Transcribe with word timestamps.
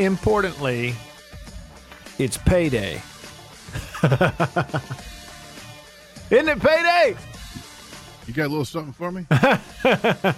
importantly, 0.00 0.94
it's 2.18 2.36
payday. 2.36 3.00
Isn't 6.30 6.48
it 6.48 6.60
payday? 6.60 7.16
You 8.26 8.34
got 8.34 8.46
a 8.46 8.48
little 8.48 8.64
something 8.64 8.92
for 8.92 9.12
me? 9.12 9.26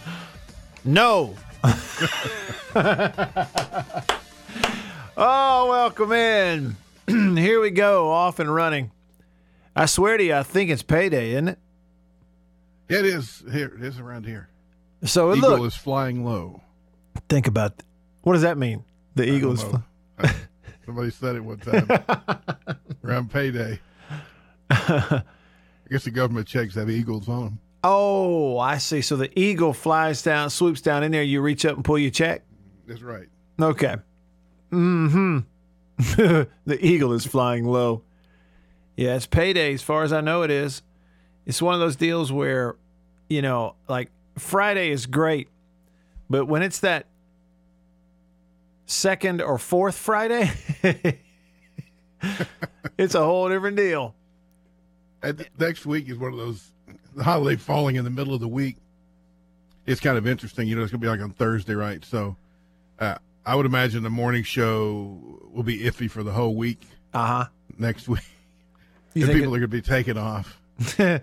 No. 0.84 1.37
oh, 5.17 5.69
welcome 5.69 6.11
in. 6.12 6.77
Here 7.06 7.61
we 7.61 7.70
go, 7.70 8.11
off 8.11 8.41
and 8.41 8.53
running. 8.53 8.91
I 9.77 9.87
swear 9.87 10.17
to 10.17 10.25
you, 10.25 10.34
I 10.34 10.42
think 10.42 10.70
it's 10.70 10.83
payday, 10.83 11.31
isn't 11.33 11.48
it? 11.48 11.59
It 12.89 13.05
is. 13.06 13.44
Here, 13.53 13.72
it 13.75 13.83
is 13.83 14.00
around 14.00 14.27
here. 14.27 14.48
So 15.05 15.33
Eagle 15.34 15.50
look, 15.59 15.67
is 15.69 15.75
flying 15.77 16.25
low. 16.25 16.62
think 17.28 17.47
about 17.47 17.78
th- 17.78 17.87
what 18.22 18.33
does 18.34 18.42
that 18.42 18.59
mean? 18.59 18.84
The 19.15 19.29
eagle 19.31 19.53
is. 19.53 19.63
know. 19.65 19.83
Fl- 20.19 20.27
Somebody 20.87 21.11
said 21.11 21.37
it 21.37 21.45
one 21.45 21.59
time 21.59 21.87
around 23.05 23.31
payday. 23.31 23.79
I 24.71 25.23
guess 25.91 26.05
the 26.05 26.11
government 26.11 26.47
checks 26.47 26.75
have 26.75 26.91
eagles 26.91 27.29
on 27.29 27.45
them. 27.45 27.59
oh, 27.85 28.59
I 28.59 28.79
see. 28.79 29.01
So 29.01 29.17
the 29.17 29.37
eagle 29.39 29.73
flies 29.73 30.23
down, 30.23 30.51
swoops 30.51 30.81
down 30.81 31.03
in 31.03 31.13
there. 31.13 31.23
You 31.23 31.41
reach 31.41 31.65
up 31.67 31.77
and 31.77 31.85
pull 31.85 31.99
your 31.99 32.11
check. 32.11 32.43
That's 32.87 33.03
right. 33.03 33.29
Okay. 33.61 33.97
Mm-hmm. 34.73 35.39
the 36.67 36.79
eagle 36.81 37.13
is 37.13 37.27
flying 37.27 37.65
low. 37.65 38.03
Yeah, 38.97 39.15
it's 39.17 39.27
payday 39.27 39.75
as 39.75 39.83
far 39.83 40.03
as 40.03 40.13
I 40.13 40.21
know 40.21 40.43
it 40.43 40.51
is. 40.51 40.83
It's 41.47 41.61
one 41.63 41.75
of 41.75 41.81
those 41.81 41.97
deals 41.97 42.33
where, 42.33 42.77
you 43.29 43.43
know, 43.43 43.77
like 43.89 44.11
Friday 44.39 44.91
is 44.91 45.07
great, 45.07 45.49
but 46.31 46.47
when 46.47 46.63
it's 46.63 46.81
that 46.81 47.07
second 48.93 49.41
or 49.43 49.59
fourth 49.59 49.97
Friday, 49.97 50.51
it's 52.99 53.15
a 53.15 53.25
whole 53.25 53.49
different 53.49 53.77
deal. 53.77 54.15
Th- 55.23 55.49
next 55.59 55.87
week 55.87 56.09
is 56.09 56.19
one 56.19 56.33
of 56.33 56.39
those 56.39 56.71
the 57.15 57.23
holiday 57.25 57.57
falling 57.57 57.97
in 57.97 58.05
the 58.05 58.11
middle 58.11 58.34
of 58.34 58.41
the 58.41 58.49
week. 58.49 58.77
It's 59.87 60.00
kind 60.00 60.16
of 60.16 60.27
interesting. 60.27 60.69
You 60.69 60.77
know, 60.77 60.83
it's 60.83 60.93
going 60.93 61.00
to 61.00 61.05
be 61.05 61.09
like 61.11 61.21
on 61.21 61.31
Thursday, 61.31 61.75
right? 61.75 62.05
So 62.05 62.37
uh, 62.99 63.16
I 63.44 63.55
would 63.55 63.66
imagine 63.66 64.03
the 64.03 64.11
morning 64.11 64.44
show 64.44 65.19
will 65.53 65.62
be 65.65 65.81
iffy 65.81 66.11
for 66.11 66.22
the 66.22 66.33
whole 66.33 66.55
week 66.55 66.83
Uh 67.12 67.27
huh. 67.27 67.45
next 67.78 68.09
week. 68.09 68.21
You 69.15 69.27
people 69.27 69.49
are 69.55 69.59
going 69.59 69.62
to 69.62 69.69
be 69.69 69.83
taking 69.83 70.16
off. 70.16 70.59
what 70.97 71.21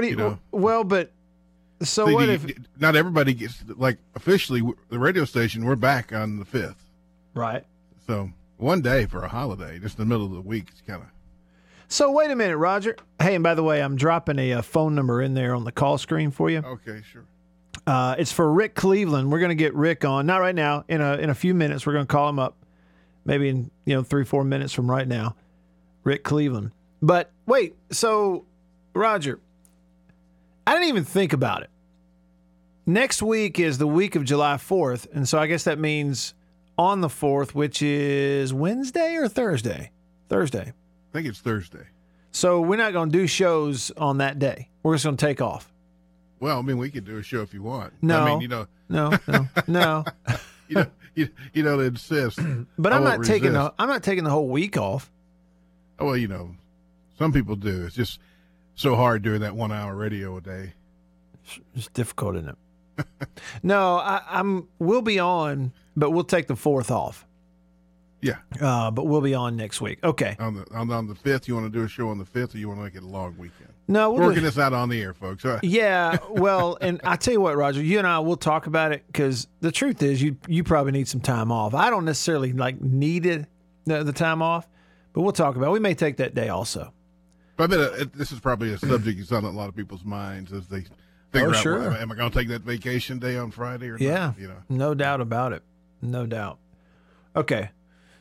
do 0.00 0.06
you? 0.06 0.10
you 0.10 0.16
know. 0.16 0.38
well, 0.52 0.84
but 0.84 1.12
so 1.82 2.10
what 2.12 2.28
if? 2.28 2.46
not 2.78 2.96
everybody 2.96 3.32
gets 3.34 3.62
like 3.76 3.98
officially 4.14 4.62
the 4.88 4.98
radio 4.98 5.24
station? 5.24 5.64
We're 5.64 5.76
back 5.76 6.12
on 6.12 6.38
the 6.38 6.44
fifth, 6.44 6.84
Right. 7.34 7.64
so 8.06 8.30
one 8.56 8.80
day 8.82 9.06
for 9.06 9.22
a 9.24 9.28
holiday, 9.28 9.78
just 9.78 9.98
in 9.98 10.04
the 10.06 10.08
middle 10.12 10.26
of 10.26 10.32
the 10.32 10.40
week, 10.42 10.66
it's 10.70 10.82
kind 10.82 11.00
of 11.02 11.08
So 11.88 12.10
wait 12.12 12.30
a 12.30 12.36
minute, 12.36 12.56
Roger. 12.58 12.96
Hey, 13.20 13.34
and 13.34 13.42
by 13.42 13.54
the 13.54 13.62
way, 13.62 13.82
I'm 13.82 13.96
dropping 13.96 14.38
a, 14.38 14.52
uh 14.54 14.62
phone 14.62 14.94
number 14.94 15.22
in 15.22 15.34
there 15.34 15.54
on 15.54 15.64
the 15.64 15.72
call 15.72 15.96
screen 15.98 16.30
for 16.30 16.50
you. 16.50 16.58
okay. 16.58 17.02
Sure. 17.10 17.24
Uh, 17.86 18.14
it's 18.18 18.30
for 18.32 18.52
Rick 18.52 18.74
Cleveland. 18.74 19.32
We're 19.32 19.38
going 19.38 19.48
to 19.50 19.54
get 19.54 19.74
Rick 19.74 20.04
on. 20.04 20.26
Not 20.26 20.38
right 20.38 20.54
now. 20.54 20.84
In 20.88 21.00
a 21.00 21.14
in 21.16 21.30
a 21.30 21.34
few 21.34 21.54
minutes, 21.54 21.86
we're 21.86 21.94
going 21.94 22.06
to 22.06 22.12
call 22.12 22.28
him 22.28 22.38
up. 22.38 22.56
Maybe 23.24 23.48
in 23.48 23.70
you 23.86 23.94
know 23.94 24.02
three 24.02 24.24
four 24.24 24.44
minutes 24.44 24.72
from 24.72 24.90
right 24.90 25.08
now, 25.08 25.34
Rick 26.04 26.22
Cleveland. 26.24 26.72
But 27.00 27.30
wait, 27.46 27.74
so 27.90 28.44
Roger, 28.94 29.40
I 30.66 30.74
didn't 30.74 30.88
even 30.88 31.04
think 31.04 31.32
about 31.32 31.62
it. 31.62 31.69
Next 32.86 33.22
week 33.22 33.58
is 33.58 33.78
the 33.78 33.86
week 33.86 34.16
of 34.16 34.24
July 34.24 34.56
fourth, 34.56 35.06
and 35.12 35.28
so 35.28 35.38
I 35.38 35.46
guess 35.46 35.64
that 35.64 35.78
means 35.78 36.34
on 36.78 37.00
the 37.02 37.08
fourth, 37.08 37.54
which 37.54 37.82
is 37.82 38.52
Wednesday 38.54 39.14
or 39.16 39.28
Thursday. 39.28 39.90
Thursday. 40.28 40.72
I 40.72 41.12
think 41.12 41.26
it's 41.28 41.40
Thursday. 41.40 41.86
So 42.32 42.60
we're 42.60 42.76
not 42.76 42.92
going 42.92 43.10
to 43.10 43.18
do 43.18 43.26
shows 43.26 43.90
on 43.96 44.18
that 44.18 44.38
day. 44.38 44.68
We're 44.82 44.94
just 44.94 45.04
going 45.04 45.16
to 45.16 45.26
take 45.26 45.40
off. 45.40 45.72
Well, 46.38 46.58
I 46.58 46.62
mean, 46.62 46.78
we 46.78 46.90
could 46.90 47.04
do 47.04 47.18
a 47.18 47.22
show 47.22 47.42
if 47.42 47.52
you 47.52 47.62
want. 47.62 47.92
No. 48.00 48.20
I 48.20 48.24
mean, 48.30 48.40
you 48.40 48.48
know, 48.48 48.66
No, 48.88 49.12
no, 49.28 49.48
no. 49.66 50.04
you 50.68 50.76
know, 50.76 50.86
you, 51.14 51.28
you 51.52 51.62
don't 51.62 51.80
insist. 51.82 52.38
But 52.78 52.92
I'm 52.92 53.04
not 53.04 53.24
taking 53.24 53.52
resist. 53.52 53.76
the 53.76 53.82
I'm 53.82 53.88
not 53.88 54.02
taking 54.02 54.24
the 54.24 54.30
whole 54.30 54.48
week 54.48 54.76
off. 54.78 55.10
Oh, 55.98 56.06
well, 56.06 56.16
you 56.16 56.28
know, 56.28 56.54
some 57.18 57.32
people 57.32 57.56
do. 57.56 57.84
It's 57.84 57.94
just 57.94 58.20
so 58.74 58.96
hard 58.96 59.22
doing 59.22 59.40
that 59.42 59.54
one 59.54 59.70
hour 59.70 59.94
radio 59.94 60.36
a 60.38 60.40
day. 60.40 60.72
It's 61.74 61.88
difficult, 61.88 62.36
isn't 62.36 62.48
it? 62.48 62.56
no, 63.62 63.96
I, 63.96 64.22
I'm. 64.28 64.68
We'll 64.78 65.02
be 65.02 65.18
on, 65.18 65.72
but 65.96 66.10
we'll 66.10 66.24
take 66.24 66.46
the 66.46 66.56
fourth 66.56 66.90
off. 66.90 67.26
Yeah. 68.22 68.36
Uh, 68.60 68.90
but 68.90 69.04
we'll 69.06 69.22
be 69.22 69.34
on 69.34 69.56
next 69.56 69.80
week. 69.80 69.98
Okay. 70.04 70.36
On 70.38 70.54
the 70.54 70.66
on, 70.74 70.90
on 70.90 71.06
the 71.06 71.14
fifth, 71.14 71.48
you 71.48 71.54
want 71.54 71.72
to 71.72 71.78
do 71.78 71.84
a 71.84 71.88
show 71.88 72.08
on 72.08 72.18
the 72.18 72.24
fifth, 72.24 72.54
or 72.54 72.58
you 72.58 72.68
want 72.68 72.80
to 72.80 72.84
make 72.84 72.94
it 72.94 73.02
a 73.02 73.06
long 73.06 73.36
weekend? 73.38 73.72
No, 73.88 74.10
We're 74.10 74.18
we'll 74.18 74.28
working 74.28 74.42
do, 74.42 74.46
this 74.46 74.58
out 74.58 74.72
on 74.72 74.88
the 74.88 75.00
air, 75.00 75.14
folks. 75.14 75.44
Right. 75.44 75.58
yeah. 75.64 76.18
Well, 76.30 76.78
and 76.80 77.00
I 77.02 77.16
tell 77.16 77.32
you 77.32 77.40
what, 77.40 77.56
Roger, 77.56 77.82
you 77.82 77.98
and 77.98 78.06
I 78.06 78.18
will 78.20 78.36
talk 78.36 78.66
about 78.66 78.92
it 78.92 79.04
because 79.06 79.48
the 79.60 79.72
truth 79.72 80.02
is, 80.02 80.22
you 80.22 80.36
you 80.46 80.64
probably 80.64 80.92
need 80.92 81.08
some 81.08 81.20
time 81.20 81.50
off. 81.50 81.74
I 81.74 81.90
don't 81.90 82.04
necessarily 82.04 82.52
like 82.52 82.80
need 82.80 83.26
it 83.26 83.46
the, 83.86 84.04
the 84.04 84.12
time 84.12 84.42
off, 84.42 84.68
but 85.12 85.22
we'll 85.22 85.32
talk 85.32 85.56
about. 85.56 85.68
it. 85.68 85.72
We 85.72 85.80
may 85.80 85.94
take 85.94 86.18
that 86.18 86.34
day 86.34 86.48
also. 86.48 86.92
But 87.56 87.64
I 87.64 87.76
bet 87.76 88.00
uh, 88.00 88.04
this 88.14 88.32
is 88.32 88.40
probably 88.40 88.72
a 88.72 88.78
subject 88.78 89.18
that's 89.18 89.32
on 89.32 89.44
a 89.44 89.50
lot 89.50 89.68
of 89.68 89.76
people's 89.76 90.04
minds 90.04 90.52
as 90.52 90.66
they 90.68 90.84
figure 91.32 91.48
Oh, 91.48 91.50
out, 91.50 91.56
sure. 91.56 91.92
am 91.92 92.12
I 92.12 92.14
going 92.14 92.30
to 92.30 92.38
take 92.38 92.48
that 92.48 92.62
vacation 92.62 93.18
day 93.18 93.36
on 93.36 93.50
Friday 93.50 93.88
or 93.88 93.96
Yeah. 93.98 94.26
not? 94.26 94.38
You 94.38 94.48
know. 94.48 94.56
No 94.68 94.94
doubt 94.94 95.20
about 95.20 95.52
it. 95.52 95.62
No 96.02 96.26
doubt. 96.26 96.58
Okay. 97.36 97.70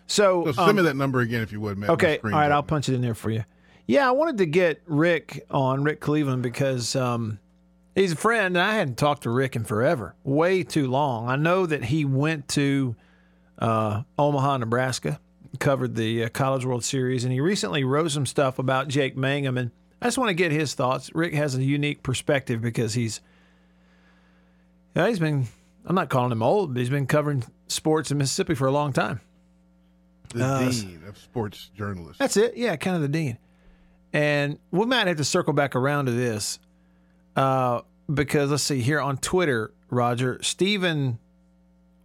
So, 0.08 0.44
So 0.52 0.62
um, 0.62 0.68
send 0.68 0.78
me 0.78 0.84
that 0.84 0.96
number 0.96 1.20
again 1.20 1.42
if 1.42 1.52
you 1.52 1.62
would, 1.62 1.78
Matt. 1.78 1.92
Okay, 1.92 2.14
all 2.14 2.18
screen's 2.20 2.36
I'll 2.36 2.64
punch 2.64 2.90
it 2.90 2.96
in 2.96 3.02
there 3.02 3.14
for 3.14 3.30
you. 3.30 3.44
Yeah, 3.86 4.08
I 4.08 4.12
wanted 4.12 4.38
to 4.40 4.46
get 4.46 4.82
Rick 4.86 5.46
on 5.52 5.84
Rick 5.84 6.00
Cleveland 6.00 6.42
because 6.44 6.96
um, 6.96 7.40
he's 7.96 8.12
a 8.14 8.16
friend, 8.16 8.58
and 8.58 8.60
I 8.60 8.74
hadn't 8.74 8.98
talked 8.98 9.24
to 9.24 9.30
Rick 9.30 9.56
in 9.56 9.66
forever, 9.66 10.16
way 10.24 10.64
too 10.64 10.88
long. 10.88 11.28
I 11.30 11.36
know 11.36 11.66
that 11.66 11.86
he 11.86 12.06
went 12.06 12.48
to 12.50 12.96
uh, 13.60 14.04
Omaha, 14.18 14.58
Nebraska, 14.58 15.20
covered 15.60 15.96
the 15.96 16.24
uh, 16.26 16.30
College 16.30 16.66
World 16.66 16.84
Series, 16.84 17.24
and 17.24 17.34
he 17.34 17.40
recently 17.40 17.84
wrote 17.84 18.10
some 18.12 18.26
stuff 18.26 18.58
about 18.60 18.88
Jake 18.88 19.16
Mangum, 19.18 19.58
and 19.58 19.72
I 20.02 20.08
just 20.08 20.18
want 20.18 20.30
to 20.30 20.34
get 20.34 20.52
his 20.52 20.74
thoughts. 20.74 21.14
Rick 21.14 21.34
has 21.34 21.56
a 21.56 21.64
unique 21.64 22.04
perspective 22.04 22.62
because 22.62 22.94
he's 22.94 23.22
yeah, 24.96 25.08
he's 25.08 25.20
been. 25.20 25.48
I'm 25.86 25.96
not 25.96 26.10
calling 26.10 26.32
him 26.32 26.44
old, 26.44 26.74
but 26.74 26.80
he's 26.80 26.90
been 26.90 27.08
covering 27.08 27.44
sports 27.68 28.12
in 28.12 28.18
Mississippi 28.18 28.54
for 28.54 28.68
a 28.68 28.72
long 28.72 28.94
time. 28.94 29.22
The 30.34 30.46
uh, 30.46 30.70
dean 30.70 31.04
of 31.08 31.18
sports 31.18 31.72
journalists. 31.76 32.20
That's 32.20 32.38
it. 32.38 32.56
Yeah, 32.58 32.76
kind 32.76 32.96
of 32.96 33.02
the 33.02 33.08
dean. 33.08 33.38
And 34.12 34.60
we 34.72 34.86
might 34.86 35.08
have 35.08 35.18
to 35.18 35.24
circle 35.24 35.54
back 35.54 35.76
around 35.76 36.08
to 36.08 36.12
this 36.12 36.60
uh, 37.36 37.82
because 38.12 38.52
let's 38.52 38.64
see 38.64 38.82
here 38.82 39.00
on 39.00 39.18
Twitter, 39.18 39.74
Roger 39.90 40.42
Stephen 40.42 41.20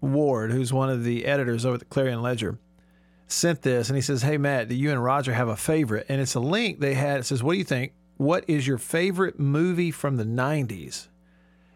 Ward, 0.00 0.52
who's 0.52 0.73
one 0.73 0.90
of 0.90 1.05
the 1.05 1.26
editors 1.26 1.64
over 1.64 1.75
at 1.75 1.81
the 1.81 1.87
Clarion 1.87 2.23
Ledger, 2.23 2.58
sent 3.35 3.63
this 3.63 3.89
and 3.89 3.97
he 3.97 4.03
says, 4.03 4.23
"Hey 4.23 4.39
Matt, 4.39 4.69
do 4.69 4.75
you 4.75 4.91
and 4.91 5.03
Roger 5.03 5.33
have 5.35 5.49
a 5.49 5.57
favorite?" 5.57 6.07
And 6.09 6.21
it's 6.21 6.35
a 6.35 6.41
link 6.41 6.81
they 6.81 6.95
had. 6.95 7.21
It 7.21 7.25
says, 7.25 7.43
"What 7.43 7.53
do 7.53 7.59
you 7.59 7.65
think? 7.65 7.93
What 8.17 8.45
is 8.49 8.67
your 8.67 8.79
favorite 8.79 9.39
movie 9.39 9.91
from 9.91 10.17
the 10.17 10.25
'90s?" 10.25 11.09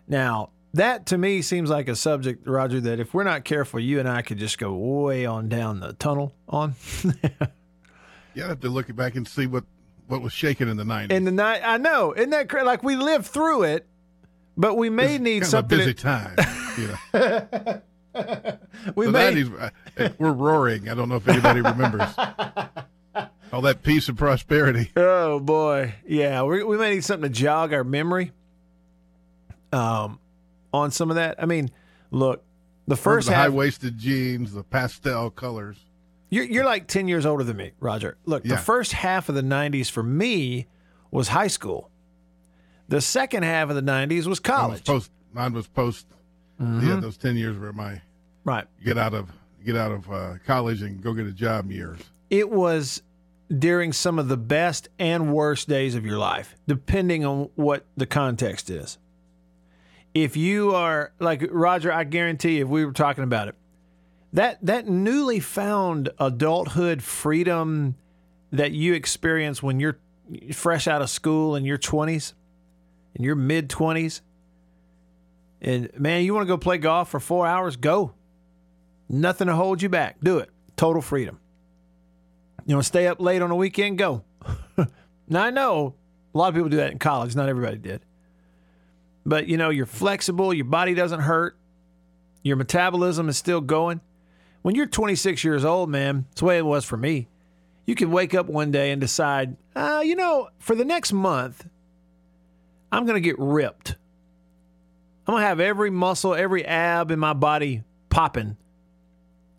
Now, 0.07 0.51
that 0.75 1.07
to 1.07 1.19
me 1.19 1.43
seems 1.43 1.69
like 1.71 1.89
a 1.89 1.97
subject, 1.97 2.47
Roger, 2.47 2.81
that 2.81 3.01
if 3.01 3.13
we're 3.13 3.25
not 3.25 3.45
careful, 3.45 3.81
you 3.81 3.99
and 4.01 4.09
I 4.09 4.23
could 4.23 4.39
just 4.39 4.59
go 4.59 4.75
way 4.75 5.27
on 5.27 5.49
down 5.49 5.81
the 5.81 5.93
tunnel 5.95 6.35
on. 6.49 6.75
You 8.35 8.45
have 8.45 8.61
to 8.61 8.69
look 8.69 8.95
back 8.95 9.17
and 9.17 9.27
see 9.27 9.47
what 9.49 9.65
what 10.07 10.23
was 10.23 10.33
shaking 10.33 10.69
in 10.69 10.77
the 10.77 10.85
nineties. 10.85 11.17
In 11.17 11.25
the 11.25 11.33
night, 11.33 11.61
I 11.65 11.77
know, 11.77 12.13
isn't 12.15 12.31
that 12.31 12.49
cra- 12.49 12.63
like 12.63 12.85
we 12.85 12.95
lived 12.95 13.27
through 13.27 13.65
it, 13.65 13.87
but 14.57 14.77
we 14.77 14.91
may 14.91 15.19
need 15.19 15.43
of 15.43 15.49
a 15.49 15.51
something. 15.51 15.79
busy 15.79 15.95
time. 15.95 16.37
Yeah. 17.13 17.81
we 18.95 19.07
the 19.07 19.13
may, 19.13 19.35
nineties, 19.35 19.51
we're 20.19 20.33
roaring. 20.33 20.89
I 20.89 20.95
don't 20.95 21.09
know 21.09 21.17
if 21.17 21.29
anybody 21.29 21.61
remembers 21.61 22.09
all 23.53 23.61
that 23.63 23.83
peace 23.83 24.09
and 24.09 24.17
prosperity. 24.19 24.91
Oh 24.97 25.41
boy, 25.41 25.95
yeah, 26.07 26.43
we 26.43 26.63
we 26.65 26.77
may 26.79 26.95
need 26.95 27.05
something 27.05 27.31
to 27.31 27.35
jog 27.39 27.73
our 27.73 27.85
memory. 27.85 28.33
Um, 29.73 30.19
on 30.73 30.91
some 30.91 31.11
of 31.11 31.17
that. 31.17 31.43
I 31.43 31.47
mean, 31.47 31.71
look, 32.11 32.43
the 32.87 32.97
first 32.97 33.29
the 33.29 33.35
half. 33.35 33.45
high 33.45 33.49
waisted 33.51 33.99
jeans, 33.99 34.53
the 34.53 34.63
pastel 34.65 35.31
colors. 35.31 35.77
You're, 36.31 36.45
you're 36.45 36.65
like 36.65 36.87
10 36.89 37.09
years 37.09 37.25
older 37.25 37.43
than 37.45 37.57
me, 37.57 37.73
Roger. 37.81 38.17
Look, 38.27 38.45
Yeah. 38.45 38.57
the 38.57 38.61
first 38.63 38.93
half 38.93 39.29
of 39.31 39.35
the 39.35 39.43
90s 39.43 39.91
for 39.91 40.03
me 40.03 40.67
was 41.11 41.29
high 41.29 41.47
school. 41.47 41.91
The 42.89 43.01
second 43.01 43.45
half 43.45 43.71
of 43.71 43.77
the 43.77 43.83
90s 43.83 44.17
was 44.17 44.27
Mine 44.27 44.29
was 44.29 44.41
college. 44.41 44.85
post. 44.85 45.11
Mine 45.33 45.53
was 45.55 45.67
post. 45.69 46.07
Mm-hmm. 46.61 46.89
Yeah, 46.89 46.97
those 46.97 47.17
ten 47.17 47.37
years 47.37 47.59
were 47.59 47.73
my 47.73 48.01
right. 48.45 48.67
get 48.85 48.99
out 48.99 49.15
of 49.15 49.31
get 49.65 49.77
out 49.77 49.93
of 49.93 50.11
uh, 50.11 50.35
college 50.47 50.83
and 50.83 51.03
go 51.03 51.13
get 51.13 51.27
a 51.27 51.33
job 51.33 51.71
years. 51.71 51.99
It 52.31 52.51
was 52.51 53.03
during 53.57 53.93
some 53.93 54.19
of 54.19 54.29
the 54.29 54.37
best 54.37 54.89
and 54.99 55.33
worst 55.33 55.69
days 55.69 55.95
of 55.95 56.05
your 56.05 56.19
life, 56.19 56.55
depending 56.67 57.25
on 57.25 57.51
what 57.55 57.87
the 57.97 58.07
context 58.07 58.71
is. 58.71 58.99
If 60.15 60.37
you 60.37 60.75
are 60.75 61.13
like 61.19 61.47
Roger, 61.51 61.93
I 61.93 62.05
guarantee 62.05 62.61
if 62.61 62.69
we 62.69 62.85
were 62.85 62.93
talking 62.93 63.25
about 63.25 63.49
it, 63.49 63.55
that 64.33 64.59
that 64.63 64.89
newly 64.89 65.41
found 65.41 66.11
adulthood 66.19 67.03
freedom 67.03 67.97
that 68.51 68.73
you 68.73 68.95
experience 68.95 69.63
when 69.63 69.81
you're 69.81 69.99
fresh 70.53 70.87
out 70.87 71.03
of 71.03 71.11
school 71.11 71.57
in 71.57 71.65
your 71.65 71.79
20s, 71.79 72.35
in 73.15 73.25
your 73.25 73.35
mid 73.35 73.69
20s, 73.69 74.21
and 75.61 75.91
man, 75.99 76.25
you 76.25 76.35
want 76.35 76.47
to 76.47 76.49
go 76.49 76.57
play 76.57 76.79
golf 76.79 77.11
for 77.11 77.21
four 77.21 77.47
hours? 77.47 77.77
Go. 77.77 78.15
Nothing 79.09 79.49
to 79.49 79.55
hold 79.55 79.83
you 79.83 79.89
back. 79.89 80.17
Do 80.23 80.39
it. 80.39 80.51
Total 80.77 81.03
freedom. 81.03 81.41
You 82.67 82.77
want 82.77 82.85
to 82.85 82.89
stay 82.89 83.07
up 83.07 83.21
late 83.21 83.43
on 83.43 83.51
a 83.51 83.57
weekend? 83.57 83.99
Go. 83.99 84.25
now, 85.29 85.45
I 85.45 85.51
know 85.51 85.95
a 86.35 86.39
lot 86.39 86.49
of 86.49 86.55
people 86.55 86.69
do 86.69 86.77
that 86.77 86.93
in 86.93 86.99
college. 86.99 87.35
Not 87.35 87.49
everybody 87.49 87.79
did. 87.79 88.03
But, 89.25 89.49
you 89.49 89.57
know, 89.57 89.71
you're 89.71 89.87
flexible. 89.87 90.53
Your 90.53 90.67
body 90.67 90.95
doesn't 90.95 91.21
hurt. 91.21 91.59
Your 92.43 92.57
metabolism 92.57 93.29
is 93.29 93.37
still 93.37 93.61
going. 93.61 94.01
When 94.63 94.75
you're 94.75 94.87
26 94.87 95.45
years 95.45 95.65
old, 95.65 95.89
man, 95.89 96.27
it's 96.33 96.41
the 96.41 96.47
way 96.47 96.59
it 96.59 96.67
was 96.67 96.85
for 96.85 96.97
me. 96.97 97.29
You 97.87 97.95
can 97.95 98.11
wake 98.11 98.35
up 98.35 98.47
one 98.47 98.71
day 98.71 98.91
and 98.91 99.01
decide, 99.01 99.57
uh, 99.75 100.03
you 100.05 100.15
know, 100.15 100.51
for 100.59 100.75
the 100.75 100.85
next 100.85 101.13
month, 101.13 101.67
I'm 102.93 103.07
going 103.07 103.15
to 103.15 103.21
get 103.21 103.37
ripped. 103.39 103.97
I'm 105.29 105.35
to 105.37 105.41
have 105.43 105.61
every 105.61 105.91
muscle, 105.91 106.35
every 106.35 106.65
ab 106.65 107.11
in 107.11 107.19
my 107.19 107.35
body 107.35 107.83
popping 108.09 108.57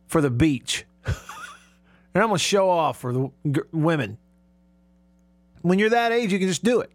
for 0.07 0.19
the 0.19 0.31
beach. 0.31 0.85
and 1.05 2.23
I'm 2.23 2.31
to 2.31 2.39
show 2.39 2.69
off 2.69 2.99
for 2.99 3.13
the 3.13 3.31
g- 3.51 3.61
women. 3.71 4.17
When 5.61 5.77
you're 5.77 5.91
that 5.91 6.11
age, 6.11 6.33
you 6.33 6.39
can 6.39 6.47
just 6.47 6.63
do 6.63 6.79
it. 6.81 6.91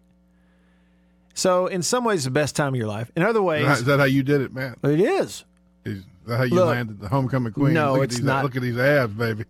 So, 1.34 1.66
in 1.66 1.82
some 1.82 2.04
ways, 2.04 2.24
the 2.24 2.30
best 2.30 2.56
time 2.56 2.74
of 2.74 2.78
your 2.78 2.86
life. 2.88 3.10
In 3.16 3.22
other 3.22 3.42
ways, 3.42 3.66
is 3.78 3.84
that 3.84 3.98
how 3.98 4.06
you 4.06 4.22
did 4.22 4.40
it, 4.40 4.52
man? 4.52 4.76
it 4.82 5.00
is. 5.00 5.44
Is 5.84 6.04
that 6.26 6.36
how 6.38 6.42
you 6.44 6.54
Look, 6.54 6.66
landed 6.68 7.00
the 7.00 7.08
homecoming 7.08 7.52
queen? 7.52 7.74
no, 7.74 7.92
look 7.92 7.98
at 8.00 8.04
it's 8.04 8.16
these, 8.16 8.24
not. 8.24 8.44
Look 8.44 8.56
at 8.56 8.62
these 8.62 8.78
abs, 8.78 9.12
baby. 9.14 9.44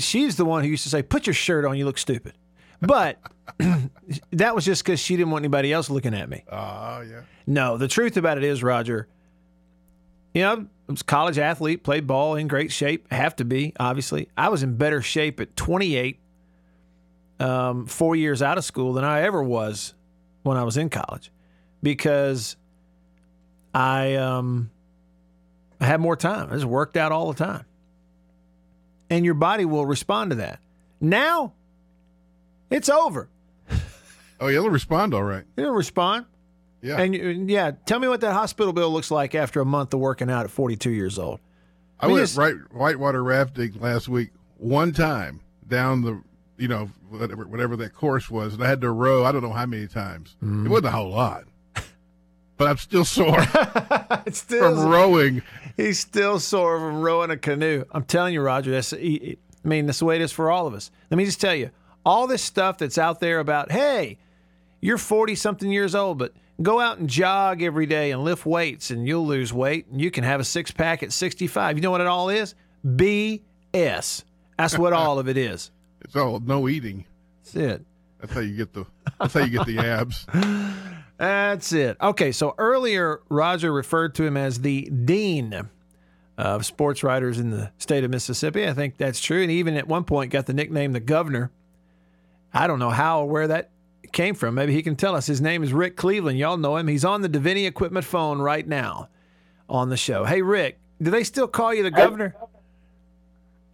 She's 0.00 0.36
the 0.36 0.44
one 0.44 0.62
who 0.64 0.70
used 0.70 0.84
to 0.84 0.88
say, 0.90 1.02
"Put 1.02 1.26
your 1.26 1.34
shirt 1.34 1.64
on, 1.64 1.76
you 1.76 1.84
look 1.86 1.98
stupid." 1.98 2.34
But 2.80 3.18
that 4.32 4.54
was 4.54 4.64
just 4.64 4.84
because 4.84 5.00
she 5.00 5.16
didn't 5.16 5.30
want 5.30 5.42
anybody 5.42 5.72
else 5.72 5.90
looking 5.90 6.14
at 6.14 6.28
me. 6.28 6.44
Oh 6.50 7.00
yeah. 7.00 7.22
No, 7.46 7.76
the 7.76 7.88
truth 7.88 8.16
about 8.16 8.38
it 8.38 8.44
is, 8.44 8.62
Roger. 8.62 9.08
You 10.34 10.42
know, 10.42 10.66
I 10.88 10.92
was 10.92 11.00
a 11.00 11.04
college 11.04 11.38
athlete, 11.38 11.82
played 11.82 12.06
ball 12.06 12.36
in 12.36 12.46
great 12.46 12.70
shape. 12.70 13.10
Have 13.12 13.34
to 13.36 13.44
be, 13.44 13.72
obviously. 13.80 14.28
I 14.36 14.48
was 14.48 14.62
in 14.62 14.76
better 14.76 15.02
shape 15.02 15.40
at 15.40 15.56
28, 15.56 16.20
um, 17.40 17.86
four 17.86 18.14
years 18.14 18.40
out 18.40 18.56
of 18.56 18.64
school, 18.64 18.92
than 18.92 19.04
I 19.04 19.22
ever 19.22 19.42
was 19.42 19.94
when 20.42 20.56
I 20.56 20.62
was 20.62 20.76
in 20.76 20.88
college, 20.88 21.32
because 21.82 22.56
I 23.74 24.14
um, 24.14 24.70
I 25.80 25.86
had 25.86 26.00
more 26.00 26.16
time. 26.16 26.48
I 26.50 26.54
just 26.54 26.66
worked 26.66 26.96
out 26.96 27.10
all 27.10 27.32
the 27.32 27.44
time, 27.44 27.64
and 29.10 29.24
your 29.24 29.34
body 29.34 29.64
will 29.64 29.86
respond 29.86 30.30
to 30.30 30.36
that. 30.36 30.60
Now, 31.00 31.54
it's 32.70 32.88
over. 32.88 33.28
Oh, 34.40 34.46
yeah, 34.48 34.60
they'll 34.60 34.70
respond 34.70 35.12
all 35.12 35.22
right. 35.24 35.44
It'll 35.56 35.72
respond. 35.74 36.24
Yeah. 36.80 36.98
And 37.00 37.50
yeah, 37.50 37.72
tell 37.84 37.98
me 37.98 38.08
what 38.08 38.22
that 38.22 38.32
hospital 38.32 38.72
bill 38.72 38.90
looks 38.90 39.10
like 39.10 39.34
after 39.34 39.60
a 39.60 39.66
month 39.66 39.92
of 39.92 40.00
working 40.00 40.30
out 40.30 40.44
at 40.44 40.50
42 40.50 40.90
years 40.90 41.18
old. 41.18 41.40
I 42.00 42.06
mean, 42.06 42.14
went 42.14 42.22
it's- 42.22 42.36
right 42.38 42.54
whitewater 42.72 43.22
rafting 43.22 43.74
last 43.80 44.08
week 44.08 44.30
one 44.56 44.92
time 44.92 45.40
down 45.68 46.00
the 46.02 46.22
you 46.56 46.68
know 46.68 46.90
whatever, 47.10 47.46
whatever 47.46 47.76
that 47.76 47.94
course 47.94 48.30
was, 48.30 48.54
and 48.54 48.62
I 48.64 48.68
had 48.68 48.80
to 48.80 48.90
row. 48.90 49.24
I 49.26 49.32
don't 49.32 49.42
know 49.42 49.52
how 49.52 49.66
many 49.66 49.86
times. 49.86 50.36
Mm-hmm. 50.42 50.66
It 50.66 50.68
wasn't 50.70 50.86
a 50.86 50.90
whole 50.92 51.10
lot, 51.10 51.44
but 52.56 52.66
I'm 52.68 52.76
still 52.78 53.04
sore 53.04 53.36
It's 54.26 54.42
from 54.42 54.86
rowing. 54.88 55.42
he's 55.76 55.98
still 55.98 56.38
sore 56.40 56.78
from 56.78 57.02
rowing 57.02 57.30
a 57.30 57.36
canoe. 57.36 57.84
I'm 57.92 58.04
telling 58.04 58.32
you, 58.32 58.40
Roger. 58.40 58.70
That's 58.70 58.92
I 58.94 59.36
mean, 59.64 59.84
that's 59.86 59.98
the 59.98 60.04
way 60.06 60.16
it 60.16 60.22
is 60.22 60.32
for 60.32 60.50
all 60.50 60.66
of 60.66 60.72
us. 60.74 60.90
Let 61.10 61.18
me 61.18 61.24
just 61.26 61.40
tell 61.40 61.54
you, 61.54 61.70
all 62.10 62.26
this 62.26 62.42
stuff 62.42 62.76
that's 62.78 62.98
out 62.98 63.20
there 63.20 63.38
about, 63.38 63.70
hey, 63.70 64.18
you're 64.80 64.98
40 64.98 65.36
something 65.36 65.70
years 65.70 65.94
old, 65.94 66.18
but 66.18 66.32
go 66.60 66.80
out 66.80 66.98
and 66.98 67.08
jog 67.08 67.62
every 67.62 67.86
day 67.86 68.10
and 68.10 68.24
lift 68.24 68.44
weights, 68.44 68.90
and 68.90 69.06
you'll 69.06 69.28
lose 69.28 69.52
weight, 69.52 69.86
and 69.86 70.00
you 70.00 70.10
can 70.10 70.24
have 70.24 70.40
a 70.40 70.44
six 70.44 70.72
pack 70.72 71.04
at 71.04 71.12
65. 71.12 71.76
You 71.76 71.82
know 71.82 71.92
what 71.92 72.00
it 72.00 72.08
all 72.08 72.28
is? 72.28 72.56
BS. 72.84 74.24
That's 74.58 74.76
what 74.76 74.92
all 74.92 75.20
of 75.20 75.28
it 75.28 75.36
is. 75.36 75.70
It's 76.02 76.16
all 76.16 76.40
no 76.40 76.66
eating. 76.66 77.04
That's 77.44 77.56
it. 77.56 77.84
That's 78.18 78.32
how 78.32 78.40
you 78.40 78.56
get 78.56 78.72
the. 78.72 78.86
That's 79.20 79.34
how 79.34 79.44
you 79.44 79.50
get 79.50 79.66
the 79.66 79.78
abs. 79.80 80.26
That's 81.18 81.72
it. 81.72 81.98
Okay, 82.00 82.32
so 82.32 82.54
earlier 82.56 83.20
Roger 83.28 83.70
referred 83.70 84.14
to 84.14 84.24
him 84.24 84.34
as 84.34 84.60
the 84.60 84.88
dean 84.88 85.68
of 86.38 86.64
sports 86.64 87.02
writers 87.02 87.38
in 87.38 87.50
the 87.50 87.70
state 87.76 88.02
of 88.02 88.10
Mississippi. 88.10 88.66
I 88.66 88.72
think 88.72 88.96
that's 88.96 89.20
true, 89.20 89.42
and 89.42 89.50
even 89.50 89.76
at 89.76 89.86
one 89.86 90.04
point 90.04 90.32
got 90.32 90.46
the 90.46 90.54
nickname 90.54 90.92
the 90.92 91.00
governor. 91.00 91.50
I 92.52 92.66
don't 92.66 92.78
know 92.78 92.90
how 92.90 93.22
or 93.22 93.28
where 93.28 93.48
that 93.48 93.70
came 94.12 94.34
from. 94.34 94.54
Maybe 94.54 94.72
he 94.72 94.82
can 94.82 94.96
tell 94.96 95.14
us. 95.14 95.26
His 95.26 95.40
name 95.40 95.62
is 95.62 95.72
Rick 95.72 95.96
Cleveland. 95.96 96.38
Y'all 96.38 96.56
know 96.56 96.76
him. 96.76 96.88
He's 96.88 97.04
on 97.04 97.22
the 97.22 97.28
Deviney 97.28 97.66
Equipment 97.66 98.04
phone 98.04 98.40
right 98.40 98.66
now 98.66 99.08
on 99.68 99.88
the 99.88 99.96
show. 99.96 100.24
Hey, 100.24 100.42
Rick, 100.42 100.78
do 101.00 101.10
they 101.10 101.22
still 101.24 101.46
call 101.48 101.72
you 101.72 101.82
the 101.82 101.90
governor? 101.90 102.34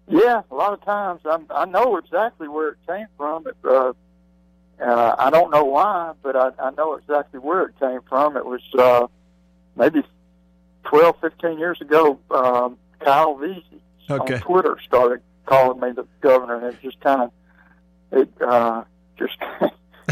Yeah, 0.09 0.42
a 0.50 0.54
lot 0.54 0.73
of 0.73 0.85
times 0.85 1.21
I, 1.25 1.38
I 1.50 1.64
know 1.64 1.97
exactly 1.97 2.49
where 2.49 2.68
it 2.71 2.78
came 2.87 3.06
from. 3.16 3.47
It, 3.47 3.56
uh, 3.64 3.92
uh, 4.80 5.16
I 5.18 5.30
don't 5.30 5.50
know 5.50 5.64
why, 5.64 6.12
but 6.23 6.37
I, 6.37 6.50
I 6.61 6.71
know 6.73 6.95
exactly 6.95 7.40
where 7.40 7.62
it 7.62 7.80
came 7.80 8.00
from. 8.09 8.37
It 8.37 8.45
was 8.45 8.61
uh, 8.78 9.06
maybe 9.75 10.04
12, 10.85 11.16
15 11.21 11.59
years 11.59 11.80
ago. 11.80 12.21
Um, 12.30 12.78
Kyle 13.00 13.35
Veazey 13.37 13.64
Okay. 14.09 14.35
on 14.35 14.40
Twitter 14.42 14.78
started 14.87 15.21
calling 15.47 15.80
me 15.80 15.90
the 15.90 16.06
governor, 16.21 16.54
and 16.64 16.66
it 16.66 16.80
just 16.80 17.00
kind 17.00 17.23
of 17.23 17.33
it 18.12 18.28
uh, 18.40 18.84
just 19.18 19.36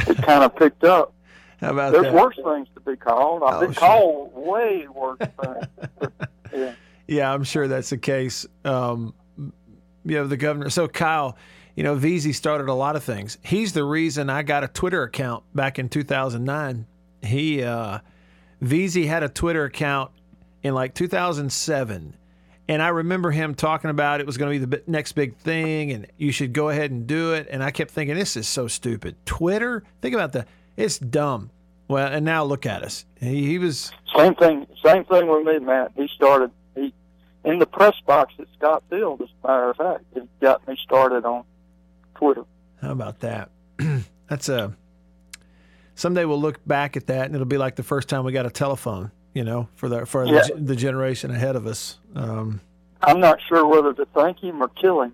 it 0.09 0.17
kind 0.23 0.45
of 0.45 0.55
picked 0.57 0.85
up. 0.85 1.13
How 1.61 1.71
about 1.71 1.93
There's 1.93 2.05
that? 2.07 2.15
worse 2.15 2.37
things 2.37 2.69
to 2.75 2.81
be 2.81 2.97
called. 2.97 3.43
I've 3.43 3.55
Oh, 3.55 3.61
been 3.61 3.73
sure. 3.73 3.81
called 3.81 4.33
way 4.35 4.87
worse 4.95 5.19
things. 5.19 5.67
Yeah. 6.55 6.73
Yeah, 7.09 7.33
I'm 7.33 7.43
sure 7.45 7.67
that's 7.69 7.91
the 7.91 7.99
case. 7.99 8.47
Um, 8.65 9.13
you 9.37 10.17
know, 10.19 10.27
the 10.27 10.37
governor. 10.37 10.71
So 10.71 10.87
Kyle, 10.89 11.37
you 11.75 11.83
know, 11.83 11.97
Veazey 11.97 12.33
started 12.35 12.69
a 12.69 12.75
lot 12.75 12.95
of 12.97 13.03
things. 13.03 13.39
He's 13.43 13.73
the 13.73 13.83
reason 13.85 14.31
I 14.31 14.43
got 14.43 14.63
a 14.63 14.69
Twitter 14.69 15.03
account 15.03 15.43
back 15.55 15.79
in 15.81 15.89
2009. 15.89 16.87
He, 17.23 17.63
uh, 17.63 17.99
Veazey 18.63 19.07
had 19.07 19.23
a 19.25 19.29
Twitter 19.29 19.65
account 19.65 20.13
in 20.63 20.75
like 20.75 20.95
2007. 20.95 22.15
And 22.67 22.81
I 22.81 22.89
remember 22.89 23.31
him 23.31 23.55
talking 23.55 23.91
about 23.91 24.21
it 24.21 24.27
was 24.27 24.39
going 24.39 24.61
to 24.61 24.67
be 24.67 24.77
the 24.77 24.83
next 24.87 25.13
big 25.13 25.37
thing 25.37 25.93
and 25.93 26.07
you 26.17 26.33
should 26.33 26.53
go 26.53 26.71
ahead 26.71 26.91
and 26.91 27.07
do 27.07 27.35
it. 27.35 27.47
And 27.51 27.63
I 27.63 27.71
kept 27.71 27.91
thinking, 27.91 28.17
this 28.17 28.37
is 28.37 28.49
so 28.49 28.69
stupid. 28.69 29.17
Twitter? 29.27 29.85
Think 30.01 30.15
about 30.15 30.33
that. 30.33 30.49
It's 30.77 30.99
dumb. 30.99 31.51
Well, 31.89 32.07
and 32.07 32.25
now 32.25 32.45
look 32.45 32.65
at 32.65 32.83
us. 32.83 33.05
He, 33.21 33.47
he 33.47 33.59
was 33.59 33.93
Same 34.17 34.35
thing. 34.35 34.67
Same 34.83 35.05
thing 35.05 35.29
with 35.29 35.45
me, 35.45 35.59
Matt. 35.59 35.93
He 35.95 36.09
started 36.09 36.51
he 36.75 36.95
in 37.45 37.59
the 37.59 37.67
press 37.67 37.95
box 38.07 38.33
at 38.39 38.47
Scott 38.57 38.83
Field. 38.89 39.21
As 39.21 39.29
a 39.43 39.47
matter 39.47 39.71
of 39.71 39.77
fact, 39.77 40.05
he 40.15 40.21
got 40.41 40.67
me 40.67 40.77
started 40.83 41.27
on 41.27 41.45
Twitter. 42.15 42.45
How 42.81 42.93
about 42.93 43.21
that? 43.21 43.51
That's 44.29 44.49
a. 44.49 44.75
Someday 45.95 46.25
we'll 46.25 46.41
look 46.41 46.67
back 46.67 46.97
at 46.97 47.07
that 47.09 47.27
and 47.27 47.35
it'll 47.35 47.45
be 47.45 47.59
like 47.59 47.77
the 47.77 47.83
first 47.83 48.09
time 48.09 48.25
we 48.25 48.33
got 48.33 48.47
a 48.47 48.51
telephone. 48.51 49.13
You 49.35 49.45
know, 49.45 49.69
for 49.75 49.89
the 49.89 50.07
for 50.07 50.25
Yeah. 50.25 50.43
the, 50.55 50.61
the 50.61 50.77
generation 50.77 51.31
ahead 51.31 51.57
of 51.57 51.67
us. 51.67 51.99
Um, 52.15 52.61
I'm 53.03 53.21
not 53.21 53.39
sure 53.49 53.67
whether 53.67 53.93
to 53.93 54.07
thank 54.15 54.39
him 54.43 54.63
or 54.63 54.69
kill 54.69 55.03
him. 55.03 55.13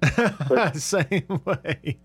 same 0.74 1.40
way, 1.44 1.98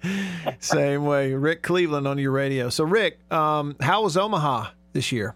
same 0.59 1.05
way. 1.05 1.33
Rick 1.35 1.61
Cleveland 1.61 2.07
on 2.07 2.17
your 2.17 2.31
radio. 2.31 2.69
So, 2.69 2.83
Rick, 2.85 3.19
um, 3.31 3.75
how 3.79 4.01
was 4.01 4.17
Omaha 4.17 4.69
this 4.93 5.11
year? 5.11 5.35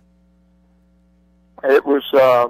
It 1.63 1.85
was 1.85 2.03
uh, 2.13 2.47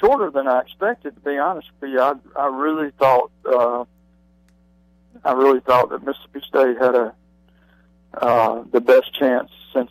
shorter 0.00 0.30
than 0.30 0.46
I 0.48 0.60
expected, 0.60 1.14
to 1.16 1.20
be 1.20 1.36
honest 1.36 1.68
with 1.80 1.90
you. 1.90 2.00
I, 2.00 2.14
I 2.36 2.46
really 2.46 2.90
thought 2.98 3.30
uh, 3.44 3.84
I 5.24 5.32
really 5.32 5.60
thought 5.60 5.90
that 5.90 6.02
Mississippi 6.06 6.40
State 6.48 6.78
had 6.78 6.94
a 6.94 7.14
uh, 8.14 8.62
the 8.72 8.80
best 8.80 9.12
chance 9.18 9.50
since 9.74 9.90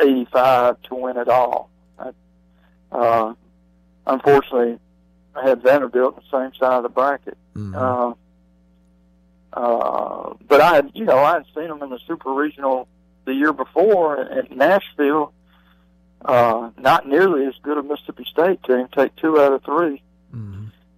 '85 0.00 0.82
to 0.82 0.94
win 0.94 1.16
it 1.16 1.28
all. 1.28 1.70
Uh, 2.94 3.34
unfortunately, 4.06 4.78
I 5.34 5.48
had 5.48 5.62
Vanderbilt 5.62 6.16
on 6.16 6.22
the 6.30 6.38
same 6.38 6.54
side 6.58 6.76
of 6.76 6.82
the 6.84 6.88
bracket. 6.88 7.36
Uh, 7.74 8.14
uh, 9.52 10.34
but 10.48 10.60
I 10.60 10.74
had, 10.76 10.90
you 10.94 11.04
know, 11.04 11.18
I 11.18 11.34
had 11.34 11.44
seen 11.54 11.68
them 11.68 11.82
in 11.82 11.90
the 11.90 11.98
Super 12.06 12.32
Regional 12.32 12.88
the 13.24 13.34
year 13.34 13.52
before 13.52 14.20
at 14.20 14.50
Nashville. 14.56 15.32
Uh, 16.24 16.70
not 16.78 17.06
nearly 17.06 17.44
as 17.46 17.54
good 17.62 17.76
a 17.76 17.82
Mississippi 17.82 18.24
State 18.24 18.62
team. 18.64 18.88
Take 18.96 19.14
two 19.16 19.38
out 19.40 19.52
of 19.52 19.62
3 19.64 20.02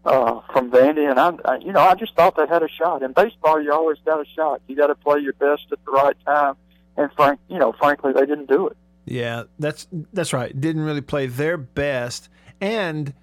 uh, 0.05 0.41
from 0.53 0.71
Vandy, 0.71 1.11
and 1.11 1.19
I, 1.19 1.35
I, 1.45 1.57
you 1.57 1.73
know, 1.73 1.81
I 1.81 1.95
just 1.95 2.15
thought 2.15 2.37
they 2.37 2.47
had 2.47 2.63
a 2.63 2.69
shot. 2.69 3.03
In 3.03 3.13
baseball, 3.13 3.61
you 3.61 3.73
always 3.73 3.99
got 4.05 4.21
a 4.21 4.25
shot. 4.37 4.63
You 4.69 4.77
got 4.77 4.87
to 4.87 4.95
play 4.95 5.19
your 5.19 5.33
best 5.33 5.65
at 5.73 5.85
the 5.85 5.91
right 5.91 6.17
time. 6.25 6.55
And 6.97 7.11
frank, 7.13 7.41
you 7.49 7.59
know, 7.59 7.73
frankly, 7.73 8.13
they 8.13 8.25
didn't 8.25 8.49
do 8.49 8.69
it. 8.69 8.77
Yeah, 9.07 9.45
that's 9.59 9.87
that's 10.13 10.33
right. 10.33 10.59
Didn't 10.59 10.83
really 10.83 11.01
play 11.01 11.27
their 11.27 11.57
best, 11.57 12.29
and 12.61 13.15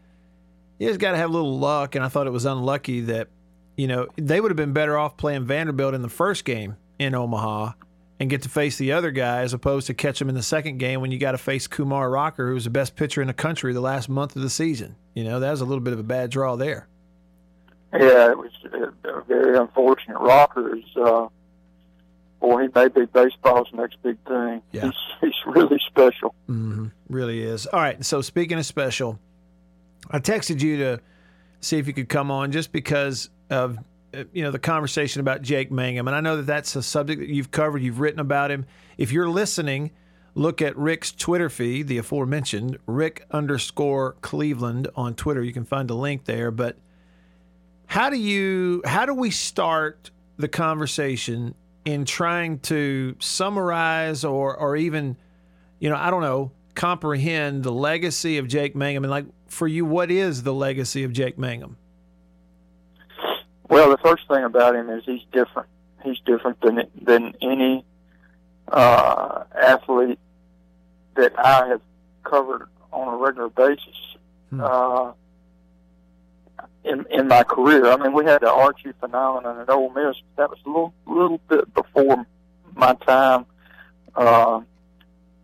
you 0.80 0.88
just 0.88 1.00
got 1.00 1.12
to 1.12 1.18
have 1.18 1.30
a 1.30 1.34
little 1.34 1.60
luck. 1.60 1.96
And 1.96 2.04
I 2.04 2.08
thought 2.08 2.26
it 2.26 2.32
was 2.32 2.46
unlucky 2.46 3.02
that 3.02 3.28
you 3.76 3.88
know 3.88 4.08
they 4.16 4.40
would 4.40 4.50
have 4.50 4.58
been 4.58 4.74
better 4.74 4.98
off 4.98 5.18
playing 5.18 5.46
Vanderbilt 5.46 5.94
in 5.94 6.02
the 6.02 6.10
first 6.10 6.46
game 6.46 6.78
in 7.00 7.14
Omaha 7.14 7.74
and 8.20 8.30
get 8.30 8.42
to 8.44 8.50
face 8.50 8.78
the 8.78 8.94
other 8.94 9.12
guy 9.12 9.42
as 9.42 9.54
opposed 9.54 9.88
to 9.88 9.94
catch 9.94 10.20
them 10.20 10.30
in 10.30 10.36
the 10.36 10.44
second 10.44 10.78
game 10.78 11.02
when 11.02 11.12
you 11.12 11.18
got 11.18 11.34
to 11.34 11.38
face 11.38 11.68
Kumar 11.68 12.10
Rocker, 12.10 12.48
who 12.48 12.54
was 12.54 12.64
the 12.64 12.70
best 12.70 12.96
pitcher 12.96 13.22
in 13.22 13.28
the 13.28 13.34
country 13.34 13.74
the 13.74 13.82
last 13.82 14.08
month 14.08 14.36
of 14.38 14.42
the 14.42 14.50
season. 14.50 14.96
You 15.14 15.26
know 15.26 15.42
that 15.42 15.52
was 15.52 15.62
a 15.62 15.66
little 15.66 15.84
bit 15.84 15.94
of 15.94 16.00
a 16.00 16.04
bad 16.04 16.30
draw 16.30 16.56
there. 16.56 16.88
Yeah, 17.92 18.32
it 18.32 18.38
was 18.38 18.52
uh, 18.74 19.20
very 19.28 19.58
unfortunate. 19.58 20.18
Rocker 20.18 20.76
is, 20.76 20.84
uh, 20.96 21.28
boy, 22.44 22.64
he 22.64 22.68
may 22.76 22.90
be 22.90 23.06
baseball's 23.06 23.70
next 23.74 24.04
big 24.04 24.18
thing. 24.28 24.62
Yeah. 24.74 24.82
He's, 24.84 24.94
he's 25.22 25.56
really 25.56 25.80
special. 25.88 26.36
hmm 26.46 26.88
Really 27.10 27.42
is. 27.42 27.66
All 27.68 27.80
right. 27.80 28.04
So 28.04 28.22
speaking 28.22 28.58
of 28.60 28.66
special, 28.66 29.18
I 30.12 30.20
texted 30.20 30.62
you 30.62 30.78
to 30.78 31.00
see 31.62 31.78
if 31.78 31.88
you 31.88 31.94
could 31.94 32.10
come 32.10 32.30
on 32.30 32.52
just 32.52 32.72
because 32.74 33.30
of 33.50 33.78
uh, 34.14 34.26
you 34.34 34.44
know 34.44 34.52
the 34.52 34.60
conversation 34.60 35.22
about 35.22 35.42
Jake 35.42 35.72
Mangum, 35.72 36.08
and 36.08 36.16
I 36.16 36.20
know 36.20 36.38
that 36.38 36.46
that's 36.46 36.76
a 36.76 36.84
subject 36.84 37.22
that 37.22 37.30
you've 37.30 37.52
covered. 37.52 37.82
You've 37.82 38.00
written 38.02 38.20
about 38.20 38.52
him. 38.52 38.66
If 38.98 39.12
you're 39.12 39.30
listening, 39.30 39.92
look 40.36 40.62
at 40.62 40.76
Rick's 40.76 41.12
Twitter 41.12 41.50
feed, 41.50 41.88
the 41.88 41.98
aforementioned 42.00 42.78
Rick 42.86 43.26
underscore 43.32 44.14
Cleveland 44.22 44.88
on 44.96 45.16
Twitter. 45.16 45.42
You 45.44 45.54
can 45.54 45.66
find 45.66 45.90
a 45.90 45.96
link 45.96 46.26
there. 46.26 46.52
But 46.52 46.78
how 47.86 48.10
do 48.10 48.18
you 48.18 48.82
how 48.86 49.06
do 49.06 49.14
we 49.14 49.32
start 49.32 50.12
the 50.38 50.48
conversation 50.48 51.56
in 51.86 52.06
trying 52.06 52.60
to 52.60 53.16
summarize 53.20 54.24
or 54.24 54.56
or 54.56 54.76
even 54.76 55.18
you 55.80 55.90
know 55.90 55.96
I 55.96 56.10
don't 56.10 56.22
know 56.22 56.52
comprehend 56.76 57.64
the 57.64 57.72
legacy 57.72 58.38
of 58.38 58.48
Jake 58.48 58.76
Mangum 58.76 59.04
and 59.04 59.12
like 59.12 59.26
for 59.48 59.68
you 59.68 59.86
what 59.86 60.10
is 60.10 60.44
the 60.44 60.54
legacy 60.54 61.04
of 61.04 61.14
Jake 61.14 61.38
Mangum? 61.38 61.78
Well, 63.70 63.90
the 63.90 63.98
first 63.98 64.28
thing 64.28 64.44
about 64.44 64.76
him 64.76 64.90
is 64.90 65.04
he's 65.06 65.24
different. 65.32 65.70
He's 66.04 66.20
different 66.20 66.62
than 66.62 66.84
than 67.02 67.34
any 67.42 67.86
uh, 68.68 69.44
athlete 69.60 70.20
that 71.16 71.38
I 71.40 71.68
have 71.68 71.82
covered 72.24 72.68
on 72.92 73.14
a 73.14 73.18
regular 73.18 73.50
basis 73.50 74.16
uh, 74.60 75.14
in 76.84 77.06
in 77.10 77.28
my 77.28 77.44
career. 77.44 77.86
I 77.88 77.98
mean, 77.98 78.14
we 78.14 78.26
had 78.26 78.42
the 78.42 78.52
Archie 78.52 78.94
phenomenon 79.00 79.60
at 79.60 79.70
Ole 79.70 79.90
Miss. 79.90 80.16
That 80.38 80.50
was 80.50 80.60
a 80.66 80.70
little 80.70 80.94
little 81.06 81.40
bit 81.50 81.74
before 81.74 82.26
my 82.76 82.94
time. 82.96 83.46
Uh, 84.16 84.62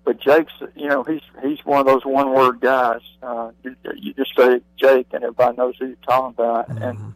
but 0.03 0.19
Jake's, 0.19 0.53
you 0.75 0.87
know, 0.87 1.03
he's 1.03 1.21
he's 1.43 1.59
one 1.65 1.79
of 1.79 1.85
those 1.85 2.05
one 2.05 2.33
word 2.33 2.59
guys. 2.59 3.01
Uh, 3.21 3.51
you, 3.63 3.75
you 3.95 4.13
just 4.13 4.35
say 4.35 4.61
Jake, 4.77 5.07
and 5.11 5.23
everybody 5.23 5.57
knows 5.57 5.75
who 5.77 5.87
you're 5.87 5.95
talking 5.97 6.33
about. 6.35 6.69
And 6.69 7.13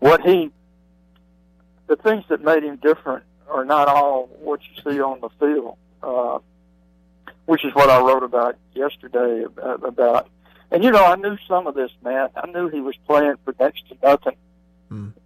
what 0.00 0.20
he, 0.22 0.50
the 1.86 1.96
things 1.96 2.24
that 2.28 2.42
made 2.42 2.62
him 2.64 2.76
different 2.76 3.24
are 3.48 3.64
not 3.64 3.88
all 3.88 4.26
what 4.40 4.60
you 4.62 4.82
see 4.82 5.00
on 5.00 5.20
the 5.20 5.28
field, 5.38 5.76
uh, 6.02 6.38
which 7.46 7.64
is 7.64 7.74
what 7.74 7.90
I 7.90 8.00
wrote 8.00 8.22
about 8.22 8.56
yesterday 8.74 9.44
about, 9.44 9.86
about. 9.86 10.28
And 10.70 10.82
you 10.82 10.90
know, 10.90 11.04
I 11.04 11.16
knew 11.16 11.36
some 11.48 11.66
of 11.66 11.74
this, 11.74 11.90
Matt. 12.02 12.32
I 12.36 12.46
knew 12.50 12.68
he 12.68 12.80
was 12.80 12.96
playing 13.06 13.36
for 13.44 13.54
next 13.58 13.88
to 13.88 13.96
nothing. 14.02 14.36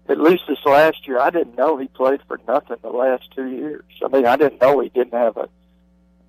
At 0.09 0.19
least 0.21 0.45
this 0.49 0.59
last 0.65 1.07
year, 1.07 1.19
I 1.21 1.31
didn't 1.31 1.57
know 1.57 1.77
he 1.77 1.87
played 1.87 2.21
for 2.27 2.41
nothing 2.49 2.77
the 2.83 2.89
last 2.91 3.31
two 3.35 3.47
years. 3.49 3.85
I 4.05 4.09
mean, 4.09 4.27
I 4.27 4.37
didn't 4.37 4.61
know 4.61 4.81
he 4.81 4.89
didn't 4.89 5.15
have 5.15 5.37
a. 5.37 5.49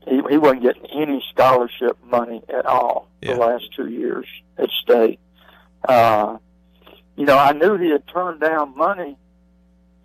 He 0.07 0.21
he 0.29 0.37
wasn't 0.37 0.63
getting 0.63 0.85
any 0.87 1.23
scholarship 1.31 1.97
money 2.05 2.41
at 2.49 2.65
all 2.65 3.07
the 3.21 3.35
last 3.39 3.65
two 3.75 3.87
years 3.87 4.25
at 4.57 4.69
state. 4.69 5.19
Uh, 5.87 6.37
you 7.15 7.25
know, 7.25 7.37
I 7.37 7.53
knew 7.53 7.77
he 7.77 7.89
had 7.91 8.07
turned 8.07 8.39
down 8.41 8.75
money 8.77 9.17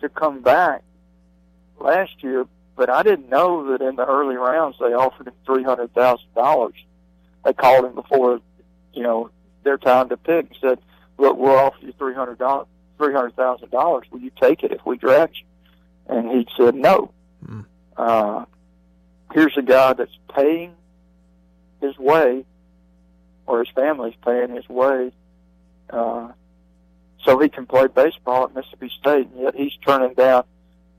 to 0.01 0.09
come 0.09 0.41
back 0.41 0.83
last 1.79 2.11
year, 2.23 2.45
but 2.75 2.89
I 2.89 3.03
didn't 3.03 3.29
know 3.29 3.71
that 3.71 3.81
in 3.81 3.95
the 3.95 4.05
early 4.05 4.35
rounds 4.35 4.77
they 4.79 4.93
offered 4.93 5.27
him 5.27 5.33
three 5.45 5.63
hundred 5.63 5.93
thousand 5.93 6.33
dollars. 6.35 6.75
They 7.43 7.53
called 7.53 7.85
him 7.85 7.95
before, 7.95 8.39
you 8.97 9.03
know, 9.03 9.29
their 9.63 9.77
time 9.77 10.09
to 10.09 10.17
pick 10.17 10.47
and 10.47 10.57
said, 10.59 10.79
"Look, 11.19 11.37
we'll 11.37 11.55
offer 11.55 11.77
you 11.81 11.93
three 11.93 12.15
hundred 12.15 12.39
dollars, 12.39 12.67
three 12.97 13.13
hundred 13.13 13.35
thousand 13.35 13.69
dollars. 13.69 14.07
Will 14.11 14.19
you 14.19 14.31
take 14.41 14.63
it 14.63 14.71
if 14.71 14.83
we 14.85 14.97
draft 14.97 15.37
you?" 15.37 15.45
And 16.15 16.31
he 16.31 16.47
said, 16.57 16.73
"No." 16.73 17.11
Uh, 17.95 18.45
here's 19.33 19.55
a 19.55 19.61
guy 19.61 19.93
that's 19.93 20.17
paying 20.35 20.73
his 21.79 21.97
way, 21.99 22.43
or 23.45 23.59
his 23.59 23.69
family's 23.75 24.15
paying 24.25 24.55
his 24.55 24.67
way, 24.67 25.11
uh, 25.91 26.29
so 27.23 27.37
he 27.39 27.49
can 27.49 27.67
play 27.67 27.87
baseball 27.87 28.45
at 28.45 28.55
Mississippi 28.55 28.91
State, 28.99 29.27
and 29.29 29.41
yet 29.41 29.55
he's 29.55 29.73
turning 29.85 30.15
down 30.15 30.43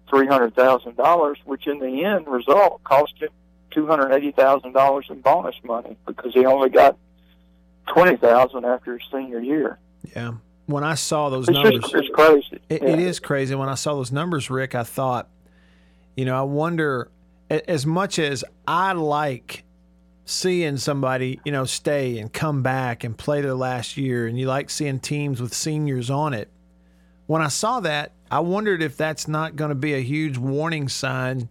three 0.08 0.28
hundred 0.28 0.54
thousand 0.54 0.96
dollars, 0.96 1.38
which 1.44 1.66
in 1.66 1.80
the 1.80 2.04
end 2.04 2.28
result 2.28 2.84
cost 2.84 3.14
him 3.18 3.30
two 3.72 3.88
hundred 3.88 4.12
eighty 4.12 4.30
thousand 4.30 4.72
dollars 4.72 5.06
in 5.10 5.20
bonus 5.20 5.56
money 5.64 5.96
because 6.06 6.32
he 6.32 6.46
only 6.46 6.68
got 6.68 6.96
twenty 7.92 8.16
thousand 8.16 8.64
after 8.64 8.96
his 8.98 9.08
senior 9.10 9.40
year. 9.40 9.78
Yeah. 10.14 10.32
When 10.66 10.84
I 10.84 10.94
saw 10.94 11.30
those 11.30 11.48
It's 11.48 11.54
numbers, 11.56 11.80
just 11.82 11.94
it's 11.94 12.08
crazy. 12.14 12.60
It, 12.68 12.82
Yeah. 12.82 12.88
it 12.90 12.98
is 12.98 13.20
crazy. 13.20 13.54
When 13.54 13.68
I 13.68 13.74
saw 13.74 13.94
those 13.94 14.12
numbers, 14.12 14.50
Rick, 14.50 14.74
I 14.74 14.82
thought, 14.82 15.28
you 16.16 16.24
know, 16.26 16.38
I 16.38 16.42
wonder 16.42 17.10
as 17.50 17.86
much 17.86 18.18
as 18.18 18.44
I 18.66 18.92
like 18.92 19.64
seeing 20.26 20.76
somebody, 20.76 21.40
you 21.46 21.52
know, 21.52 21.64
stay 21.64 22.18
and 22.18 22.30
come 22.30 22.62
back 22.62 23.02
and 23.02 23.16
play 23.16 23.40
their 23.40 23.54
last 23.54 23.96
year, 23.96 24.26
and 24.26 24.38
you 24.38 24.46
like 24.46 24.68
seeing 24.68 25.00
teams 25.00 25.40
with 25.40 25.54
seniors 25.54 26.10
on 26.10 26.34
it. 26.34 26.50
When 27.26 27.40
I 27.40 27.48
saw 27.48 27.80
that, 27.80 28.12
I 28.30 28.40
wondered 28.40 28.82
if 28.82 28.94
that's 28.96 29.26
not 29.26 29.56
going 29.56 29.70
to 29.70 29.74
be 29.74 29.94
a 29.94 30.02
huge 30.02 30.36
warning 30.36 30.88
sign 30.90 31.48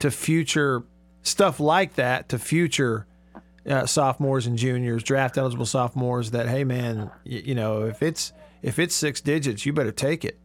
to 0.00 0.10
future 0.10 0.82
stuff 1.22 1.60
like 1.60 1.94
that, 1.94 2.28
to 2.30 2.38
future 2.40 3.06
uh, 3.68 3.86
sophomores 3.86 4.46
and 4.46 4.58
juniors, 4.58 5.02
draft 5.02 5.38
eligible 5.38 5.66
sophomores. 5.66 6.30
That 6.32 6.48
hey, 6.48 6.64
man, 6.64 7.10
y- 7.24 7.42
you 7.44 7.54
know, 7.54 7.82
if 7.86 8.02
it's 8.02 8.32
if 8.62 8.78
it's 8.78 8.94
six 8.94 9.20
digits, 9.20 9.64
you 9.66 9.72
better 9.72 9.92
take 9.92 10.24
it. 10.24 10.38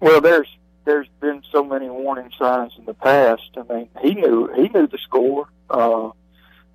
Well, 0.00 0.20
there's 0.20 0.48
there's 0.84 1.08
been 1.20 1.42
so 1.52 1.64
many 1.64 1.88
warning 1.88 2.30
signs 2.38 2.72
in 2.78 2.84
the 2.84 2.94
past. 2.94 3.50
I 3.56 3.72
mean, 3.72 3.88
he 4.00 4.14
knew 4.14 4.50
he 4.54 4.68
knew 4.68 4.86
the 4.86 4.98
score, 4.98 5.48
uh, 5.70 6.10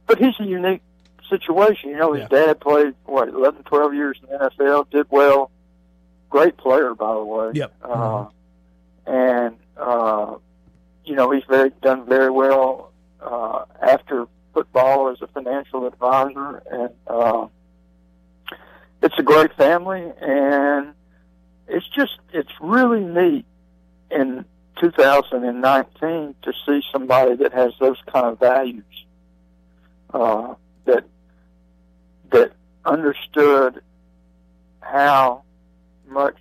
but 0.06 0.18
he's 0.18 0.40
a 0.40 0.46
unique 0.46 0.82
situation. 1.30 1.90
You 1.92 1.98
know, 1.98 2.14
his 2.14 2.30
dad 2.30 2.60
played 2.60 2.96
what 3.06 3.30
11, 3.30 3.64
12 3.64 3.94
years 3.94 4.20
in 4.24 4.30
the 4.30 4.50
NFL, 4.50 4.90
did 4.90 5.08
well, 5.10 5.52
great 6.30 6.58
player 6.58 6.94
by 6.96 7.14
the 7.14 7.24
way. 7.24 7.52
Yep. 7.54 7.74
Uh, 7.84 8.26
and 9.06 9.58
uh, 9.78 10.36
you 11.06 11.16
know, 11.16 11.32
he's 11.32 11.44
very 11.50 11.72
done 11.82 12.06
very 12.06 12.30
well 12.30 12.92
uh, 13.22 13.66
after 13.82 14.28
football 14.58 15.12
as 15.12 15.22
a 15.22 15.28
financial 15.28 15.86
advisor, 15.86 16.64
and 16.72 16.90
uh, 17.06 17.46
it's 19.04 19.14
a 19.20 19.24
great 19.24 19.54
family 19.56 20.12
and 20.20 20.96
it's 21.68 21.88
just 21.90 22.18
it's 22.34 22.52
really 22.60 23.04
neat 23.04 23.46
in 24.10 24.46
2019 24.80 26.36
to 26.42 26.54
see 26.66 26.82
somebody 26.92 27.36
that 27.36 27.54
has 27.54 27.74
those 27.80 27.98
kind 28.12 28.26
of 28.26 28.40
values 28.40 28.84
uh, 30.14 30.56
that 30.86 31.04
that 32.32 32.54
understood 32.84 33.84
how 34.82 35.44
much 36.08 36.38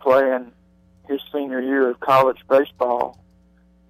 playing 0.00 0.52
his 1.08 1.20
senior 1.32 1.60
year 1.60 1.88
of 1.88 2.00
college 2.00 2.38
baseball 2.46 3.21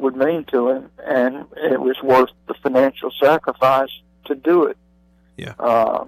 would 0.02 0.16
mean 0.16 0.44
to 0.44 0.68
him, 0.68 0.90
and 1.04 1.46
it 1.56 1.80
was 1.80 1.96
worth 2.02 2.30
the 2.46 2.54
financial 2.54 3.10
sacrifice 3.20 3.90
to 4.26 4.34
do 4.34 4.66
it. 4.66 4.76
Yeah. 5.36 5.54
Uh, 5.58 6.04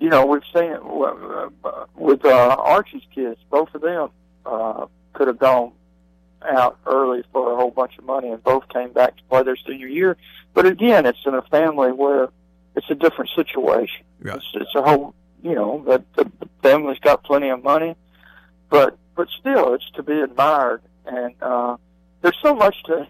you 0.00 0.08
know, 0.08 0.26
we've 0.26 0.42
seen 0.54 0.72
it 0.72 0.80
uh, 0.80 1.84
with 1.94 2.24
uh, 2.24 2.56
Archie's 2.58 3.02
kids. 3.14 3.38
Both 3.50 3.74
of 3.74 3.82
them 3.82 4.10
uh, 4.46 4.86
could 5.12 5.28
have 5.28 5.38
gone 5.38 5.72
out 6.42 6.78
early 6.86 7.24
for 7.32 7.52
a 7.52 7.56
whole 7.56 7.70
bunch 7.70 7.98
of 7.98 8.04
money, 8.04 8.28
and 8.28 8.42
both 8.42 8.68
came 8.68 8.92
back 8.92 9.16
to 9.16 9.22
play 9.24 9.42
their 9.42 9.56
senior 9.56 9.88
year. 9.88 10.16
But 10.54 10.66
again, 10.66 11.06
it's 11.06 11.18
in 11.26 11.34
a 11.34 11.42
family 11.42 11.92
where 11.92 12.28
it's 12.76 12.90
a 12.90 12.94
different 12.94 13.30
situation. 13.34 14.04
Yeah. 14.24 14.36
It's, 14.36 14.46
it's 14.54 14.74
a 14.74 14.82
whole, 14.82 15.14
you 15.42 15.54
know, 15.54 15.82
the, 15.84 16.04
the, 16.16 16.30
the 16.40 16.48
family's 16.62 17.00
got 17.00 17.24
plenty 17.24 17.48
of 17.48 17.62
money, 17.62 17.96
but 18.68 18.96
but 19.16 19.28
still, 19.40 19.74
it's 19.74 19.90
to 19.92 20.02
be 20.02 20.20
admired. 20.20 20.82
And 21.04 21.34
uh, 21.42 21.76
there's 22.22 22.36
so 22.42 22.54
much 22.54 22.82
to, 22.84 23.06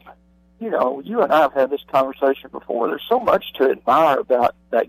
you 0.60 0.70
know, 0.70 1.00
you 1.00 1.22
and 1.22 1.32
I 1.32 1.40
have 1.42 1.52
had 1.54 1.70
this 1.70 1.82
conversation 1.90 2.50
before. 2.50 2.88
There's 2.88 3.04
so 3.08 3.18
much 3.20 3.52
to 3.54 3.70
admire 3.70 4.18
about 4.18 4.54
that 4.70 4.88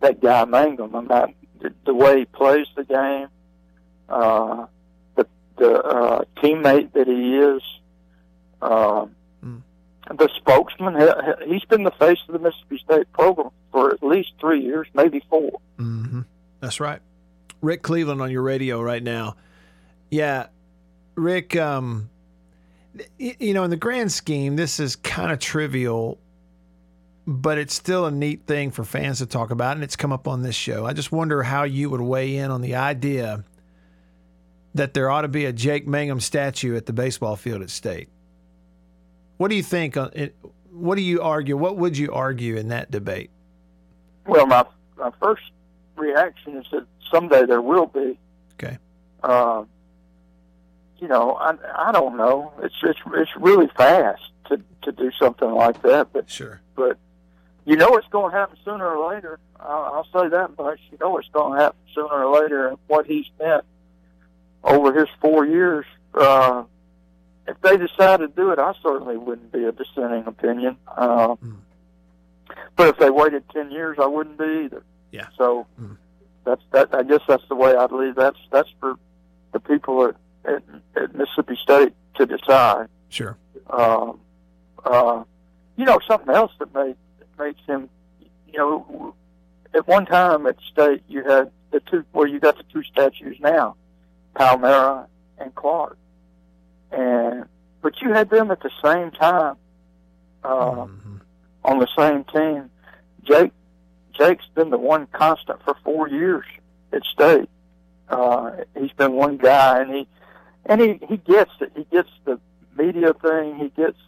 that 0.00 0.20
guy 0.20 0.44
Mangum, 0.44 0.94
about 0.94 1.30
the, 1.60 1.72
the 1.86 1.94
way 1.94 2.20
he 2.20 2.24
plays 2.26 2.66
the 2.76 2.84
game, 2.84 3.28
uh, 4.08 4.66
the 5.16 5.26
the 5.56 5.72
uh, 5.82 6.24
teammate 6.36 6.92
that 6.92 7.06
he 7.06 7.36
is, 7.38 7.62
uh, 8.60 9.06
the 10.10 10.28
spokesman. 10.36 11.00
He- 11.00 11.52
He's 11.54 11.64
been 11.64 11.84
the 11.84 11.90
face 11.92 12.18
of 12.28 12.32
the 12.34 12.38
Mississippi 12.38 12.78
State 12.84 13.10
program 13.12 13.50
for 13.72 13.92
at 13.92 14.02
least 14.02 14.32
three 14.40 14.60
years, 14.62 14.86
maybe 14.94 15.22
four. 15.30 15.60
Mm-hmm. 15.78 16.20
That's 16.60 16.80
right. 16.80 17.00
Rick 17.62 17.82
Cleveland 17.82 18.20
on 18.20 18.30
your 18.30 18.42
radio 18.42 18.80
right 18.82 19.02
now. 19.02 19.36
Yeah, 20.10 20.46
Rick. 21.14 21.56
Um, 21.56 22.10
y- 22.12 22.13
you 23.18 23.54
know, 23.54 23.64
in 23.64 23.70
the 23.70 23.76
grand 23.76 24.12
scheme, 24.12 24.56
this 24.56 24.78
is 24.78 24.96
kind 24.96 25.32
of 25.32 25.38
trivial, 25.38 26.18
but 27.26 27.58
it's 27.58 27.74
still 27.74 28.06
a 28.06 28.10
neat 28.10 28.46
thing 28.46 28.70
for 28.70 28.84
fans 28.84 29.18
to 29.18 29.26
talk 29.26 29.50
about, 29.50 29.76
and 29.76 29.84
it's 29.84 29.96
come 29.96 30.12
up 30.12 30.28
on 30.28 30.42
this 30.42 30.54
show. 30.54 30.86
I 30.86 30.92
just 30.92 31.10
wonder 31.10 31.42
how 31.42 31.64
you 31.64 31.90
would 31.90 32.00
weigh 32.00 32.36
in 32.36 32.50
on 32.50 32.60
the 32.60 32.76
idea 32.76 33.44
that 34.74 34.94
there 34.94 35.10
ought 35.10 35.22
to 35.22 35.28
be 35.28 35.44
a 35.44 35.52
Jake 35.52 35.86
Mangum 35.86 36.20
statue 36.20 36.76
at 36.76 36.86
the 36.86 36.92
baseball 36.92 37.36
field 37.36 37.62
at 37.62 37.70
State. 37.70 38.08
What 39.36 39.48
do 39.48 39.56
you 39.56 39.62
think? 39.62 39.96
What 40.70 40.96
do 40.96 41.02
you 41.02 41.22
argue? 41.22 41.56
What 41.56 41.76
would 41.76 41.96
you 41.96 42.12
argue 42.12 42.56
in 42.56 42.68
that 42.68 42.90
debate? 42.90 43.30
Well, 44.26 44.46
my 44.46 44.64
my 44.96 45.10
first 45.20 45.42
reaction 45.96 46.56
is 46.56 46.66
that 46.72 46.86
someday 47.10 47.46
there 47.46 47.62
will 47.62 47.86
be. 47.86 48.18
Okay. 48.54 48.78
Um, 49.22 49.68
you 50.98 51.08
know, 51.08 51.32
I 51.34 51.54
I 51.88 51.92
don't 51.92 52.16
know. 52.16 52.52
It's 52.62 52.74
it's 52.82 52.98
it's 53.14 53.36
really 53.36 53.68
fast 53.76 54.22
to 54.48 54.60
to 54.82 54.92
do 54.92 55.10
something 55.18 55.50
like 55.50 55.82
that, 55.82 56.12
but 56.12 56.30
Sure. 56.30 56.60
but 56.74 56.98
you 57.64 57.76
know 57.76 57.96
it's 57.96 58.08
going 58.08 58.30
to 58.32 58.36
happen 58.38 58.56
sooner 58.64 58.86
or 58.86 59.12
later. 59.14 59.38
I'll, 59.58 60.04
I'll 60.12 60.20
say 60.22 60.28
that 60.28 60.56
much. 60.58 60.80
You 60.92 60.98
know 61.00 61.16
it's 61.18 61.28
going 61.30 61.56
to 61.56 61.62
happen 61.62 61.78
sooner 61.94 62.24
or 62.24 62.40
later, 62.42 62.68
and 62.68 62.78
what 62.86 63.06
he 63.06 63.24
spent 63.24 63.64
over 64.62 64.92
his 64.98 65.08
four 65.20 65.44
years. 65.46 65.86
Uh, 66.14 66.64
if 67.46 67.60
they 67.60 67.76
decide 67.76 68.18
to 68.20 68.28
do 68.28 68.50
it, 68.52 68.58
I 68.58 68.72
certainly 68.82 69.16
wouldn't 69.18 69.52
be 69.52 69.64
a 69.64 69.72
dissenting 69.72 70.26
opinion. 70.26 70.76
Uh, 70.86 71.36
But 72.76 72.88
if 72.88 72.98
they 72.98 73.10
waited 73.10 73.44
ten 73.50 73.70
years, 73.70 73.98
I 74.00 74.06
wouldn't 74.06 74.38
be 74.38 74.64
either. 74.64 74.82
Yeah. 75.10 75.28
So 75.38 75.66
that's 76.44 76.62
that. 76.72 76.94
I 76.94 77.02
guess 77.02 77.20
that's 77.26 77.46
the 77.48 77.54
way 77.54 77.74
I'd 77.74 77.92
leave. 77.92 78.14
That's 78.14 78.38
that's 78.50 78.68
for 78.80 78.96
the 79.52 79.60
people 79.60 80.06
at, 80.06 80.16
at, 80.44 80.62
at 80.96 81.14
Mississippi 81.14 81.56
State 81.62 81.94
to 82.16 82.26
decide. 82.26 82.88
Sure. 83.08 83.36
Um, 83.68 84.20
uh, 84.84 85.24
you 85.76 85.84
know, 85.84 85.98
something 86.06 86.34
else 86.34 86.52
that 86.58 86.74
made 86.74 86.96
that 87.18 87.44
makes 87.44 87.60
him, 87.66 87.88
you 88.46 88.58
know, 88.58 89.14
at 89.74 89.88
one 89.88 90.06
time 90.06 90.46
at 90.46 90.56
State 90.72 91.02
you 91.08 91.24
had 91.24 91.50
the 91.70 91.80
two, 91.80 92.04
well, 92.12 92.26
you 92.26 92.38
got 92.38 92.56
the 92.56 92.64
two 92.72 92.82
statues 92.84 93.38
now, 93.40 93.76
Palmeiro 94.36 95.06
and 95.38 95.54
Clark, 95.54 95.96
and 96.92 97.46
but 97.82 98.00
you 98.00 98.12
had 98.12 98.30
them 98.30 98.50
at 98.50 98.60
the 98.60 98.70
same 98.82 99.10
time, 99.10 99.56
uh, 100.44 100.86
on 101.64 101.78
the 101.78 101.88
same 101.96 102.24
team. 102.24 102.70
Jake, 103.24 103.52
Jake's 104.12 104.46
been 104.54 104.70
the 104.70 104.78
one 104.78 105.06
constant 105.06 105.62
for 105.64 105.74
four 105.82 106.08
years 106.08 106.44
at 106.92 107.02
State. 107.04 107.48
Uh, 108.08 108.50
he's 108.78 108.92
been 108.92 109.12
one 109.12 109.38
guy, 109.38 109.80
and 109.80 109.94
he 109.94 110.08
and 110.66 110.80
he 110.80 111.00
he 111.08 111.16
gets 111.16 111.50
it. 111.60 111.72
He 111.76 111.84
gets 111.84 112.10
the 112.24 112.40
media 112.76 113.12
thing. 113.14 113.56
He 113.58 113.68
gets 113.68 113.98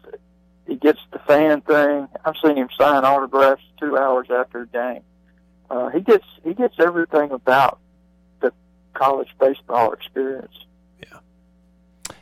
he 0.66 0.76
gets 0.76 0.98
the 1.12 1.18
fan 1.20 1.60
thing. 1.62 2.08
I've 2.24 2.34
seen 2.44 2.56
him 2.56 2.68
sign 2.78 3.04
autographs 3.04 3.62
two 3.78 3.96
hours 3.96 4.28
after 4.30 4.62
a 4.62 4.66
game. 4.66 5.02
Uh, 5.70 5.88
he 5.90 6.00
gets 6.00 6.24
he 6.44 6.54
gets 6.54 6.74
everything 6.78 7.30
about 7.32 7.78
the 8.40 8.52
college 8.94 9.28
baseball 9.40 9.92
experience. 9.92 10.54
Yeah, 11.02 11.18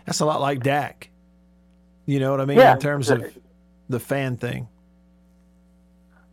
that's 0.05 0.21
a 0.21 0.27
lot 0.27 0.41
like 0.41 0.63
Dak. 0.63 1.11
You 2.07 2.21
know 2.21 2.31
what 2.33 2.41
I 2.41 2.45
mean 2.45 2.59
Yeah. 2.59 2.75
in 2.75 2.81
terms 2.81 3.11
of 3.11 3.25
the 3.89 4.01
fan 4.01 4.37
thing. 4.37 4.69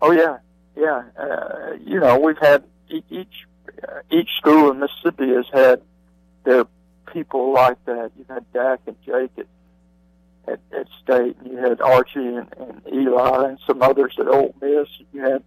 Oh 0.01 0.11
yeah, 0.11 0.37
yeah. 0.75 1.03
Uh, 1.17 1.73
you 1.85 1.99
know, 1.99 2.19
we've 2.19 2.37
had 2.37 2.63
each 3.09 3.45
uh, 3.87 3.99
each 4.09 4.29
school 4.37 4.71
in 4.71 4.79
Mississippi 4.79 5.29
has 5.33 5.45
had 5.53 5.81
their 6.43 6.65
people 7.05 7.53
like 7.53 7.83
that. 7.85 8.11
You've 8.17 8.27
had 8.27 8.51
Dak 8.53 8.79
and 8.87 8.95
Jake 9.05 9.31
at 9.37 9.47
at, 10.47 10.59
at 10.75 10.87
State, 11.03 11.37
and 11.39 11.51
you 11.51 11.57
had 11.57 11.81
Archie 11.81 12.19
and, 12.19 12.47
and 12.57 12.81
Eli 12.91 13.49
and 13.49 13.59
some 13.67 13.81
others 13.81 14.15
at 14.19 14.27
Ole 14.27 14.55
Miss. 14.61 14.87
You 15.13 15.21
had 15.21 15.43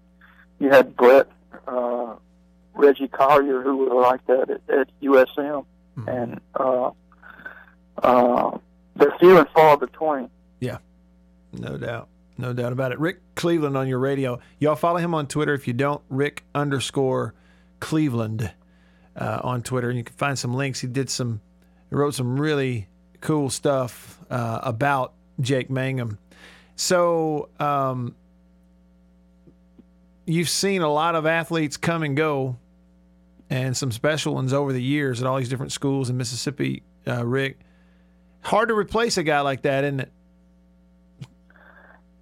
you 0.58 0.70
had 0.70 0.96
Brett, 0.96 1.28
uh, 1.66 2.14
Reggie 2.74 3.08
Collier, 3.08 3.62
who 3.62 3.76
were 3.76 4.00
like 4.00 4.24
that 4.26 4.50
at, 4.50 4.78
at 4.78 4.88
USM, 5.02 5.64
and 6.06 6.40
uh, 6.54 6.90
uh, 8.02 8.58
they're 8.96 9.14
few 9.18 9.38
and 9.38 9.48
far 9.50 9.76
between. 9.76 10.30
Yeah. 10.60 10.78
No 11.52 11.76
doubt. 11.76 12.08
No 12.36 12.52
doubt 12.52 12.72
about 12.72 12.92
it. 12.92 12.98
Rick 12.98 13.20
Cleveland 13.36 13.76
on 13.76 13.86
your 13.86 13.98
radio. 14.00 14.40
Y'all 14.58 14.74
follow 14.74 14.98
him 14.98 15.14
on 15.14 15.26
Twitter. 15.28 15.54
If 15.54 15.68
you 15.68 15.72
don't, 15.72 16.02
Rick 16.08 16.44
underscore 16.54 17.34
Cleveland 17.78 18.52
uh, 19.16 19.40
on 19.42 19.62
Twitter. 19.62 19.88
And 19.88 19.98
you 19.98 20.04
can 20.04 20.16
find 20.16 20.38
some 20.38 20.54
links. 20.54 20.80
He 20.80 20.86
did 20.86 21.10
some, 21.10 21.40
he 21.90 21.96
wrote 21.96 22.14
some 22.14 22.40
really 22.40 22.88
cool 23.20 23.50
stuff 23.50 24.18
uh, 24.30 24.60
about 24.62 25.12
Jake 25.40 25.70
Mangum. 25.70 26.18
So, 26.76 27.48
um, 27.60 28.14
you've 30.26 30.48
seen 30.48 30.82
a 30.82 30.92
lot 30.92 31.14
of 31.14 31.26
athletes 31.26 31.76
come 31.76 32.02
and 32.02 32.16
go 32.16 32.56
and 33.50 33.76
some 33.76 33.92
special 33.92 34.34
ones 34.34 34.52
over 34.52 34.72
the 34.72 34.82
years 34.82 35.20
at 35.20 35.26
all 35.26 35.36
these 35.36 35.48
different 35.48 35.72
schools 35.72 36.10
in 36.10 36.16
Mississippi, 36.16 36.82
uh, 37.06 37.24
Rick. 37.24 37.60
Hard 38.42 38.68
to 38.68 38.74
replace 38.74 39.16
a 39.16 39.22
guy 39.22 39.40
like 39.40 39.62
that, 39.62 39.84
isn't 39.84 40.00
it? 40.00 40.12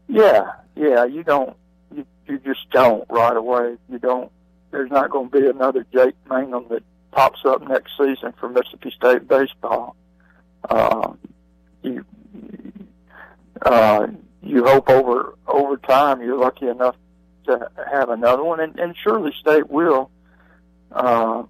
Yeah, 0.09 0.53
yeah. 0.77 1.05
You 1.05 1.23
don't. 1.25 1.57
You 1.95 2.05
you 2.27 2.39
just 2.39 2.69
don't 2.71 3.05
right 3.09 3.37
away. 3.37 3.77
You 3.91 3.99
don't. 3.99 4.31
There's 4.73 4.91
not 4.91 5.11
going 5.11 5.31
to 5.31 5.41
be 5.41 5.47
another 5.47 5.87
Jake 5.93 6.17
Mangum 6.29 6.67
that 6.71 6.83
pops 7.13 7.41
up 7.45 7.61
next 7.69 7.93
season 7.97 8.33
for 8.41 8.49
Mississippi 8.49 8.91
State 8.91 9.29
baseball. 9.29 9.95
Uh, 10.69 11.13
you 11.83 12.05
uh, 13.61 14.07
you 14.43 14.65
hope 14.65 14.89
over 14.89 15.37
over 15.47 15.77
time 15.77 16.23
you're 16.23 16.39
lucky 16.39 16.67
enough 16.67 16.97
to 17.47 17.71
have 17.91 18.09
another 18.09 18.43
one, 18.43 18.61
and, 18.61 18.79
and 18.79 18.97
surely 18.97 19.33
State 19.39 19.69
will. 19.69 20.11
Uh, 20.91 21.45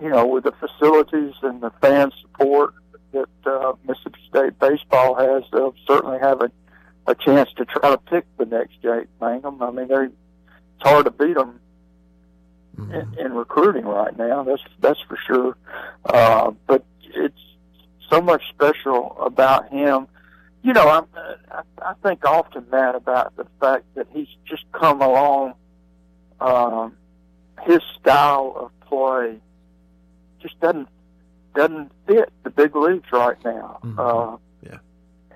you 0.00 0.08
know, 0.08 0.26
with 0.26 0.44
the 0.44 0.52
facilities 0.52 1.34
and 1.42 1.60
the 1.60 1.70
fan 1.82 2.10
support 2.22 2.74
that 3.12 3.28
uh, 3.44 3.72
Mississippi 3.86 4.20
State 4.28 4.58
baseball 4.58 5.14
has, 5.16 5.42
they'll 5.52 5.74
certainly 5.86 6.18
have 6.20 6.40
a 6.40 6.50
a 7.06 7.14
chance 7.14 7.50
to 7.56 7.64
try 7.64 7.90
to 7.90 7.98
pick 7.98 8.24
the 8.36 8.44
next 8.46 8.80
Jake 8.82 9.08
Mangum. 9.20 9.60
I 9.60 9.70
mean, 9.72 9.88
they 9.88 10.04
it's 10.04 10.88
hard 10.88 11.06
to 11.06 11.10
beat 11.10 11.34
them 11.34 11.60
in, 12.92 13.26
in 13.26 13.32
recruiting 13.34 13.84
right 13.84 14.16
now. 14.16 14.42
That's 14.44 14.62
that's 14.80 15.00
for 15.08 15.16
sure. 15.26 15.56
Uh, 16.04 16.52
but 16.66 16.84
it's 17.02 17.40
so 18.08 18.20
much 18.20 18.42
special 18.48 19.16
about 19.20 19.68
him. 19.70 20.06
You 20.62 20.72
know, 20.72 20.88
I'm, 20.88 21.06
I 21.50 21.62
I 21.82 21.94
think 22.02 22.24
often 22.24 22.66
that 22.70 22.94
about 22.94 23.36
the 23.36 23.46
fact 23.60 23.84
that 23.94 24.06
he's 24.10 24.28
just 24.44 24.64
come 24.72 25.00
along. 25.02 25.54
Um, 26.40 26.96
his 27.62 27.80
style 27.98 28.54
of 28.56 28.88
play 28.88 29.40
just 30.40 30.58
doesn't 30.60 30.88
doesn't 31.54 31.90
fit 32.06 32.32
the 32.42 32.50
big 32.50 32.74
leagues 32.76 33.10
right 33.12 33.36
now. 33.44 33.78
Uh, 33.98 34.36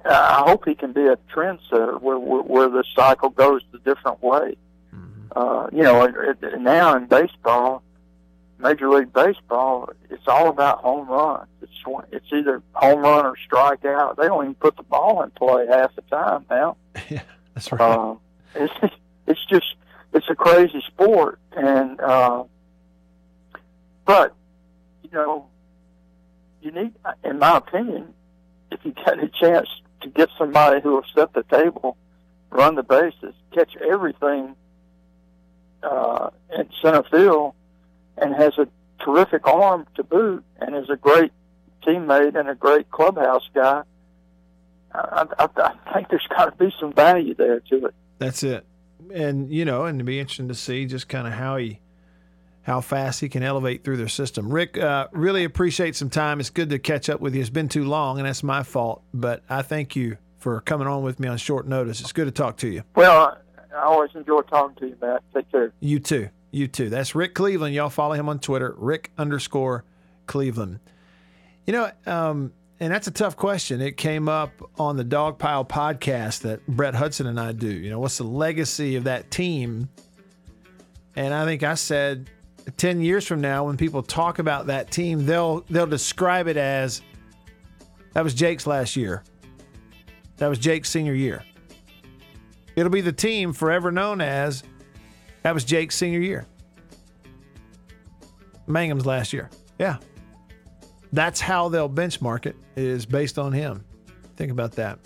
I 0.07 0.45
hope 0.47 0.65
he 0.67 0.75
can 0.75 0.93
be 0.93 1.07
a 1.07 1.17
trendsetter 1.35 2.01
where, 2.01 2.19
where 2.19 2.43
where 2.43 2.69
the 2.69 2.85
cycle 2.95 3.31
goes 3.31 3.63
a 3.73 3.79
different 3.79 4.23
way. 4.23 4.57
Uh, 5.35 5.69
you 5.73 5.83
know, 5.83 6.07
now 6.59 6.97
in 6.97 7.07
baseball, 7.07 7.83
Major 8.59 8.89
League 8.89 9.13
Baseball, 9.13 9.91
it's 10.11 10.27
all 10.29 10.49
about 10.49 10.79
home 10.79 11.09
runs. 11.09 11.49
It's 11.61 11.73
it's 12.13 12.27
either 12.33 12.63
home 12.73 13.01
run 13.01 13.27
or 13.27 13.37
strikeout. 13.51 14.17
They 14.17 14.25
don't 14.25 14.45
even 14.45 14.55
put 14.55 14.77
the 14.77 14.85
ball 14.85 15.23
in 15.23 15.31
play 15.31 15.67
half 15.67 15.95
the 15.97 16.03
time 16.03 16.47
now. 16.49 16.77
yeah, 17.11 17.23
that's 17.53 17.71
right. 17.73 17.81
Uh, 17.81 18.15
it's 18.55 18.95
it's 19.27 19.45
just 19.47 19.75
it's 20.13 20.29
a 20.31 20.35
crazy 20.35 20.83
sport, 20.87 21.41
and 21.53 22.01
uh, 22.01 22.45
but 24.05 24.35
you 25.03 25.11
know, 25.13 25.49
you 26.63 26.71
need, 26.71 26.93
in 27.25 27.39
my 27.39 27.57
opinion, 27.57 28.15
if 28.71 28.85
you 28.85 28.93
get 28.93 29.19
a 29.19 29.29
chance 29.29 29.69
to 30.03 30.09
get 30.09 30.29
somebody 30.39 30.81
who 30.81 30.93
will 30.93 31.07
set 31.15 31.33
the 31.33 31.43
table, 31.43 31.97
run 32.51 32.77
the 32.77 32.83
bases, 32.85 33.35
catch 33.53 33.77
everything 33.77 34.55
uh, 35.85 36.31
in 36.57 36.69
center 36.83 37.03
field, 37.11 37.55
and 38.17 38.35
has 38.35 38.57
a 38.59 38.67
terrific 39.05 39.47
arm 39.47 39.87
to 39.97 40.03
boot, 40.03 40.45
and 40.59 40.75
is 40.75 40.91
a 40.91 40.97
great 40.97 41.33
teammate 41.83 42.39
and 42.39 42.49
a 42.49 42.55
great 42.55 42.91
clubhouse 42.91 43.49
guy. 43.55 43.83
I, 44.93 45.27
I, 45.39 45.49
I 45.57 45.93
think 45.93 46.09
there's 46.09 46.27
got 46.29 46.47
to 46.47 46.65
be 46.65 46.73
some 46.81 46.93
value 46.93 47.35
there 47.35 47.61
to 47.61 47.87
it. 47.87 47.95
That's 48.19 48.43
it, 48.43 48.65
and 49.13 49.51
you 49.53 49.65
know, 49.65 49.85
and 49.85 49.97
it'd 49.97 50.07
be 50.07 50.21
interesting 50.21 50.49
to 50.49 50.55
see 50.55 50.87
just 50.87 51.09
kind 51.09 51.27
of 51.27 51.33
how 51.33 51.57
he, 51.57 51.81
how 52.63 52.81
fast 52.81 53.21
he 53.21 53.29
can 53.29 53.43
elevate 53.43 53.85
through 53.85 53.97
their 53.97 54.09
system. 54.09 54.51
Rick, 54.53 54.79
uh, 54.79 55.09
really 55.13 55.45
appreciate 55.45 55.97
some 55.97 56.11
time. 56.11 56.41
It's 56.41 56.51
good 56.51 56.71
to 56.71 56.79
catch 56.79 57.09
up 57.09 57.21
with 57.21 57.35
you. 57.35 57.41
It's 57.41 57.51
been 57.51 57.69
too 57.69 57.85
long, 57.85 58.19
and 58.19 58.27
that's 58.27 58.43
my 58.43 58.63
fault. 58.63 59.03
But 59.13 59.43
I 59.51 59.63
thank 59.63 59.97
you 59.97 60.17
for 60.39 60.61
coming 60.61 60.87
on 60.87 61.03
with 61.03 61.19
me 61.19 61.27
on 61.27 61.39
short 61.39 61.67
notice. 61.67 62.01
It's 62.01 62.13
good 62.13 62.27
to 62.27 62.31
talk 62.31 62.59
to 62.59 62.69
you. 62.69 62.85
Well, 62.95 63.39
I 63.75 63.83
always 63.83 64.11
enjoy 64.15 64.41
talking 64.43 64.77
to 64.77 64.87
you, 64.89 64.97
Matt. 65.01 65.23
Take 65.35 65.51
care. 65.51 65.73
You 65.81 65.99
too. 65.99 66.29
You 66.51 66.69
too. 66.69 66.89
That's 66.89 67.15
Rick 67.15 67.35
Cleveland. 67.35 67.75
Y'all 67.75 67.91
follow 67.91 68.15
him 68.15 68.29
on 68.29 68.39
Twitter, 68.39 68.75
Rick 68.79 69.11
underscore 69.19 69.85
Cleveland. 70.27 70.81
You 71.67 71.73
know, 71.73 71.91
um, 72.07 72.53
and 72.81 72.93
that's 72.93 73.07
a 73.07 73.11
tough 73.11 73.37
question. 73.37 73.81
It 73.81 73.97
came 73.97 74.29
up 74.29 74.51
on 74.79 74.97
the 74.97 75.05
Dog 75.05 75.39
Pile 75.39 75.65
podcast 75.65 76.43
that 76.43 76.67
Brett 76.67 76.95
Hudson 76.95 77.27
and 77.27 77.41
I 77.41 77.53
do. 77.53 77.69
You 77.69 77.91
know, 77.91 77.99
what's 77.99 78.19
the 78.19 78.25
legacy 78.25 78.97
of 78.97 79.05
that 79.05 79.31
team? 79.31 79.89
And 81.17 81.33
I 81.33 81.45
think 81.45 81.63
I 81.63 81.75
said 81.75 82.31
10 82.77 83.01
years 83.01 83.27
from 83.27 83.41
now, 83.41 83.65
when 83.65 83.77
people 83.77 84.03
talk 84.03 84.39
about 84.39 84.67
that 84.67 84.91
team, 84.91 85.27
they'll 85.27 85.65
they'll 85.71 85.87
describe 85.87 86.47
it 86.49 86.57
as 86.57 87.03
that 88.13 88.25
was 88.25 88.35
Jake's 88.35 88.67
last 88.67 88.97
year. 88.97 89.23
That 90.39 90.49
was 90.49 90.59
Jake's 90.59 90.91
senior 90.91 91.15
year. 91.15 91.45
It'll 92.77 92.91
be 92.91 93.01
the 93.01 93.13
team 93.13 93.53
forever 93.53 93.91
known 93.93 94.21
as 94.21 94.63
that 95.43 95.55
was 95.55 95.65
Jake's 95.65 95.97
senior 95.97 96.21
year. 96.21 96.47
Mangum's 98.67 99.07
last 99.07 99.33
year. 99.33 99.51
Yeah. 99.79 99.99
That's 101.13 101.41
how 101.41 101.69
they'll 101.69 101.89
benchmark 101.89 102.47
it, 102.47 102.57
is 102.77 103.07
based 103.07 103.39
on 103.39 103.53
him. 103.53 103.85
Think 104.37 104.51
about 104.51 104.73
that. 104.73 104.99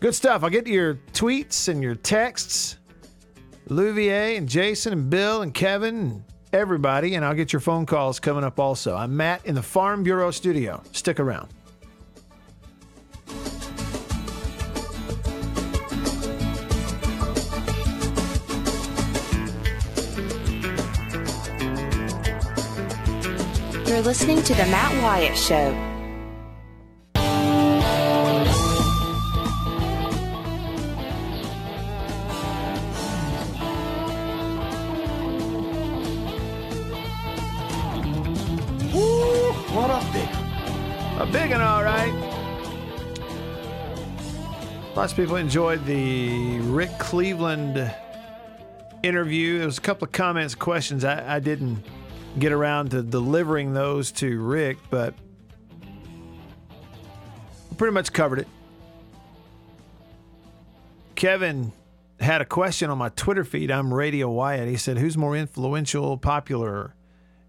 Good 0.00 0.14
stuff. 0.14 0.42
I'll 0.42 0.50
get 0.50 0.66
your 0.66 0.94
tweets 1.12 1.68
and 1.68 1.82
your 1.82 1.94
texts. 1.94 2.78
Louvier 3.68 4.36
and 4.36 4.48
Jason 4.48 4.92
and 4.92 5.08
Bill 5.08 5.40
and 5.40 5.54
Kevin 5.54 5.96
and 5.96 6.24
everybody, 6.52 7.14
and 7.14 7.24
I'll 7.24 7.34
get 7.34 7.52
your 7.52 7.60
phone 7.60 7.86
calls 7.86 8.20
coming 8.20 8.44
up 8.44 8.60
also. 8.60 8.94
I'm 8.94 9.16
Matt 9.16 9.46
in 9.46 9.54
the 9.54 9.62
Farm 9.62 10.02
Bureau 10.02 10.30
studio. 10.30 10.82
Stick 10.92 11.18
around. 11.18 11.53
You're 23.94 24.02
listening 24.02 24.42
to 24.42 24.54
The 24.54 24.66
Matt 24.66 25.04
Wyatt 25.04 25.38
Show. 25.38 25.70
Woo, 38.92 39.52
what 39.72 39.90
a 39.90 40.02
big 40.12 40.28
A 41.20 41.26
big 41.30 41.50
one, 41.52 41.60
all 41.60 41.84
right. 41.84 42.12
Lots 44.96 45.12
of 45.12 45.16
people 45.16 45.36
enjoyed 45.36 45.86
the 45.86 46.58
Rick 46.62 46.98
Cleveland 46.98 47.94
interview. 49.04 49.58
There 49.58 49.66
was 49.66 49.78
a 49.78 49.82
couple 49.82 50.06
of 50.06 50.10
comments, 50.10 50.56
questions. 50.56 51.04
I, 51.04 51.36
I 51.36 51.38
didn't 51.38 51.84
get 52.38 52.52
around 52.52 52.90
to 52.90 53.02
delivering 53.02 53.72
those 53.74 54.12
to 54.12 54.40
Rick, 54.40 54.78
but 54.90 55.14
pretty 57.76 57.92
much 57.92 58.12
covered 58.12 58.40
it. 58.40 58.48
Kevin 61.14 61.72
had 62.20 62.40
a 62.40 62.44
question 62.44 62.90
on 62.90 62.98
my 62.98 63.08
Twitter 63.10 63.44
feed. 63.44 63.70
I'm 63.70 63.92
Radio 63.92 64.30
Wyatt. 64.30 64.68
He 64.68 64.76
said, 64.76 64.98
Who's 64.98 65.16
more 65.16 65.36
influential, 65.36 66.16
popular 66.16 66.94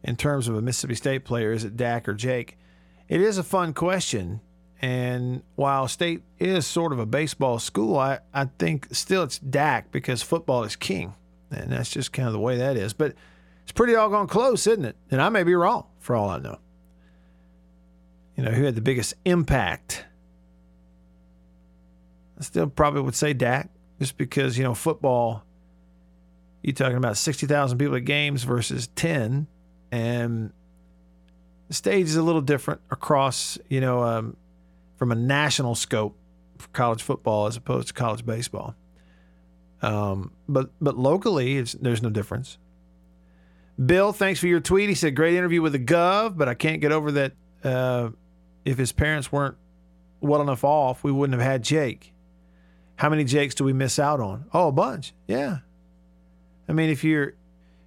in 0.04 0.16
terms 0.16 0.48
of 0.48 0.56
a 0.56 0.62
Mississippi 0.62 0.96
State 0.96 1.26
player? 1.26 1.52
Is 1.52 1.64
it 1.64 1.76
Dak 1.76 2.08
or 2.08 2.14
Jake? 2.14 2.58
It 3.08 3.22
is 3.22 3.38
a 3.38 3.44
fun 3.44 3.74
question. 3.74 4.42
And 4.82 5.42
while 5.56 5.88
State 5.88 6.24
is 6.38 6.68
sort 6.68 6.92
of 6.92 7.00
a 7.00 7.06
baseball 7.06 7.60
school, 7.60 7.98
I, 7.98 8.20
I 8.34 8.46
think 8.46 8.94
still 8.94 9.24
it's 9.24 9.40
Dak 9.40 9.92
because 9.92 10.22
football 10.22 10.64
is 10.64 10.76
king. 10.76 11.16
And 11.50 11.72
that's 11.72 11.90
just 11.90 12.12
kind 12.12 12.28
of 12.28 12.34
the 12.34 12.40
way 12.40 12.58
that 12.58 12.76
is. 12.76 12.94
But 12.94 13.14
it's 13.66 13.72
pretty 13.72 13.94
doggone 13.94 14.28
close, 14.28 14.68
isn't 14.68 14.86
it? 14.86 14.96
And 15.10 15.20
I 15.20 15.30
may 15.30 15.42
be 15.42 15.56
wrong 15.56 15.88
for 15.98 16.16
all 16.16 16.30
I 16.30 16.38
know. 16.38 16.60
You 18.38 18.44
know, 18.44 18.52
who 18.52 18.64
had 18.64 18.76
the 18.76 18.82
biggest 18.82 19.16
impact? 19.26 20.06
I 22.40 22.44
still 22.44 22.68
probably 22.68 23.02
would 23.02 23.16
say 23.16 23.34
Dak, 23.34 23.72
just 23.98 24.18
because, 24.18 24.56
you 24.56 24.64
know, 24.64 24.76
football, 24.76 25.44
you're 26.62 26.76
talking 26.76 26.98
about 26.98 27.18
60,000 27.18 27.80
people 27.80 27.96
at 27.96 28.06
games 28.06 28.44
versus 28.44 28.88
10. 28.96 29.48
And 29.92 30.54
the 31.68 31.74
stage 31.74 32.06
is 32.06 32.18
a 32.18 32.22
little 32.24 32.42
different 32.42 32.82
across, 32.92 33.58
you 33.68 33.82
know, 33.82 34.04
um, 34.04 34.38
from 34.98 35.12
a 35.12 35.16
national 35.16 35.74
scope 35.74 36.16
for 36.60 36.68
college 36.68 37.02
football 37.02 37.48
as 37.48 37.58
opposed 37.58 37.88
to 37.88 37.96
college 37.96 38.28
baseball. 38.28 38.76
Um, 39.82 40.34
but 40.48 40.70
but 40.80 40.98
locally, 40.98 41.62
there's 41.62 42.04
no 42.04 42.10
difference. 42.12 42.60
Bill, 43.84 44.14
thanks 44.14 44.40
for 44.40 44.48
your 44.48 44.60
tweet. 44.62 44.90
He 44.90 44.96
said, 44.96 45.16
great 45.16 45.36
interview 45.36 45.62
with 45.62 45.74
the 45.74 45.80
Gov, 45.80 46.38
but 46.38 46.48
I 46.48 46.54
can't 46.54 46.80
get 46.80 46.92
over 46.92 47.12
that 47.12 47.34
uh, 47.64 48.10
if 48.64 48.78
his 48.78 48.92
parents 48.92 49.32
weren't 49.32 49.58
well 50.22 50.42
enough 50.42 50.64
off, 50.64 51.04
we 51.04 51.12
wouldn't 51.12 51.40
have 51.40 51.52
had 51.52 51.64
Jake. 51.64 52.14
How 52.96 53.10
many 53.10 53.26
Jakes 53.26 53.56
do 53.56 53.64
we 53.64 53.74
miss 53.74 54.00
out 54.00 54.22
on? 54.22 54.46
Oh, 54.54 54.70
a 54.70 54.72
bunch. 54.72 55.14
Yeah. 55.28 55.58
I 56.70 56.74
mean, 56.74 56.90
if 56.90 57.04
you're, 57.04 57.34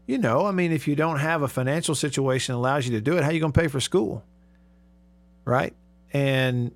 you 0.07 0.19
know, 0.19 0.47
I 0.47 0.53
mean, 0.53 0.73
if 0.73 0.87
you 0.87 0.95
don't 0.95 1.19
have 1.19 1.43
a 1.43 1.49
financial 1.49 1.95
situation 1.95 2.55
that 2.55 2.59
allows 2.59 2.87
you 2.87 2.93
to 2.93 3.01
do 3.01 3.17
it, 3.17 3.23
how 3.23 3.31
are 3.31 3.33
you 3.33 3.41
going 3.41 3.53
to 3.53 3.61
pay 3.61 3.69
for 3.69 3.81
school? 3.81 4.23
Right? 5.45 5.75
And 6.13 6.73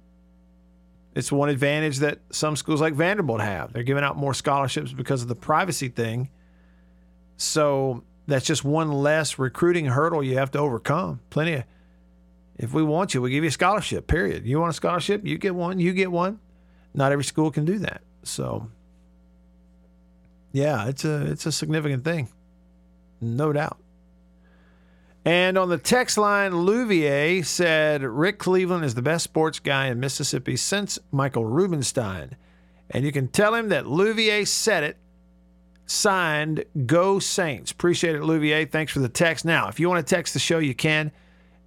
it's 1.15 1.31
one 1.31 1.51
advantage 1.51 1.99
that 1.99 2.21
some 2.31 2.57
schools 2.57 2.81
like 2.81 2.95
Vanderbilt 2.95 3.43
have. 3.43 3.73
They're 3.73 3.83
giving 3.83 4.05
out 4.05 4.17
more 4.17 4.33
scholarships 4.33 4.93
because 4.93 5.21
of 5.21 5.29
the 5.29 5.35
privacy 5.35 5.89
thing. 5.89 6.31
So 7.37 8.03
that's 8.27 8.47
just 8.47 8.65
one 8.65 8.91
less 8.93 9.39
recruiting 9.39 9.87
hurdle 9.87 10.23
you 10.23 10.39
have 10.39 10.51
to 10.53 10.59
overcome. 10.59 11.21
Plenty 11.31 11.55
of, 11.55 11.65
if 12.57 12.73
we 12.73 12.83
want 12.83 13.15
you, 13.15 13.23
we 13.23 13.31
give 13.31 13.45
you 13.45 13.49
a 13.49 13.53
scholarship, 13.53 14.07
period. 14.07 14.47
You 14.47 14.61
want 14.61 14.71
a 14.71 14.75
scholarship, 14.75 15.27
you 15.27 15.39
get 15.39 15.55
one, 15.55 15.79
you 15.79 15.93
get 15.93 16.13
one. 16.13 16.39
Not 16.95 17.13
every 17.13 17.25
school 17.25 17.51
can 17.51 17.65
do 17.65 17.79
that. 17.79 18.03
So, 18.23 18.69
yeah, 20.53 20.87
it's 20.89 21.05
a 21.05 21.27
it's 21.27 21.47
a 21.47 21.53
significant 21.53 22.05
thing, 22.05 22.29
no 23.21 23.53
doubt. 23.53 23.79
And 25.25 25.57
on 25.57 25.69
the 25.69 25.79
text 25.79 26.19
line, 26.19 26.53
Louvier 26.53 27.45
said 27.45 28.03
Rick 28.03 28.39
Cleveland 28.39 28.85
is 28.85 28.95
the 28.95 29.03
best 29.03 29.25
sports 29.25 29.61
guy 29.61 29.87
in 29.87 30.01
Mississippi 30.01 30.57
since 30.57 30.99
Michael 31.13 31.45
Rubenstein. 31.45 32.37
And 32.91 33.05
you 33.05 33.13
can 33.13 33.29
tell 33.29 33.55
him 33.55 33.69
that 33.69 33.85
Louvier 33.85 34.47
said 34.47 34.83
it. 34.83 34.97
Signed, 35.87 36.65
Go 36.87 37.19
Saints. 37.19 37.71
Appreciate 37.71 38.15
it, 38.15 38.23
Louvier. 38.23 38.71
Thanks 38.71 38.93
for 38.93 39.01
the 39.01 39.09
text. 39.09 39.45
Now, 39.45 39.69
if 39.69 39.79
you 39.79 39.89
want 39.89 40.07
to 40.07 40.15
text 40.15 40.33
the 40.33 40.41
show, 40.41 40.59
you 40.59 40.75
can. 40.75 41.13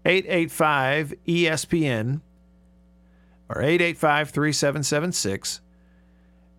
885 0.05 1.13
ESPN 1.27 2.21
or 3.49 3.61
885 3.61 4.29
3776. 4.29 5.61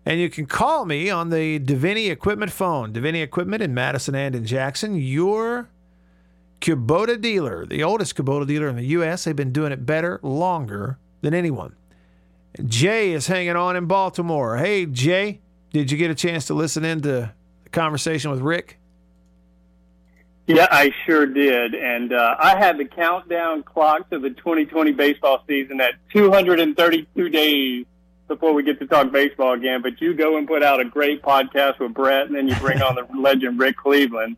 And 0.05 0.21
you 0.21 0.29
can 0.29 0.45
call 0.45 0.85
me 0.85 1.09
on 1.09 1.29
the 1.29 1.59
Deviney 1.59 2.09
Equipment 2.09 2.51
phone. 2.51 2.93
Deviney 2.93 3.21
Equipment 3.21 3.61
in 3.61 3.73
Madison 3.73 4.15
and 4.15 4.35
in 4.35 4.45
Jackson. 4.45 4.95
Your 4.95 5.69
Kubota 6.61 7.19
dealer, 7.19 7.65
the 7.65 7.83
oldest 7.83 8.15
Kubota 8.15 8.47
dealer 8.47 8.69
in 8.69 8.77
the 8.77 8.85
U.S. 8.85 9.25
They've 9.25 9.35
been 9.35 9.51
doing 9.51 9.71
it 9.71 9.85
better, 9.85 10.19
longer 10.23 10.97
than 11.21 11.33
anyone. 11.33 11.75
Jay 12.65 13.11
is 13.11 13.27
hanging 13.27 13.55
on 13.55 13.75
in 13.75 13.85
Baltimore. 13.85 14.57
Hey, 14.57 14.85
Jay, 14.85 15.41
did 15.71 15.91
you 15.91 15.97
get 15.97 16.09
a 16.09 16.15
chance 16.15 16.45
to 16.45 16.53
listen 16.53 16.83
in 16.83 17.01
to 17.01 17.33
conversation 17.71 18.31
with 18.31 18.41
Rick? 18.41 18.79
Yeah, 20.47 20.67
I 20.71 20.91
sure 21.05 21.25
did. 21.25 21.75
And 21.75 22.13
uh, 22.13 22.35
I 22.39 22.57
had 22.57 22.77
the 22.77 22.85
countdown 22.85 23.63
clock 23.63 24.09
to 24.11 24.19
the 24.19 24.29
2020 24.29 24.93
baseball 24.93 25.43
season 25.45 25.81
at 25.81 25.95
232 26.13 27.29
days 27.29 27.85
before 28.29 28.53
we 28.53 28.63
get 28.63 28.79
to 28.79 28.87
talk 28.87 29.11
baseball 29.11 29.53
again. 29.53 29.81
But 29.81 29.99
you 29.99 30.13
go 30.13 30.37
and 30.37 30.47
put 30.47 30.63
out 30.63 30.79
a 30.79 30.85
great 30.85 31.21
podcast 31.21 31.79
with 31.79 31.93
Brett, 31.93 32.27
and 32.27 32.35
then 32.35 32.47
you 32.47 32.55
bring 32.55 32.81
on 32.81 32.95
the 32.95 33.05
legend 33.19 33.59
Rick 33.59 33.77
Cleveland. 33.77 34.37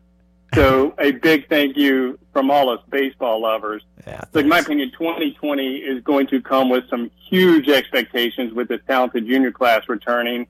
So 0.54 0.94
a 0.98 1.12
big 1.12 1.48
thank 1.48 1.76
you 1.76 2.18
from 2.32 2.50
all 2.50 2.70
us 2.70 2.80
baseball 2.88 3.40
lovers. 3.40 3.84
Yeah, 4.04 4.22
so 4.32 4.40
in 4.40 4.48
my 4.48 4.58
opinion, 4.58 4.90
2020 4.90 5.76
is 5.76 6.02
going 6.02 6.26
to 6.28 6.42
come 6.42 6.70
with 6.70 6.88
some 6.88 7.10
huge 7.28 7.68
expectations 7.68 8.52
with 8.52 8.66
this 8.66 8.80
talented 8.88 9.26
junior 9.26 9.52
class 9.52 9.88
returning. 9.88 10.48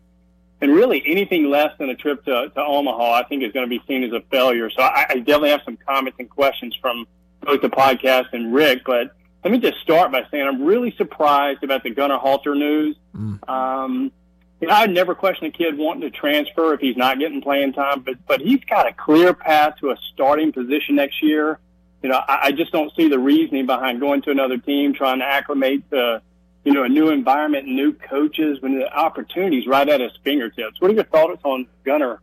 And 0.63 0.75
really 0.75 1.03
anything 1.07 1.49
less 1.49 1.77
than 1.79 1.89
a 1.89 1.95
trip 1.95 2.25
to, 2.27 2.51
to 2.55 2.61
Omaha, 2.61 3.13
I 3.13 3.23
think 3.25 3.43
is 3.43 3.53
going 3.53 3.69
to 3.69 3.71
be 3.71 3.83
seen 3.89 4.05
as 4.05 4.13
a 4.13 4.21
failure. 4.31 4.69
So 4.71 4.83
I, 4.83 5.07
I 5.09 5.15
definitely 5.17 5.51
have 5.51 5.63
some 5.65 5.79
comments 5.79 6.19
and 6.19 6.29
questions 6.29 6.77
from 6.81 7.07
both 7.41 7.63
the 7.63 7.71
podcast 7.71 8.33
and 8.33 8.53
Rick, 8.53 8.83
but 8.85 9.17
let 9.43 9.51
me 9.51 9.59
just 9.59 9.79
start 9.81 10.13
by 10.13 10.23
saying 10.31 10.47
I'm 10.47 10.65
really 10.65 10.95
surprised 10.97 11.65
about 11.65 11.83
the 11.83 11.91
Gunnar 11.91 12.19
Halter 12.19 12.55
news. 12.55 12.97
Mm. 13.17 13.49
Um, 13.49 14.13
you 14.61 14.69
know, 14.69 14.75
I'd 14.75 14.91
never 14.91 15.15
question 15.15 15.47
a 15.47 15.51
kid 15.51 15.79
wanting 15.79 16.03
to 16.03 16.11
transfer 16.11 16.75
if 16.75 16.81
he's 16.81 16.97
not 16.97 17.19
getting 17.19 17.41
playing 17.41 17.73
time, 17.73 18.03
but 18.03 18.17
but 18.27 18.41
he's 18.43 18.63
got 18.65 18.87
a 18.87 18.93
clear 18.93 19.33
path 19.33 19.77
to 19.81 19.91
a 19.91 19.97
starting 20.13 20.53
position 20.53 20.97
next 20.97 21.23
year. 21.23 21.59
You 22.03 22.11
know, 22.11 22.17
I, 22.17 22.49
I 22.49 22.53
just 22.53 22.71
don't 22.71 22.95
see 22.95 23.09
the 23.09 23.19
reasoning 23.19 23.65
behind 23.65 24.01
going 24.01 24.21
to 24.23 24.31
another 24.31 24.59
team, 24.59 24.93
trying 24.93 25.21
to 25.21 25.25
acclimate 25.25 25.91
to, 25.91 26.21
you 26.65 26.73
know, 26.73 26.83
a 26.83 26.89
new 26.89 27.09
environment, 27.09 27.67
new 27.67 27.93
coaches, 27.93 28.61
when 28.61 28.79
the 28.79 28.93
opportunity's 28.93 29.67
right 29.67 29.89
at 29.89 30.01
his 30.01 30.13
fingertips. 30.23 30.81
What 30.81 30.91
are 30.91 30.95
your 30.95 31.05
thoughts 31.05 31.41
on 31.45 31.67
Gunnar 31.85 32.21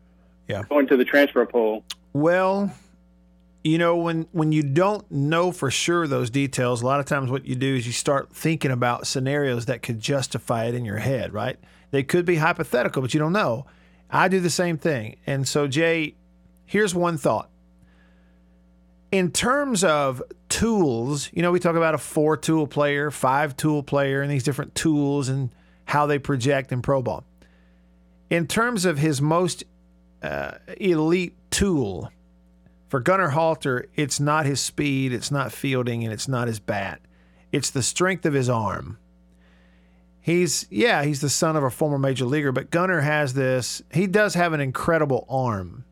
yeah. 0.47 0.63
going 0.69 0.88
to 0.88 0.97
the 0.97 1.06
transfer 1.06 1.45
pool? 1.45 1.84
Well, 2.13 2.71
you 3.63 3.78
know, 3.78 3.97
when 3.97 4.28
when 4.32 4.52
you 4.52 4.63
don't 4.63 5.10
know 5.12 5.52
for 5.52 5.71
sure 5.71 6.08
those 6.08 6.30
details, 6.30 6.82
a 6.82 6.86
lot 6.86 7.00
of 7.00 7.06
times 7.06 7.30
what 7.30 7.45
you 7.45 7.56
do 7.56 7.76
is 7.76 7.86
you 7.86 7.93
start 7.93 8.34
thinking 8.34 8.71
about 8.71 9.08
scenarios 9.08 9.65
that 9.65 9.82
could 9.82 10.00
justify 10.00 10.65
it 10.65 10.76
in 10.76 10.86
your 10.86 10.97
head, 10.97 11.34
right? 11.34 11.58
They 11.91 12.04
could 12.04 12.26
be 12.26 12.36
hypothetical, 12.36 13.02
but 13.02 13.13
you 13.13 13.19
don't 13.19 13.34
know. 13.34 13.65
I 14.10 14.28
do 14.28 14.39
the 14.39 14.50
same 14.50 14.78
thing. 14.78 15.17
And 15.26 15.47
so, 15.47 15.67
Jay, 15.67 16.15
here's 16.65 16.95
one 16.95 17.17
thought. 17.17 17.50
In 19.12 19.32
terms 19.32 19.84
of 19.84 20.22
tools, 20.50 21.30
you 21.34 21.41
know, 21.41 21.52
we 21.52 21.60
talk 21.60 21.76
about 21.76 21.96
a 21.96 21.98
four 21.98 22.36
tool 22.36 22.67
player, 22.67 23.10
five 23.10 23.56
tool 23.56 23.84
player, 23.84 24.22
and 24.22 24.30
these 24.30 24.43
different 24.43 24.76
tools 24.76 25.30
and 25.30 25.50
how 25.86 26.06
they 26.06 26.20
project 26.20 26.72
in 26.72 26.82
Pro 26.82 27.02
Ball. 27.02 27.24
In 28.30 28.48
terms 28.48 28.84
of 28.84 28.98
his 28.98 29.22
most 29.22 29.63
uh, 30.22 30.52
elite 30.78 31.38
tool, 31.50 32.12
for 32.89 33.00
Gunnar 33.00 33.30
Halter, 33.30 33.86
it's 33.96 34.20
not 34.20 34.46
his 34.46 34.60
speed, 34.60 35.13
it's 35.13 35.32
not 35.32 35.52
fielding, 35.52 36.04
and 36.04 36.13
it's 36.13 36.28
not 36.28 36.48
his 36.48 36.60
bat. 36.60 37.02
It's 37.52 37.70
the 37.70 37.84
strength 37.84 38.26
of 38.26 38.34
his 38.34 38.50
arm. 38.50 38.98
He's, 40.20 40.67
yeah, 40.70 41.04
he's 41.04 41.22
the 41.22 41.30
son 41.30 41.56
of 41.56 41.63
a 41.63 41.70
former 41.70 41.98
major 41.98 42.26
leaguer, 42.26 42.52
but 42.52 42.70
Gunnar 42.70 43.02
has 43.02 43.34
this, 43.34 43.82
he 43.93 44.08
does 44.08 44.34
have 44.34 44.52
an 44.52 44.60
incredible 44.60 45.26
arm. 45.30 45.86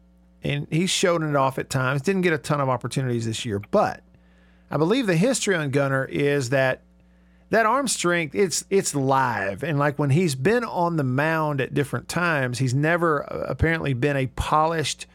And 0.45 0.67
he's 0.69 0.91
shown 0.91 1.23
it 1.23 1.36
off 1.36 1.58
at 1.58 1.69
times. 1.69 2.03
Didn't 2.03 2.21
get 2.21 2.34
a 2.34 2.38
ton 2.38 2.62
of 2.62 2.69
opportunities 2.69 3.25
this 3.25 3.45
year, 3.45 3.60
but 3.71 4.03
I 4.69 4.77
believe 4.77 5.08
the 5.08 5.15
history 5.15 5.55
on 5.55 5.71
Gunnar 5.71 6.05
is 6.05 6.49
that 6.49 6.84
that 7.49 7.65
arm 7.65 7.88
strength 7.88 8.36
it's 8.36 8.63
it's 8.69 8.93
live. 8.93 9.63
And 9.63 9.79
like 9.79 9.97
when 9.97 10.12
he's 10.12 10.36
been 10.36 10.63
on 10.63 10.97
the 10.97 11.03
mound 11.03 11.62
at 11.62 11.73
different 11.73 12.08
times 12.08 12.60
he's 12.60 12.73
never 12.73 13.23
uh, 13.31 13.45
apparently 13.47 13.93
been 13.93 14.17
a 14.17 14.27
polished 14.27 15.08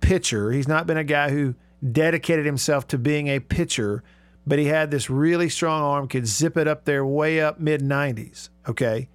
pitcher. 0.00 0.50
He's 0.50 0.68
not 0.68 0.86
been 0.86 0.96
a 0.96 1.04
guy 1.04 1.30
who 1.30 1.54
dedicated 1.90 2.46
himself 2.46 2.86
to 2.88 2.98
being 2.98 3.28
a 3.28 3.40
pitcher 3.40 4.02
but 4.46 4.58
he 4.58 4.66
had 4.66 4.90
this 4.90 5.08
really 5.08 5.48
strong 5.48 5.82
arm 5.82 6.06
could 6.06 6.26
zip 6.26 6.56
it 6.56 6.68
up 6.68 6.84
there 6.84 7.04
way 7.04 7.40
up 7.40 7.60
mid 7.60 7.80
90s 7.80 8.48
okay? 8.68 9.08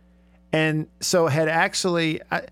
And 0.52 0.88
so 1.00 1.28
had 1.28 1.48
actually 1.48 2.22
I, 2.32 2.48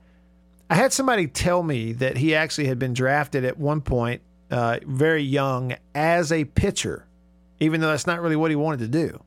I 0.70 0.76
had 0.76 0.92
somebody 0.92 1.28
tell 1.28 1.64
me 1.64 1.94
that 1.94 2.18
he 2.18 2.36
actually 2.36 2.68
had 2.68 2.80
been 2.80 2.94
drafted 2.94 3.46
at 3.46 3.58
one 3.58 3.82
point 3.82 4.22
uh, 4.52 4.80
very 4.86 5.24
young 5.24 5.76
as 5.96 6.32
a 6.32 6.46
pitcher 6.46 7.06
even 7.60 7.82
though 7.82 7.88
that's 7.88 8.06
not 8.06 8.22
really 8.22 8.36
what 8.36 8.52
he 8.52 8.56
wanted 8.56 8.80
to 8.80 8.88
do 8.88 9.20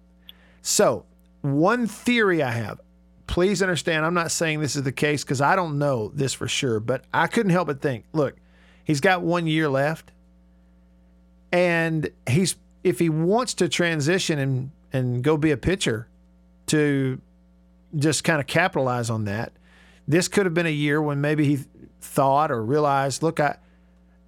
so, 0.62 1.06
one 1.42 1.86
theory 1.86 2.42
I 2.42 2.50
have, 2.50 2.80
please 3.26 3.62
understand, 3.62 4.04
I'm 4.04 4.14
not 4.14 4.30
saying 4.30 4.60
this 4.60 4.76
is 4.76 4.82
the 4.82 4.92
case 4.92 5.24
because 5.24 5.40
I 5.40 5.56
don't 5.56 5.78
know 5.78 6.10
this 6.14 6.34
for 6.34 6.48
sure, 6.48 6.80
but 6.80 7.04
I 7.12 7.26
couldn't 7.26 7.52
help 7.52 7.68
but 7.68 7.80
think 7.80 8.04
look, 8.12 8.36
he's 8.84 9.00
got 9.00 9.22
one 9.22 9.46
year 9.46 9.68
left. 9.68 10.12
And 11.52 12.10
he's, 12.28 12.56
if 12.84 12.98
he 12.98 13.08
wants 13.08 13.54
to 13.54 13.68
transition 13.68 14.38
and, 14.38 14.70
and 14.92 15.24
go 15.24 15.36
be 15.36 15.50
a 15.50 15.56
pitcher 15.56 16.08
to 16.66 17.20
just 17.96 18.22
kind 18.22 18.40
of 18.40 18.46
capitalize 18.46 19.10
on 19.10 19.24
that, 19.24 19.52
this 20.10 20.28
could 20.28 20.46
have 20.46 20.54
been 20.54 20.66
a 20.66 20.70
year 20.70 21.00
when 21.00 21.20
maybe 21.20 21.44
he 21.44 21.64
thought 22.00 22.50
or 22.50 22.64
realized, 22.64 23.22
look, 23.22 23.38
I, 23.38 23.56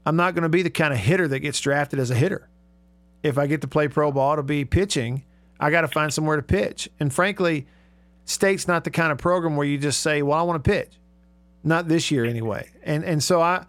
I'm 0.07 0.17
not 0.17 0.35
going 0.35 0.43
to 0.43 0.49
be 0.49 0.63
the 0.63 0.71
kind 0.71 0.93
of 0.93 0.99
hitter 0.99 1.27
that 1.29 1.41
gets 1.41 1.61
drafted 1.61 1.99
as 1.99 2.11
a 2.11 2.15
hitter. 2.15 2.49
If 3.23 3.39
I 3.39 3.47
get 3.47 3.61
to 3.63 3.69
play 3.69 3.89
pro 3.89 4.13
ball 4.13 4.37
to 4.37 4.43
be 4.43 4.65
pitching, 4.65 5.25
I 5.59 5.71
got 5.71 5.83
to 5.83 5.89
find 5.89 6.13
somewhere 6.13 6.37
to 6.37 6.43
pitch. 6.43 6.89
And 6.99 7.13
frankly, 7.13 7.67
state's 8.25 8.67
not 8.67 8.85
the 8.85 8.91
kind 8.91 9.13
of 9.13 9.19
program 9.19 9.57
where 9.57 9.67
you 9.67 9.79
just 9.79 10.01
say, 10.01 10.23
"Well, 10.23 10.39
I 10.39 10.43
want 10.43 10.63
to 10.63 10.71
pitch." 10.71 10.99
Not 11.65 11.87
this 11.87 12.11
year 12.11 12.25
anyway. 12.25 12.69
And 12.83 13.05
and 13.05 13.23
so 13.23 13.41
I 13.41 13.65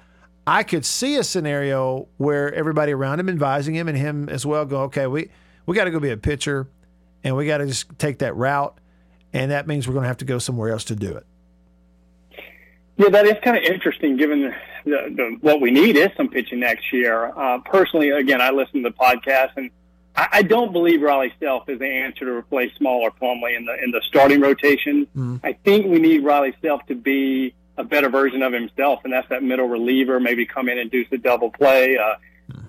I 0.48 0.64
could 0.64 0.86
see 0.86 1.18
a 1.18 1.24
scenario 1.24 2.08
where 2.18 2.52
everybody 2.54 2.94
around 2.94 3.20
him 3.20 3.30
advising 3.30 3.76
him 3.76 3.88
and 3.88 3.98
him 3.98 4.28
as 4.28 4.44
well 4.44 4.66
go, 4.66 4.82
"Okay, 4.84 5.06
we 5.06 5.30
we 5.68 5.76
got 5.76 5.84
to 5.84 5.92
go 5.92 6.00
be 6.00 6.10
a 6.10 6.18
pitcher 6.18 6.68
and 7.24 7.36
we 7.36 7.46
got 7.46 7.60
to 7.60 7.68
just 7.68 7.98
take 8.00 8.20
that 8.20 8.36
route." 8.36 8.80
And 9.34 9.52
that 9.52 9.68
means 9.68 9.88
we're 9.88 9.94
going 9.94 10.04
to 10.04 10.08
have 10.10 10.18
to 10.18 10.26
go 10.26 10.40
somewhere 10.40 10.72
else 10.72 10.84
to 10.86 10.96
do 10.96 11.16
it. 11.16 11.26
Yeah, 12.98 13.10
that 13.10 13.26
is 13.26 13.34
kind 13.44 13.58
of 13.58 13.64
interesting 13.64 14.18
given 14.18 14.42
the, 14.42 14.54
the, 14.86 14.92
the, 15.16 15.38
what 15.42 15.60
we 15.62 15.72
need 15.72 15.96
is 15.98 16.10
some 16.16 16.30
pitching 16.30 16.60
next 16.60 16.94
year. 16.94 17.26
Uh, 17.36 17.58
personally, 17.66 18.10
again, 18.10 18.40
I 18.42 18.52
listen 18.52 18.84
to 18.84 18.90
the 18.90 18.96
podcast 18.96 19.52
and 19.58 19.72
I, 20.16 20.28
I 20.32 20.42
don't 20.44 20.72
believe 20.72 21.02
Riley 21.02 21.34
Self 21.40 21.68
is 21.70 21.80
the 21.80 21.88
answer 21.88 22.26
to 22.26 22.32
replace 22.32 22.72
Small 22.76 23.02
or 23.02 23.12
Plumlee 23.12 23.58
in 23.58 23.66
the 23.66 23.84
in 23.84 23.92
the 23.92 24.02
starting 24.08 24.42
rotation. 24.42 25.08
Mm-hmm. 25.08 25.38
I 25.44 25.54
think 25.54 25.88
we 25.88 26.00
need 26.00 26.24
Riley 26.24 26.54
Self 26.62 26.86
to 26.88 26.96
be 26.96 27.56
a 27.78 27.84
better 27.84 28.10
version 28.10 28.44
of 28.44 28.54
himself, 28.54 29.00
and 29.04 29.12
that's 29.14 29.28
that 29.30 29.42
middle 29.42 29.68
reliever. 29.68 30.20
Maybe 30.20 30.46
come 30.46 30.70
in 30.70 30.78
and 30.78 30.92
do 30.92 31.04
some 31.10 31.20
double 31.22 31.50
play, 31.50 31.98
uh, 31.98 32.16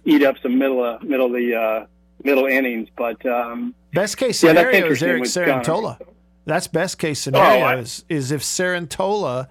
eat 0.06 0.22
up 0.22 0.36
some 0.42 0.58
middle 0.58 0.82
uh, 0.82 0.98
middle 1.02 1.26
of 1.26 1.32
the 1.32 1.54
uh, 1.54 1.86
middle 2.22 2.46
innings. 2.46 2.88
But 2.96 3.24
um, 3.26 3.74
best 3.92 4.16
case 4.16 4.42
yeah, 4.42 4.50
scenario 4.50 4.86
is 4.90 5.02
Eric 5.02 5.24
Cerantola. 5.24 6.00
That's 6.46 6.66
best 6.66 6.98
case 6.98 7.20
scenario 7.20 7.62
Oh, 7.62 7.66
I- 7.66 7.76
is, 7.76 8.04
is 8.08 8.30
if 8.32 8.42
Cerantola 8.42 9.48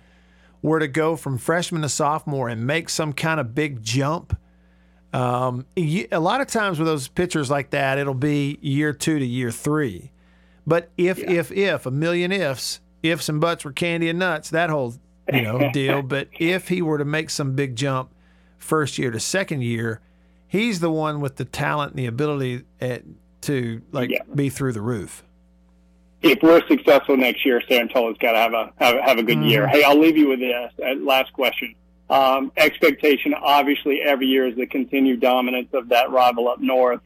were 0.63 0.79
to 0.79 0.87
go 0.87 1.15
from 1.15 1.37
freshman 1.37 1.83
to 1.83 1.89
sophomore 1.89 2.49
and 2.49 2.65
make 2.65 2.89
some 2.89 3.13
kind 3.13 3.39
of 3.39 3.53
big 3.53 3.83
jump. 3.83 4.35
Um, 5.13 5.67
a 5.77 6.17
lot 6.19 6.41
of 6.41 6.47
times 6.47 6.79
with 6.79 6.87
those 6.87 7.07
pitchers 7.07 7.51
like 7.51 7.69
that, 7.69 7.99
it'll 7.99 8.15
be 8.15 8.57
year 8.61 8.93
two 8.93 9.19
to 9.19 9.25
year 9.25 9.51
three. 9.51 10.11
But 10.65 10.89
if, 10.97 11.19
if, 11.19 11.51
if, 11.51 11.85
a 11.85 11.91
million 11.91 12.31
ifs, 12.31 12.79
ifs 13.03 13.29
and 13.29 13.39
buts 13.39 13.63
were 13.65 13.71
candy 13.73 14.09
and 14.09 14.17
nuts, 14.17 14.49
that 14.49 14.71
whole 14.71 14.95
you 15.31 15.41
know 15.41 15.69
deal. 15.73 16.01
But 16.01 16.29
if 16.39 16.69
he 16.69 16.81
were 16.81 16.97
to 16.97 17.05
make 17.05 17.29
some 17.29 17.53
big 17.53 17.75
jump 17.75 18.11
first 18.57 18.97
year 18.97 19.11
to 19.11 19.19
second 19.19 19.61
year, 19.61 20.01
he's 20.47 20.79
the 20.79 20.89
one 20.89 21.19
with 21.19 21.35
the 21.35 21.45
talent 21.45 21.91
and 21.91 21.99
the 21.99 22.05
ability 22.07 22.63
at, 22.79 23.03
to 23.41 23.81
like 23.91 24.09
Yeah. 24.09 24.21
be 24.33 24.49
through 24.49 24.71
the 24.71 24.81
roof. 24.81 25.23
If 26.23 26.41
we're 26.41 26.65
successful 26.67 27.17
next 27.17 27.45
year, 27.45 27.61
Cerantola's 27.69 28.17
got 28.17 28.31
to 28.31 28.37
have 28.37 28.53
a 28.53 28.73
have, 28.77 28.95
have 29.03 29.17
a 29.17 29.23
good 29.23 29.43
year. 29.43 29.67
Hey, 29.67 29.83
I'll 29.83 29.99
leave 29.99 30.17
you 30.17 30.29
with 30.29 30.39
this 30.39 30.71
uh, 30.81 30.95
last 30.95 31.33
question. 31.33 31.75
Um, 32.09 32.51
expectation, 32.55 33.33
obviously, 33.33 34.01
every 34.01 34.27
year 34.27 34.47
is 34.47 34.55
the 34.55 34.65
continued 34.65 35.19
dominance 35.19 35.69
of 35.73 35.89
that 35.89 36.11
rival 36.11 36.47
up 36.47 36.59
north. 36.59 37.01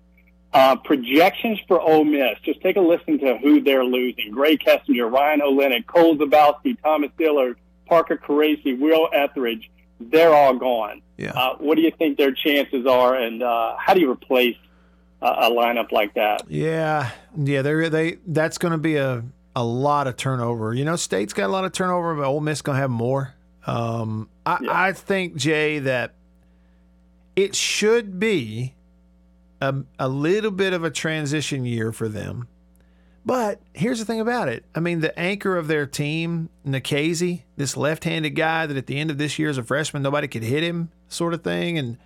Uh, 0.53 0.75
projections 0.75 1.59
for 1.67 1.79
Ole 1.81 2.05
Miss. 2.05 2.39
Just 2.43 2.61
take 2.61 2.77
a 2.77 2.81
listen 2.81 3.19
to 3.19 3.37
who 3.37 3.61
they're 3.61 3.83
losing. 3.83 4.33
Grae 4.33 4.61
Kessinger, 4.61 5.11
Ryan 5.11 5.41
Olenek, 5.41 5.85
Cole 5.87 6.15
Zabowski, 6.17 6.81
Thomas 6.81 7.11
Dillard, 7.17 7.57
Parker 7.87 8.17
Caracci, 8.17 8.79
Will 8.79 9.09
Ethridge. 9.11 9.69
They're 9.99 10.33
all 10.33 10.55
gone. 10.55 11.01
Yeah. 11.17 11.31
Uh, 11.31 11.55
what 11.57 11.75
do 11.75 11.81
you 11.81 11.91
think 11.91 12.17
their 12.17 12.31
chances 12.33 12.85
are, 12.85 13.15
and 13.15 13.41
uh, 13.41 13.75
how 13.77 13.93
do 13.93 13.99
you 13.99 14.11
replace 14.11 14.57
a, 15.21 15.25
a 15.25 15.51
lineup 15.51 15.91
like 15.91 16.13
that? 16.15 16.43
Yeah, 16.49 17.11
yeah, 17.35 17.61
they 17.61 17.89
they 17.89 18.17
that's 18.27 18.57
going 18.57 18.73
to 18.73 18.77
be 18.77 18.97
a 18.97 19.23
a 19.55 19.63
lot 19.63 20.07
of 20.07 20.17
turnover. 20.17 20.73
You 20.73 20.85
know, 20.85 20.95
State's 20.95 21.33
got 21.33 21.47
a 21.47 21.51
lot 21.51 21.65
of 21.65 21.71
turnover, 21.71 22.15
but 22.15 22.25
Ole 22.25 22.41
Miss 22.41 22.61
going 22.61 22.75
to 22.75 22.81
have 22.81 22.91
more. 22.91 23.33
Um, 23.65 24.29
I, 24.45 24.59
I 24.69 24.91
think 24.93 25.35
Jay 25.35 25.79
that 25.79 26.13
it 27.35 27.55
should 27.55 28.19
be 28.19 28.75
a, 29.59 29.75
a 29.99 30.07
little 30.07 30.51
bit 30.51 30.73
of 30.73 30.83
a 30.83 30.91
transition 30.91 31.65
year 31.65 31.91
for 31.91 32.07
them, 32.07 32.47
But 33.27 33.59
here's 33.73 33.99
the 33.99 34.05
thing 34.05 34.21
about 34.21 34.47
it. 34.47 34.63
I 34.73 34.79
mean, 34.79 35.01
the 35.01 35.17
anchor 35.19 35.57
of 35.57 35.67
their 35.67 35.85
team, 35.85 36.49
Nikhazy, 36.65 37.43
this 37.57 37.75
left-handed 37.75 38.29
guy 38.37 38.65
that 38.65 38.77
at 38.77 38.87
the 38.87 38.97
end 38.97 39.11
of 39.11 39.17
this 39.17 39.37
year 39.37 39.49
as 39.49 39.57
a 39.57 39.63
freshman, 39.63 40.01
nobody 40.01 40.29
could 40.29 40.43
hit 40.43 40.63
him, 40.63 40.91
sort 41.09 41.33
of 41.33 41.43
thing, 41.43 41.77
and 41.77 41.97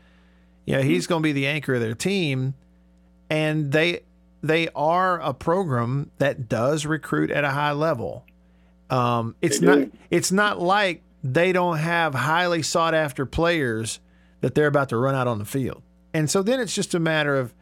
yeah, 0.65 0.81
he's 0.81 1.05
going 1.05 1.21
to 1.21 1.23
be 1.23 1.31
the 1.31 1.45
anchor 1.45 1.75
of 1.75 1.81
their 1.81 1.93
team, 1.93 2.55
and 3.31 3.71
they 3.71 4.01
they 4.43 4.67
are 4.75 5.19
a 5.21 5.33
program 5.33 6.11
that 6.17 6.49
does 6.49 6.85
recruit 6.85 7.31
at 7.31 7.43
a 7.43 7.49
high 7.51 7.71
level. 7.71 8.25
Um, 8.89 9.35
it's 9.41 9.59
They 9.59 9.65
not 9.67 9.75
do. 9.77 9.91
it's 10.09 10.31
not 10.31 10.61
like 10.61 11.01
they 11.23 11.51
don't 11.53 11.77
have 11.77 12.13
highly 12.13 12.61
sought 12.61 12.93
after 12.93 13.25
players 13.25 13.99
that 14.41 14.53
they're 14.55 14.67
about 14.67 14.89
to 14.89 14.97
run 14.97 15.15
out 15.15 15.27
on 15.27 15.39
the 15.39 15.45
field, 15.45 15.81
and 16.13 16.29
so 16.29 16.43
then 16.43 16.59
it's 16.59 16.75
just 16.75 16.93
a 16.93 16.99
matter 16.99 17.37
of 17.37 17.53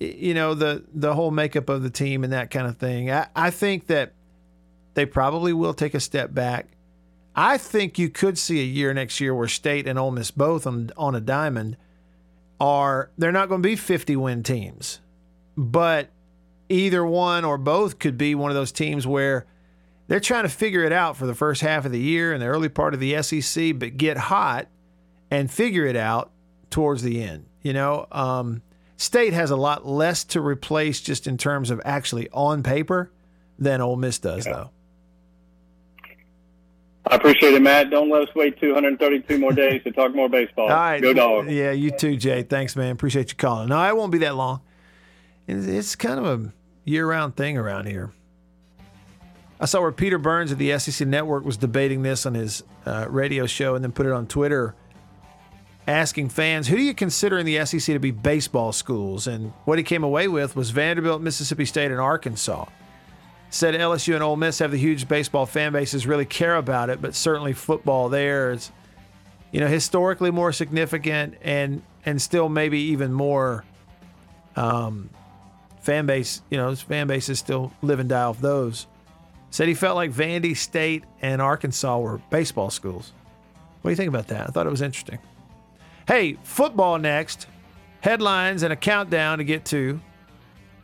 you 0.00 0.32
know 0.32 0.54
the 0.54 0.84
the 0.94 1.14
whole 1.14 1.30
makeup 1.30 1.68
of 1.68 1.82
the 1.82 1.90
team 1.90 2.24
and 2.24 2.32
that 2.32 2.50
kind 2.50 2.66
of 2.66 2.78
thing. 2.78 3.10
I, 3.10 3.26
I 3.36 3.50
think 3.50 3.88
that 3.88 4.14
they 4.94 5.04
probably 5.04 5.52
will 5.52 5.74
take 5.74 5.94
a 5.94 6.00
step 6.00 6.32
back. 6.32 6.68
I 7.36 7.58
think 7.58 7.98
you 7.98 8.08
could 8.08 8.38
see 8.38 8.60
a 8.60 8.64
year 8.64 8.94
next 8.94 9.20
year 9.20 9.34
where 9.34 9.48
State 9.48 9.86
and 9.86 9.98
Ole 9.98 10.12
Miss 10.12 10.30
both 10.30 10.66
on 10.66 10.90
on 10.96 11.14
a 11.14 11.20
diamond 11.20 11.76
are 12.60 13.10
they're 13.18 13.32
not 13.32 13.48
going 13.48 13.62
to 13.62 13.68
be 13.68 13.76
50 13.76 14.16
win 14.16 14.42
teams, 14.42 15.00
but 15.56 16.10
either 16.68 17.04
one 17.04 17.44
or 17.44 17.58
both 17.58 17.98
could 17.98 18.18
be 18.18 18.34
one 18.34 18.50
of 18.50 18.54
those 18.54 18.72
teams 18.72 19.06
where 19.06 19.46
they're 20.08 20.20
trying 20.20 20.44
to 20.44 20.48
figure 20.48 20.84
it 20.84 20.92
out 20.92 21.16
for 21.16 21.26
the 21.26 21.34
first 21.34 21.60
half 21.60 21.84
of 21.84 21.92
the 21.92 22.00
year 22.00 22.32
and 22.32 22.42
the 22.42 22.46
early 22.46 22.68
part 22.68 22.94
of 22.94 23.00
the 23.00 23.22
SEC, 23.22 23.78
but 23.78 23.96
get 23.96 24.16
hot 24.16 24.68
and 25.30 25.50
figure 25.50 25.86
it 25.86 25.96
out 25.96 26.32
towards 26.70 27.02
the 27.02 27.22
end. 27.22 27.46
You 27.62 27.72
know, 27.74 28.06
um, 28.10 28.62
State 28.96 29.32
has 29.32 29.50
a 29.50 29.56
lot 29.56 29.86
less 29.86 30.24
to 30.24 30.40
replace 30.40 31.00
just 31.00 31.26
in 31.26 31.36
terms 31.36 31.70
of 31.70 31.80
actually 31.84 32.28
on 32.30 32.62
paper 32.62 33.12
than 33.58 33.80
Ole 33.80 33.96
Miss 33.96 34.18
does, 34.18 34.44
though. 34.44 34.70
I 37.06 37.16
appreciate 37.16 37.54
it, 37.54 37.62
Matt. 37.62 37.90
Don't 37.90 38.10
let 38.10 38.28
us 38.28 38.34
wait 38.34 38.60
232 38.60 39.38
more 39.38 39.52
days 39.52 39.82
to 39.84 39.92
talk 39.92 40.14
more 40.14 40.28
baseball. 40.28 40.68
All 40.68 40.76
right. 40.76 41.00
Go 41.00 41.12
dog. 41.14 41.50
Yeah, 41.50 41.70
you 41.70 41.90
too, 41.90 42.16
Jay. 42.16 42.42
Thanks, 42.42 42.76
man. 42.76 42.92
Appreciate 42.92 43.30
you 43.30 43.36
calling. 43.36 43.68
No, 43.68 43.82
it 43.86 43.96
won't 43.96 44.12
be 44.12 44.18
that 44.18 44.36
long. 44.36 44.60
It's, 45.46 45.66
it's 45.66 45.96
kind 45.96 46.18
of 46.18 46.26
a 46.26 46.52
year 46.84 47.06
round 47.06 47.36
thing 47.36 47.56
around 47.56 47.86
here. 47.86 48.12
I 49.60 49.64
saw 49.64 49.80
where 49.80 49.92
Peter 49.92 50.18
Burns 50.18 50.52
of 50.52 50.58
the 50.58 50.78
SEC 50.78 51.06
Network 51.08 51.44
was 51.44 51.56
debating 51.56 52.02
this 52.02 52.26
on 52.26 52.34
his 52.34 52.62
uh, 52.86 53.06
radio 53.08 53.46
show 53.46 53.74
and 53.74 53.82
then 53.82 53.90
put 53.90 54.06
it 54.06 54.12
on 54.12 54.26
Twitter, 54.26 54.76
asking 55.86 56.28
fans, 56.28 56.68
who 56.68 56.76
do 56.76 56.82
you 56.82 56.94
consider 56.94 57.38
in 57.38 57.46
the 57.46 57.64
SEC 57.64 57.82
to 57.82 57.98
be 57.98 58.12
baseball 58.12 58.72
schools? 58.72 59.26
And 59.26 59.52
what 59.64 59.78
he 59.78 59.84
came 59.84 60.04
away 60.04 60.28
with 60.28 60.54
was 60.54 60.70
Vanderbilt, 60.70 61.22
Mississippi 61.22 61.64
State, 61.64 61.90
and 61.90 62.00
Arkansas. 62.00 62.66
Said 63.50 63.74
LSU 63.74 64.14
and 64.14 64.22
Ole 64.22 64.36
Miss 64.36 64.58
have 64.58 64.70
the 64.70 64.78
huge 64.78 65.08
baseball 65.08 65.46
fan 65.46 65.72
bases, 65.72 66.06
really 66.06 66.26
care 66.26 66.56
about 66.56 66.90
it, 66.90 67.00
but 67.00 67.14
certainly 67.14 67.54
football 67.54 68.08
there 68.08 68.52
is 68.52 68.70
you 69.50 69.60
know, 69.60 69.66
historically 69.66 70.30
more 70.30 70.52
significant 70.52 71.34
and 71.42 71.82
and 72.04 72.20
still 72.20 72.48
maybe 72.48 72.78
even 72.78 73.12
more 73.12 73.64
um, 74.56 75.10
fan 75.80 76.06
base. 76.06 76.42
You 76.50 76.58
know, 76.58 76.70
his 76.70 76.82
fan 76.82 77.06
base 77.06 77.28
is 77.28 77.38
still 77.38 77.72
live 77.82 77.98
and 77.98 78.08
die 78.08 78.22
off 78.22 78.40
those. 78.40 78.86
Said 79.50 79.68
he 79.68 79.74
felt 79.74 79.96
like 79.96 80.12
Vandy 80.12 80.56
State 80.56 81.04
and 81.22 81.40
Arkansas 81.40 81.98
were 81.98 82.18
baseball 82.30 82.70
schools. 82.70 83.12
What 83.80 83.90
do 83.90 83.92
you 83.92 83.96
think 83.96 84.08
about 84.08 84.28
that? 84.28 84.48
I 84.48 84.50
thought 84.50 84.66
it 84.66 84.70
was 84.70 84.82
interesting. 84.82 85.18
Hey, 86.06 86.36
football 86.42 86.98
next. 86.98 87.46
Headlines 88.00 88.62
and 88.62 88.72
a 88.72 88.76
countdown 88.76 89.38
to 89.38 89.44
get 89.44 89.64
to 89.66 90.00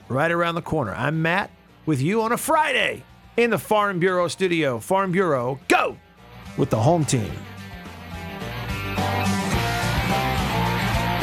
right 0.08 0.30
around 0.30 0.54
the 0.54 0.62
corner. 0.62 0.94
I'm 0.94 1.22
Matt 1.22 1.50
with 1.86 2.00
you 2.00 2.22
on 2.22 2.32
a 2.32 2.36
Friday 2.36 3.02
in 3.36 3.50
the 3.50 3.58
Farm 3.58 3.98
Bureau 3.98 4.28
studio. 4.28 4.78
Farm 4.78 5.12
Bureau, 5.12 5.58
go 5.68 5.96
with 6.56 6.70
the 6.70 6.80
home 6.80 7.04
team. 7.04 7.32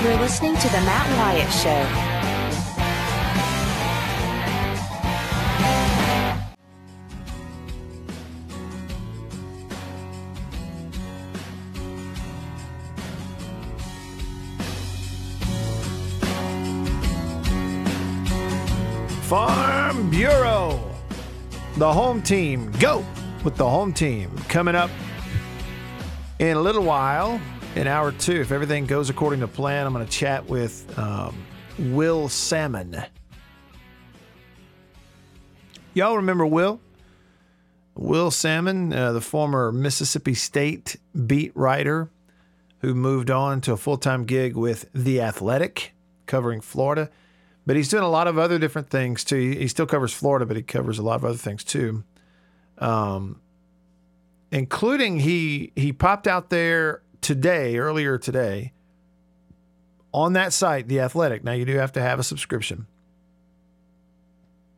You're 0.04 0.18
listening 0.20 0.56
to 0.58 0.68
The 0.70 0.82
Matt 0.82 1.18
Wyatt 1.18 1.52
Show. 1.54 2.01
Bureau. 20.12 20.94
The 21.78 21.92
home 21.92 22.22
team. 22.22 22.70
Go 22.82 23.06
with 23.46 23.56
the 23.56 23.68
home 23.68 23.94
team. 23.94 24.38
Coming 24.50 24.76
up 24.76 24.90
in 26.38 26.58
a 26.58 26.60
little 26.60 26.84
while, 26.84 27.40
in 27.78 27.88
hour 27.88 28.12
two, 28.12 28.42
if 28.42 28.52
everything 28.52 28.86
goes 28.86 29.10
according 29.10 29.40
to 29.40 29.48
plan, 29.48 29.88
I'm 29.88 29.94
going 29.94 30.06
to 30.06 30.12
chat 30.12 30.46
with 30.48 31.00
um, 31.00 31.34
Will 31.80 32.28
Sammon. 32.28 33.06
Y'all 35.94 36.18
remember 36.18 36.46
Will? 36.46 36.82
Will 37.96 38.32
Sammon, 38.32 38.92
uh, 38.92 39.14
the 39.14 39.22
former 39.22 39.72
Mississippi 39.72 40.34
State 40.34 40.98
beat 41.26 41.54
writer 41.56 42.10
who 42.80 42.94
moved 42.94 43.32
on 43.32 43.62
to 43.62 43.72
a 43.72 43.78
full 43.78 43.98
time 43.98 44.26
gig 44.26 44.58
with 44.58 44.90
The 44.94 45.22
Athletic, 45.22 45.94
covering 46.26 46.60
Florida. 46.60 47.10
But 47.66 47.76
he's 47.76 47.90
doing 47.90 48.04
a 48.04 48.10
lot 48.10 48.28
of 48.28 48.38
other 48.38 48.58
different 48.58 48.90
things 48.90 49.24
too. 49.24 49.38
He 49.38 49.68
still 49.68 49.86
covers 49.86 50.14
Florida, 50.14 50.46
but 50.46 50.58
he 50.58 50.64
covers 50.64 50.98
a 50.98 51.04
lot 51.04 51.16
of 51.16 51.26
other 51.26 51.38
things 51.38 51.64
too. 51.64 52.04
Um, 52.80 53.40
including 54.52 55.20
he 55.20 55.72
he 55.76 55.94
popped 55.94 56.28
out 56.28 56.50
there 56.50 57.04
today, 57.22 57.78
earlier 57.78 58.18
today, 58.18 58.74
on 60.12 60.34
that 60.34 60.54
site, 60.54 60.88
The 60.88 61.00
Athletic. 61.00 61.44
Now 61.44 61.54
you 61.54 61.66
do 61.66 61.76
have 61.76 61.92
to 61.94 62.02
have 62.02 62.20
a 62.20 62.24
subscription. 62.24 62.88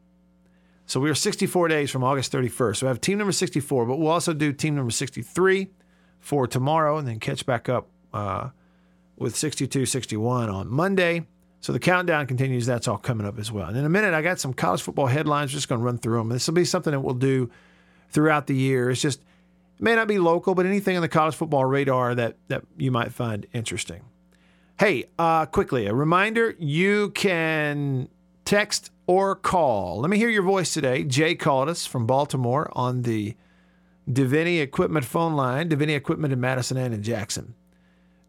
So 0.85 0.99
we 0.99 1.09
are 1.09 1.15
64 1.15 1.67
days 1.67 1.89
from 1.89 2.03
August 2.03 2.31
31st. 2.31 2.77
So 2.77 2.85
we 2.85 2.89
have 2.89 3.01
team 3.01 3.17
number 3.17 3.31
64, 3.31 3.85
but 3.85 3.97
we'll 3.97 4.11
also 4.11 4.33
do 4.33 4.53
team 4.53 4.75
number 4.75 4.91
63 4.91 5.67
for 6.21 6.47
tomorrow 6.47 6.97
and 6.97 7.07
then 7.07 7.19
catch 7.19 7.45
back 7.45 7.67
up 7.67 7.89
uh, 8.13 8.49
with 9.17 9.35
62, 9.35 9.85
61 9.85 10.49
on 10.49 10.69
Monday. 10.69 11.25
So 11.59 11.73
the 11.73 11.79
countdown 11.79 12.25
continues. 12.27 12.65
That's 12.65 12.87
all 12.87 12.97
coming 12.97 13.27
up 13.27 13.37
as 13.37 13.51
well. 13.51 13.67
And 13.67 13.77
in 13.77 13.85
a 13.85 13.89
minute, 13.89 14.13
I 14.13 14.21
got 14.21 14.39
some 14.39 14.53
college 14.53 14.81
football 14.81 15.07
headlines. 15.07 15.51
Just 15.51 15.67
going 15.67 15.79
to 15.79 15.85
run 15.85 15.97
through 15.97 16.17
them. 16.17 16.29
This 16.29 16.47
will 16.47 16.53
be 16.53 16.65
something 16.65 16.91
that 16.91 17.01
we'll 17.01 17.13
do 17.13 17.51
throughout 18.09 18.47
the 18.47 18.55
year. 18.55 18.89
It's 18.89 19.01
just, 19.01 19.19
it 19.19 19.81
may 19.81 19.95
not 19.95 20.07
be 20.07 20.17
local, 20.17 20.55
but 20.55 20.65
anything 20.65 20.95
on 20.95 21.01
the 21.01 21.09
college 21.09 21.35
football 21.35 21.65
radar 21.65 22.15
that, 22.15 22.37
that 22.47 22.63
you 22.77 22.91
might 22.91 23.11
find 23.11 23.45
interesting. 23.53 24.01
Hey, 24.79 25.05
uh, 25.19 25.45
quickly, 25.45 25.85
a 25.85 25.93
reminder 25.93 26.55
you 26.57 27.11
can 27.11 28.09
text 28.45 28.91
or 29.05 29.35
call. 29.35 29.99
Let 29.99 30.09
me 30.09 30.17
hear 30.17 30.29
your 30.29 30.41
voice 30.41 30.73
today. 30.73 31.03
Jay 31.03 31.35
called 31.35 31.69
us 31.69 31.85
from 31.85 32.07
Baltimore 32.07 32.71
on 32.73 33.03
the 33.03 33.35
Deviney 34.09 34.61
Equipment 34.61 35.05
phone 35.05 35.35
line, 35.35 35.69
Deviney 35.69 35.95
Equipment 35.95 36.33
in 36.33 36.39
Madison 36.39 36.77
and 36.77 36.93
in 36.93 37.03
Jackson. 37.03 37.55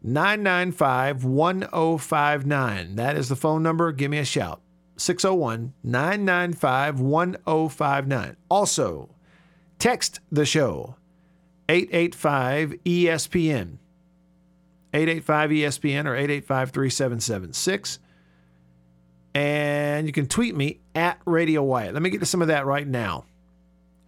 995 0.03 1.23
1059. 1.23 2.95
That 2.95 3.15
is 3.15 3.29
the 3.29 3.35
phone 3.35 3.63
number. 3.63 3.91
Give 3.91 4.11
me 4.11 4.17
a 4.17 4.25
shout. 4.25 4.61
601 4.97 5.73
995 5.83 6.99
1059. 6.99 8.37
Also, 8.49 9.09
text 9.79 10.19
the 10.31 10.45
show 10.45 10.97
885 11.69 12.75
ESPN. 12.85 13.77
885 14.93 15.49
ESPN 15.49 16.05
or 16.05 16.15
885 16.15 16.71
3776. 16.71 17.99
And 19.33 20.05
you 20.05 20.13
can 20.13 20.27
tweet 20.27 20.55
me 20.55 20.81
at 20.93 21.19
Radio 21.25 21.63
Wyatt. 21.63 21.93
Let 21.93 22.03
me 22.03 22.11
get 22.11 22.19
to 22.19 22.27
some 22.27 22.43
of 22.43 22.49
that 22.49 22.67
right 22.67 22.87
now. 22.87 23.25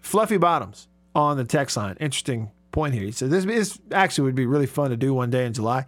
Fluffy 0.01 0.37
Bottoms 0.37 0.87
on 1.15 1.37
the 1.37 1.45
text 1.45 1.77
line. 1.77 1.97
Interesting 1.99 2.51
point 2.71 2.93
here. 2.93 3.03
He 3.03 3.11
said 3.11 3.31
this 3.31 3.45
is 3.45 3.79
actually 3.91 4.25
would 4.25 4.35
be 4.35 4.45
really 4.45 4.67
fun 4.67 4.91
to 4.91 4.97
do 4.97 5.13
one 5.13 5.31
day 5.31 5.45
in 5.45 5.53
July. 5.53 5.85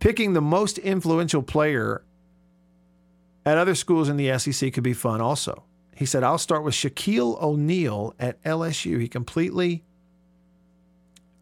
Picking 0.00 0.32
the 0.32 0.40
most 0.40 0.78
influential 0.78 1.42
player 1.42 2.02
at 3.44 3.58
other 3.58 3.74
schools 3.74 4.08
in 4.08 4.16
the 4.16 4.36
SEC 4.38 4.72
could 4.72 4.82
be 4.82 4.94
fun 4.94 5.20
also. 5.20 5.64
He 5.94 6.06
said, 6.06 6.24
I'll 6.24 6.38
start 6.38 6.64
with 6.64 6.72
Shaquille 6.72 7.40
O'Neal 7.42 8.14
at 8.18 8.42
LSU. 8.42 8.98
He 8.98 9.08
completely 9.08 9.84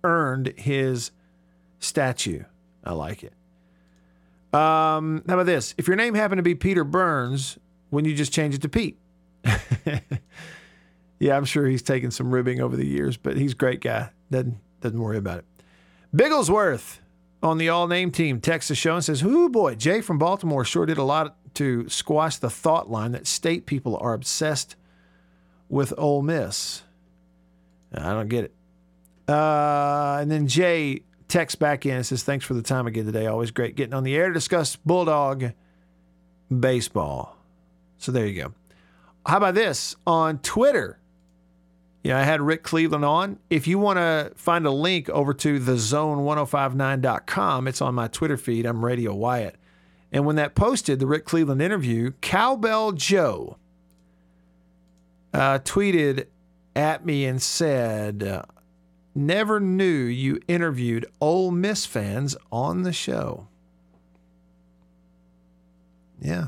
earned 0.03 0.55
his 0.57 1.13
statue. 1.79 2.43
I 2.83 2.93
like 2.93 3.23
it. 3.23 3.35
Um, 4.53 5.23
how 5.29 5.35
about 5.35 5.47
this? 5.47 5.75
If 5.79 5.87
your 5.87 5.97
name 5.97 6.15
happened 6.15 6.39
to 6.39 6.43
be 6.43 6.57
Peter 6.57 6.83
Burns, 6.83 7.59
wouldn't 7.93 8.11
you 8.11 8.17
just 8.17 8.33
change 8.33 8.55
it 8.55 8.63
to 8.63 8.69
Pete? 8.69 8.99
yeah, 11.19 11.37
I'm 11.37 11.45
sure 11.45 11.67
he's 11.67 11.83
taken 11.83 12.11
some 12.11 12.33
ribbing 12.33 12.61
over 12.61 12.77
the 12.77 12.87
years, 12.87 13.17
but 13.17 13.37
he's 13.37 13.53
a 13.53 13.57
great 13.57 13.81
guy. 13.81 14.11
Doesn't 14.31 14.59
doesn't 14.81 15.01
worry 15.01 15.19
about 15.19 15.39
it. 15.39 15.45
Bigglesworth 16.15 16.99
on 17.43 17.59
the 17.59 17.69
all 17.69 17.87
name 17.87 18.11
team 18.11 18.41
texts 18.41 18.69
the 18.69 18.75
show 18.75 18.95
and 18.95 19.05
says, 19.05 19.25
"Whoo 19.25 19.49
boy, 19.49 19.75
Jay 19.75 20.01
from 20.01 20.19
Baltimore 20.19 20.65
sure 20.65 20.87
did 20.87 20.99
a 20.99 21.03
lot 21.03 21.37
to 21.55 21.89
squash 21.89 22.37
the 22.37 22.51
thought 22.51 22.91
line 22.91 23.13
that 23.13 23.27
state 23.27 23.67
people 23.67 23.97
are 23.99 24.15
obsessed 24.15 24.77
with 25.69 25.93
Ole 25.99 26.23
Miss." 26.23 26.83
I 27.95 28.13
don't 28.13 28.29
get 28.29 28.45
it. 28.45 28.55
Uh, 29.29 30.19
and 30.21 30.31
then 30.31 30.47
Jay 30.47 31.03
texts 31.29 31.57
back 31.57 31.87
in 31.87 31.97
and 31.97 32.07
says, 32.07 32.23
Thanks 32.23 32.45
for 32.45 32.55
the 32.55 32.63
time 32.63 32.87
again 32.87 33.07
today. 33.07 33.27
Always 33.27 33.51
great 33.51 33.77
getting 33.77 33.95
on 33.95 34.05
the 34.05 34.17
air 34.17 34.29
to 34.29 34.35
discuss 34.35 34.77
Bulldog 34.77 35.53
baseball. 36.57 37.37
So 37.99 38.13
there 38.13 38.27
you 38.27 38.43
go. 38.43 38.55
How 39.27 39.37
about 39.37 39.55
this? 39.55 39.95
On 40.07 40.39
Twitter, 40.39 40.99
yeah, 42.09 42.19
I 42.19 42.23
had 42.23 42.41
Rick 42.41 42.63
Cleveland 42.63 43.05
on. 43.05 43.39
If 43.51 43.67
you 43.67 43.79
want 43.79 43.99
to 43.99 44.33
find 44.35 44.65
a 44.65 44.71
link 44.71 45.11
over 45.11 45.35
to 45.35 45.61
thezone1059.com, 45.61 47.69
it's 47.69 47.83
on 47.83 47.95
my 47.95 48.09
Twitter 48.09 48.39
feed. 48.39 48.65
I'm 48.65 48.83
Radio 48.83 49.15
Wyatt. 49.15 49.57
And 50.11 50.25
when 50.25 50.37
that 50.37 50.55
posted, 50.55 51.01
the 51.01 51.07
Rick 51.07 51.27
Cleveland 51.27 51.61
interview, 51.61 52.13
Cowbell 52.23 52.93
Joe 52.93 53.59
uh, 55.35 55.59
tweeted 55.59 56.29
at 56.75 57.05
me 57.05 57.27
and 57.27 57.43
said, 57.43 58.23
uh, 58.23 58.43
Never 59.15 59.61
knew 59.61 60.05
you 60.05 60.41
interviewed 60.49 61.05
Ole 61.21 61.51
Miss 61.51 61.85
fans 61.85 62.35
on 62.51 62.85
the 62.85 62.93
show. 62.95 63.49
Yeah, 66.23 66.47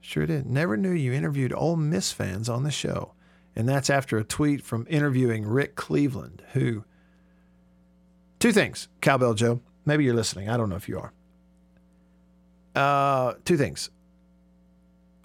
sure 0.00 0.26
did. 0.26 0.46
Never 0.46 0.76
knew 0.76 0.92
you 0.92 1.12
interviewed 1.12 1.52
Ole 1.52 1.74
Miss 1.74 2.12
fans 2.12 2.48
on 2.48 2.62
the 2.62 2.70
show. 2.70 3.14
And 3.58 3.68
that's 3.68 3.90
after 3.90 4.16
a 4.16 4.24
tweet 4.24 4.62
from 4.62 4.86
interviewing 4.88 5.44
Rick 5.44 5.74
Cleveland, 5.74 6.44
who. 6.52 6.84
Two 8.38 8.52
things, 8.52 8.86
Cowbell 9.00 9.34
Joe. 9.34 9.60
Maybe 9.84 10.04
you're 10.04 10.14
listening. 10.14 10.48
I 10.48 10.56
don't 10.56 10.70
know 10.70 10.76
if 10.76 10.88
you 10.88 11.00
are. 11.00 11.12
Uh, 12.76 13.34
two 13.44 13.56
things. 13.56 13.90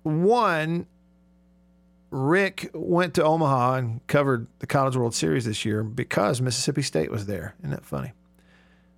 One, 0.02 0.88
Rick 2.10 2.72
went 2.74 3.14
to 3.14 3.24
Omaha 3.24 3.76
and 3.76 4.08
covered 4.08 4.48
the 4.58 4.68
College 4.68 4.96
World 4.96 5.14
Series 5.14 5.46
this 5.46 5.64
year 5.64 5.84
because 5.84 6.42
Mississippi 6.42 6.82
State 6.82 7.12
was 7.12 7.28
there. 7.28 7.54
Isn't 7.60 7.70
that 7.70 7.86
funny? 7.86 8.14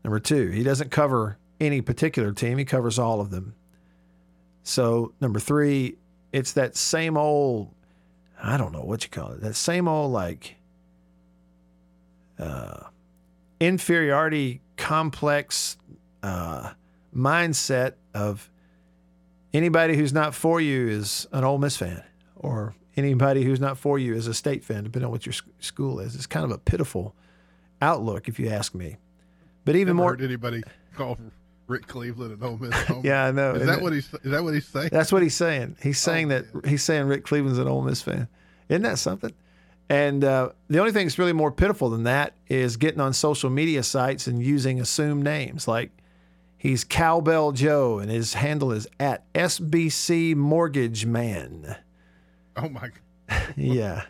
Number 0.06 0.20
two, 0.20 0.50
he 0.52 0.64
doesn't 0.64 0.92
cover 0.92 1.38
any 1.60 1.82
particular 1.82 2.32
team, 2.32 2.58
he 2.58 2.64
covers 2.64 2.98
all 2.98 3.20
of 3.20 3.32
them. 3.32 3.56
So, 4.64 5.14
number 5.20 5.40
three, 5.40 5.98
it's 6.32 6.54
that 6.54 6.78
same 6.78 7.18
old, 7.18 7.74
I 8.42 8.58
don't 8.58 8.72
know 8.72 8.82
what 8.82 9.04
you 9.04 9.10
call 9.10 9.32
it, 9.32 9.42
that 9.42 9.56
same 9.56 9.88
old 9.88 10.12
like 10.12 10.56
uh, 12.38 12.82
inferiority 13.60 14.62
complex 14.78 15.78
uh, 16.22 16.72
mindset 17.16 17.94
of 18.14 18.50
anybody 19.54 19.96
who's 19.96 20.14
not 20.14 20.36
for 20.36 20.60
you 20.60 20.88
is 20.88 21.28
an 21.32 21.44
Ole 21.44 21.58
Miss 21.58 21.78
fan 21.78 22.04
or 22.36 22.76
anybody 22.98 23.44
who's 23.44 23.60
not 23.60 23.78
for 23.78 23.98
you 23.98 24.14
is 24.14 24.28
a 24.28 24.34
state 24.34 24.64
fan, 24.64 24.84
depending 24.84 25.06
on 25.06 25.12
what 25.12 25.26
your 25.26 25.34
school 25.60 26.00
is. 26.00 26.16
It's 26.16 26.28
kind 26.28 26.46
of 26.46 26.52
a 26.52 26.58
pitiful 26.58 27.16
outlook, 27.82 28.28
if 28.28 28.40
you 28.40 28.50
ask 28.50 28.74
me. 28.76 28.98
But 29.64 29.76
even 29.76 29.96
Never 29.96 30.04
more, 30.04 30.10
heard 30.12 30.22
anybody 30.22 30.64
call 30.96 31.18
Rick 31.68 31.88
Cleveland 31.88 32.32
an 32.34 32.44
Ole 32.44 32.58
Miss 32.58 32.74
homer. 32.88 33.02
yeah, 33.04 33.26
I 33.26 33.32
know. 33.32 33.54
Is 33.54 33.62
And 33.62 33.70
that 33.70 33.78
it- 33.80 33.84
what 33.84 33.94
he's? 33.94 34.14
Is 34.24 34.32
that 34.32 34.44
what 34.44 34.54
he's 34.54 34.68
saying? 34.68 34.90
That's 34.92 35.12
what 35.12 35.22
he's 35.24 35.36
saying. 35.36 35.78
He's 35.82 36.02
Oh, 36.08 36.12
saying 36.12 36.28
that 36.30 36.46
he's 36.66 36.84
saying 36.84 37.08
Rick 37.08 37.24
Cleveland's 37.26 37.60
an 37.60 37.68
Ole 37.68 37.82
Miss 37.82 38.02
fan. 38.02 38.28
Isn't 38.70 38.84
that 38.84 39.00
something? 39.00 39.32
And 39.90 40.24
uh, 40.24 40.50
the 40.68 40.80
only 40.80 40.92
thing 40.92 41.06
that's 41.06 41.20
really 41.20 41.34
more 41.34 41.52
pitiful 41.52 41.90
than 41.92 42.04
that 42.04 42.34
is 42.48 42.76
getting 42.78 43.00
on 43.00 43.14
social 43.14 43.52
media 43.52 43.84
sites 43.84 44.26
and 44.26 44.42
using 44.42 44.80
assumed 44.80 45.24
names. 45.24 45.68
Like 45.68 45.92
he's 46.58 46.84
Cowbell 46.84 47.52
Joe, 47.52 48.00
and 48.00 48.10
his 48.10 48.34
handle 48.34 48.72
is 48.72 48.88
at 49.00 49.32
SBC 49.34 50.36
Mortgage 50.36 51.06
Man. 51.06 51.76
Oh 52.56 52.70
my! 52.70 52.90
yeah, 53.56 54.06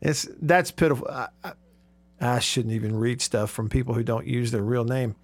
it's 0.00 0.26
that's 0.40 0.70
pitiful. 0.70 1.06
I, 1.08 1.28
I, 1.44 1.52
I 2.20 2.38
shouldn't 2.38 2.72
even 2.74 2.96
read 2.96 3.20
stuff 3.20 3.50
from 3.50 3.68
people 3.68 3.94
who 3.94 4.02
don't 4.02 4.26
use 4.26 4.50
their 4.52 4.62
real 4.62 4.84
name. 4.84 5.16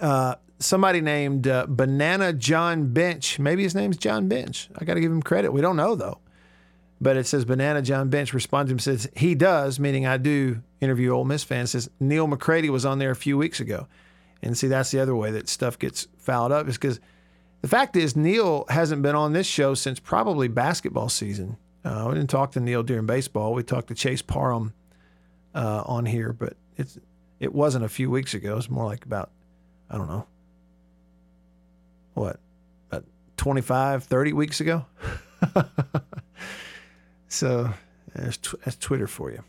Uh, 0.00 0.36
somebody 0.58 1.00
named 1.00 1.46
uh, 1.46 1.66
Banana 1.68 2.32
John 2.32 2.92
Bench. 2.92 3.38
Maybe 3.38 3.62
his 3.62 3.74
name's 3.74 3.96
John 3.96 4.28
Bench. 4.28 4.68
I 4.76 4.84
got 4.84 4.94
to 4.94 5.00
give 5.00 5.12
him 5.12 5.22
credit. 5.22 5.52
We 5.52 5.60
don't 5.60 5.76
know 5.76 5.94
though. 5.94 6.20
But 7.00 7.16
it 7.16 7.26
says 7.26 7.44
Banana 7.44 7.82
John 7.82 8.08
Bench 8.08 8.32
responds 8.32 8.70
to 8.70 8.74
him 8.74 8.78
says 8.78 9.08
he 9.14 9.34
does, 9.34 9.78
meaning 9.78 10.06
I 10.06 10.16
do 10.16 10.62
interview 10.80 11.10
Ole 11.10 11.24
Miss 11.24 11.44
fans. 11.44 11.72
Says 11.72 11.90
Neal 12.00 12.26
McCready 12.26 12.70
was 12.70 12.86
on 12.86 12.98
there 12.98 13.10
a 13.10 13.16
few 13.16 13.36
weeks 13.36 13.60
ago, 13.60 13.86
and 14.42 14.56
see 14.56 14.66
that's 14.66 14.90
the 14.90 15.00
other 15.00 15.14
way 15.14 15.30
that 15.32 15.48
stuff 15.48 15.78
gets 15.78 16.08
fouled 16.16 16.52
up 16.52 16.68
is 16.68 16.76
because 16.78 16.98
the 17.60 17.68
fact 17.68 17.96
is 17.96 18.16
Neal 18.16 18.64
hasn't 18.70 19.02
been 19.02 19.14
on 19.14 19.34
this 19.34 19.46
show 19.46 19.74
since 19.74 20.00
probably 20.00 20.48
basketball 20.48 21.10
season. 21.10 21.58
Uh, 21.84 22.06
we 22.08 22.14
didn't 22.14 22.30
talk 22.30 22.52
to 22.52 22.60
Neal 22.60 22.82
during 22.82 23.06
baseball. 23.06 23.52
We 23.52 23.62
talked 23.62 23.88
to 23.88 23.94
Chase 23.94 24.22
Parham 24.22 24.72
uh, 25.54 25.82
on 25.84 26.06
here, 26.06 26.32
but 26.32 26.54
it's 26.78 26.98
it 27.40 27.54
wasn't 27.54 27.84
a 27.84 27.90
few 27.90 28.10
weeks 28.10 28.32
ago. 28.32 28.52
It 28.52 28.56
was 28.56 28.70
more 28.70 28.86
like 28.86 29.04
about 29.04 29.30
I 29.90 29.96
don't 29.96 30.08
know 30.08 30.26
what 32.16 32.40
about 32.90 33.04
25, 33.36 34.04
30 34.04 34.32
weeks 34.32 34.60
ago. 34.60 34.86
so 37.28 37.70
that's, 38.14 38.38
that's 38.64 38.76
Twitter 38.76 39.06
for 39.06 39.30
you. 39.30 39.44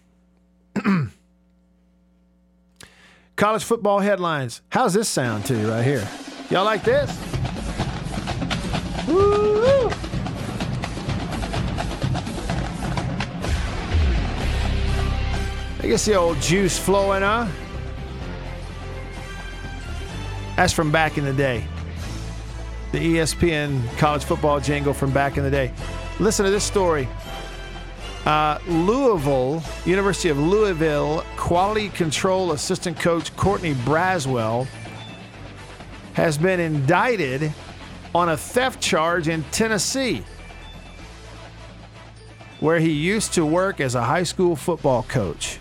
College 3.38 3.64
football 3.64 4.00
headlines. 4.00 4.62
How's 4.70 4.94
this 4.94 5.08
sound 5.08 5.46
to 5.46 5.58
you 5.58 5.70
right 5.70 5.84
here? 5.84 6.08
Y'all 6.50 6.66
like 6.66 6.84
this? 6.84 7.10
Woo! 9.08 9.90
I 15.80 15.88
guess 15.88 16.04
the 16.04 16.16
old 16.16 16.42
juice 16.42 16.78
flowing, 16.78 17.22
huh? 17.22 17.48
That's 20.58 20.74
from 20.74 20.92
back 20.92 21.20
in 21.20 21.24
the 21.24 21.34
day. 21.34 21.64
The 22.92 22.98
ESPN 22.98 23.96
college 24.00 24.24
football 24.24 24.60
jingle 24.60 24.92
from 24.92 25.14
back 25.14 25.38
in 25.38 25.44
the 25.44 25.52
day. 25.52 25.72
Listen 26.20 26.46
to 26.46 26.52
this 26.52 26.64
story. 26.64 27.08
Uh, 28.26 28.58
Louisville, 28.68 29.62
University 29.86 30.30
of 30.30 30.40
Louisville, 30.40 31.24
quality 31.36 31.90
control 31.90 32.54
assistant 32.54 33.00
coach 33.00 33.34
Courtney 33.36 33.76
Braswell 33.76 34.68
has 36.14 36.40
been 36.40 36.60
indicted 36.60 37.54
on 38.16 38.30
a 38.30 38.36
theft 38.36 38.82
charge 38.82 39.28
in 39.28 39.44
Tennessee, 39.52 40.24
where 42.62 42.80
he 42.80 42.92
used 42.92 43.36
to 43.36 43.46
work 43.46 43.80
as 43.80 43.94
a 43.94 44.02
high 44.02 44.24
school 44.24 44.56
football 44.56 45.04
coach. 45.04 45.58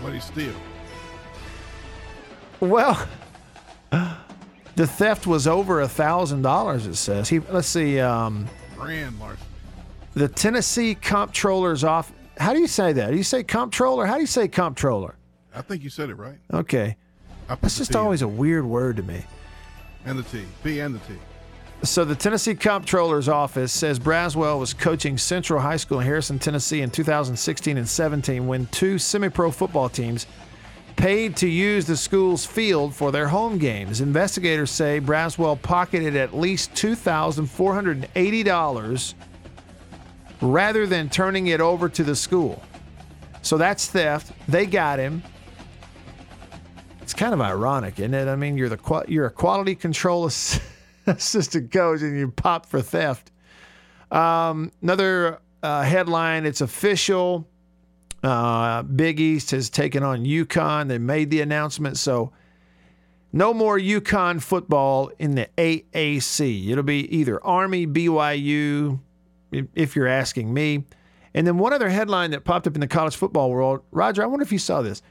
What 0.00 0.14
he 0.14 0.20
steal? 0.20 0.54
Well, 2.60 3.06
the 3.90 4.86
theft 4.86 5.26
was 5.26 5.46
over 5.46 5.80
a 5.80 5.88
thousand 5.88 6.42
dollars. 6.42 6.86
It 6.86 6.96
says 6.96 7.28
he. 7.28 7.40
Let's 7.40 7.68
see. 7.68 8.00
Um, 8.00 8.46
Grand 8.76 9.18
larceny. 9.18 9.46
the 10.14 10.28
Tennessee 10.28 10.94
Comptroller's 10.94 11.84
off. 11.84 12.12
How 12.36 12.52
do 12.52 12.60
you 12.60 12.66
say 12.66 12.92
that? 12.92 13.10
Do 13.10 13.16
you 13.16 13.22
say 13.22 13.42
comptroller? 13.44 14.06
How 14.06 14.14
do 14.14 14.20
you 14.20 14.26
say 14.26 14.48
comptroller? 14.48 15.14
I 15.54 15.62
think 15.62 15.84
you 15.84 15.90
said 15.90 16.10
it 16.10 16.16
right. 16.16 16.38
Okay, 16.52 16.96
that's 17.48 17.78
just 17.78 17.94
always 17.94 18.22
a 18.22 18.28
weird 18.28 18.64
word 18.64 18.96
to 18.96 19.02
me. 19.04 19.24
And 20.04 20.18
the 20.18 20.24
T. 20.24 20.44
P 20.62 20.80
and 20.80 20.94
the 20.94 20.98
T. 21.00 21.14
So 21.84 22.04
the 22.04 22.14
Tennessee 22.14 22.54
Comptroller's 22.54 23.28
office 23.28 23.70
says 23.72 23.98
Braswell 23.98 24.58
was 24.58 24.72
coaching 24.72 25.18
Central 25.18 25.60
High 25.60 25.76
School 25.76 26.00
in 26.00 26.06
Harrison, 26.06 26.38
Tennessee 26.38 26.80
in 26.80 26.90
2016 26.90 27.76
and 27.76 27.86
17 27.88 28.46
when 28.46 28.66
two 28.66 28.96
semi-pro 28.98 29.50
football 29.50 29.88
teams 29.90 30.26
paid 30.96 31.36
to 31.36 31.48
use 31.48 31.86
the 31.86 31.96
school's 31.96 32.44
field 32.46 32.94
for 32.94 33.10
their 33.12 33.28
home 33.28 33.58
games. 33.58 34.00
Investigators 34.00 34.70
say 34.70 35.00
Braswell 35.00 35.60
pocketed 35.60 36.16
at 36.16 36.34
least 36.34 36.72
$2,480 36.74 39.14
rather 40.40 40.86
than 40.86 41.08
turning 41.08 41.48
it 41.48 41.60
over 41.60 41.88
to 41.88 42.04
the 42.04 42.16
school. 42.16 42.62
So 43.42 43.58
that's 43.58 43.88
theft. 43.88 44.32
They 44.48 44.66
got 44.66 44.98
him. 44.98 45.22
It's 47.02 47.12
kind 47.12 47.34
of 47.34 47.40
ironic, 47.40 47.98
isn't 47.98 48.14
it? 48.14 48.28
I 48.28 48.36
mean, 48.36 48.56
you're 48.56 48.70
the 48.70 49.04
you're 49.08 49.26
a 49.26 49.30
quality 49.30 49.74
control 49.74 50.26
assistant 51.06 51.70
coach 51.70 52.00
and 52.00 52.18
you 52.18 52.30
pop 52.30 52.64
for 52.66 52.80
theft. 52.80 53.30
Um, 54.10 54.72
another 54.80 55.40
uh, 55.62 55.82
headline: 55.82 56.46
It's 56.46 56.62
official. 56.62 57.46
Uh, 58.24 58.82
Big 58.82 59.20
East 59.20 59.50
has 59.50 59.68
taken 59.68 60.02
on 60.02 60.24
UConn. 60.24 60.88
They 60.88 60.96
made 60.96 61.30
the 61.30 61.42
announcement, 61.42 61.98
so 61.98 62.32
no 63.34 63.52
more 63.52 63.78
UConn 63.78 64.42
football 64.42 65.10
in 65.18 65.34
the 65.34 65.48
AAC. 65.58 66.70
It'll 66.70 66.82
be 66.82 67.14
either 67.14 67.44
Army, 67.44 67.86
BYU, 67.86 68.98
if 69.74 69.94
you're 69.94 70.06
asking 70.06 70.54
me. 70.54 70.84
And 71.34 71.46
then 71.46 71.58
one 71.58 71.74
other 71.74 71.90
headline 71.90 72.30
that 72.30 72.44
popped 72.44 72.66
up 72.66 72.74
in 72.74 72.80
the 72.80 72.88
college 72.88 73.14
football 73.14 73.50
world, 73.50 73.82
Roger. 73.90 74.22
I 74.22 74.26
wonder 74.26 74.44
if 74.44 74.52
you 74.52 74.58
saw 74.58 74.80
this. 74.80 75.02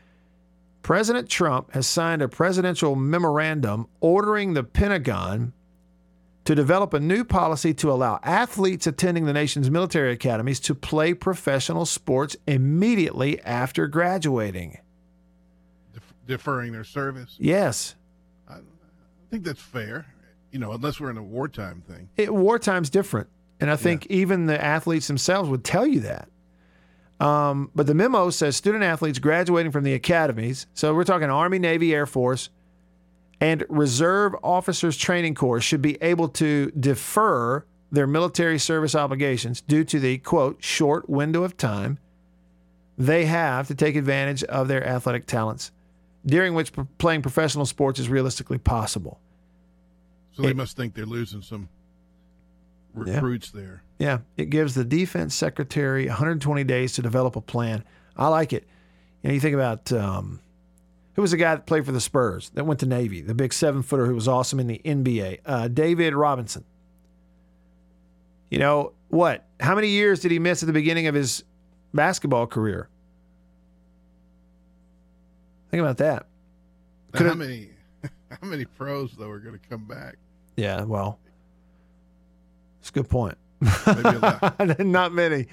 President 0.82 1.30
Trump 1.30 1.72
has 1.74 1.86
signed 1.86 2.22
a 2.22 2.28
presidential 2.28 2.95
memorandum 2.95 3.88
ordering 4.01 4.53
the 4.53 4.64
Pentagon 4.64 5.53
to 6.45 6.55
develop 6.55 6.93
a 6.93 6.99
new 6.99 7.23
policy 7.23 7.73
to 7.73 7.91
allow 7.91 8.19
athletes 8.23 8.85
attending 8.85 9.25
the 9.25 9.33
nation's 9.33 9.71
military 9.71 10.11
academies 10.11 10.59
to 10.61 10.75
play 10.75 11.13
professional 11.13 11.85
sports 11.85 12.35
immediately 12.47 13.41
after 13.41 13.87
graduating. 13.87 14.77
Def- 15.93 16.13
deferring 16.27 16.73
their 16.73 16.83
service? 16.83 17.35
Yes. 17.39 17.95
I, 18.49 18.55
I, 18.55 18.59
think 19.31 19.43
that's 19.43 19.61
fair, 19.61 20.05
you 20.51 20.59
know, 20.59 20.73
unless 20.73 20.99
we're 20.99 21.11
in 21.11 21.17
a 21.17 21.23
wartime 21.23 21.81
thing. 21.87 22.09
It, 22.17 22.33
wartime's 22.33 22.89
different. 22.89 23.29
And 23.59 23.71
I 23.71 23.77
think 23.77 24.07
yeah. 24.09 24.17
even 24.17 24.45
the 24.47 24.61
athletes 24.61 25.07
themselves 25.07 25.49
would 25.49 25.63
tell 25.63 25.87
you 25.87 26.01
that. 26.01 26.27
Um, 27.19 27.71
but 27.73 27.87
the 27.87 27.93
memo 27.93 28.29
says 28.31 28.57
student 28.57 28.83
athletes 28.83 29.19
graduating 29.19 29.71
from 29.71 29.85
the 29.85 29.93
academies, 29.93 30.67
so 30.73 30.93
we're 30.93 31.05
talking 31.05 31.29
Army, 31.29 31.59
Navy, 31.59 31.93
Air 31.93 32.05
Force, 32.05 32.49
and 33.43 33.65
Reserve 33.67 34.33
Officers 34.41 34.95
Training 34.95 35.35
Corps 35.35 35.59
should 35.59 35.81
be 35.81 36.01
able 36.01 36.29
to 36.29 36.71
defer 36.79 37.65
their 37.91 38.07
military 38.07 38.57
service 38.57 38.95
obligations 38.95 39.59
due 39.59 39.83
to 39.83 39.99
the 39.99 40.19
quote 40.19 40.63
short 40.63 41.09
window 41.09 41.43
of 41.43 41.57
time 41.57 41.99
they 42.97 43.25
have 43.25 43.67
to 43.67 43.75
take 43.75 43.97
advantage 43.97 44.45
of 44.45 44.69
their 44.69 44.87
athletic 44.87 45.25
talents, 45.25 45.71
during 46.25 46.53
which 46.53 46.71
playing 46.99 47.21
professional 47.21 47.65
sports 47.65 47.99
is 47.99 48.07
realistically 48.07 48.59
possible. 48.59 49.19
So 50.31 50.43
they 50.43 50.51
it, 50.51 50.55
must 50.55 50.77
think 50.77 50.93
they're 50.93 51.05
losing 51.05 51.41
some 51.41 51.67
recruits 52.93 53.51
yeah. 53.53 53.61
there. 53.61 53.83
Yeah, 53.99 54.17
it 54.37 54.51
gives 54.51 54.73
the 54.73 54.85
defense 54.85 55.35
secretary 55.35 56.07
120 56.07 56.63
days 56.63 56.93
to 56.93 57.01
develop 57.01 57.35
a 57.35 57.41
plan. 57.41 57.83
I 58.15 58.29
like 58.29 58.53
it. 58.53 58.65
You 59.21 59.29
know, 59.29 59.33
you 59.33 59.41
think 59.41 59.55
about 59.55 59.91
um, 59.91 60.39
who 61.14 61.22
was 61.22 61.32
the 61.32 61.38
guy 61.38 61.55
that 61.55 61.66
played 61.66 61.86
for 61.86 61.91
the 61.91 62.01
Spurs 62.01 62.49
that 62.51 62.66
went 62.66 62.80
to 62.80 62.86
Navy, 62.86 63.22
the 63.22 63.36
big 63.36 63.53
seven 63.53 63.84
footer 63.84 64.05
who 64.05 64.16
was 64.16 64.28
awesome 64.28 64.59
in 64.59 64.68
the 64.68 64.82
NBA, 64.84 65.39
uh, 65.45 65.68
David 65.68 66.14
Robinson. 66.14 66.66
You 68.49 68.59
know 68.59 68.93
what? 69.09 69.45
How 69.59 69.76
many 69.76 69.88
years 69.89 70.20
did 70.20 70.32
he 70.32 70.39
miss 70.39 70.64
at 70.64 70.68
the 70.68 70.74
beginning 70.74 71.07
of 71.07 71.16
his 71.16 71.43
basketball 71.93 72.47
career? 72.47 72.89
Think 75.72 75.82
about 75.82 75.97
that. 75.97 76.28
How 77.16 77.34
many? 77.34 77.70
How 78.30 78.47
many 78.47 78.66
pros 78.66 79.14
though 79.14 79.30
are 79.30 79.39
going 79.39 79.57
to 79.57 79.68
come 79.70 79.86
back? 79.88 80.18
Yeah, 80.55 80.84
well, 80.84 81.20
it's 82.80 82.89
a 82.89 82.93
good 82.93 83.09
point. 83.09 83.38
Not 84.80 85.14
many. 85.14 85.47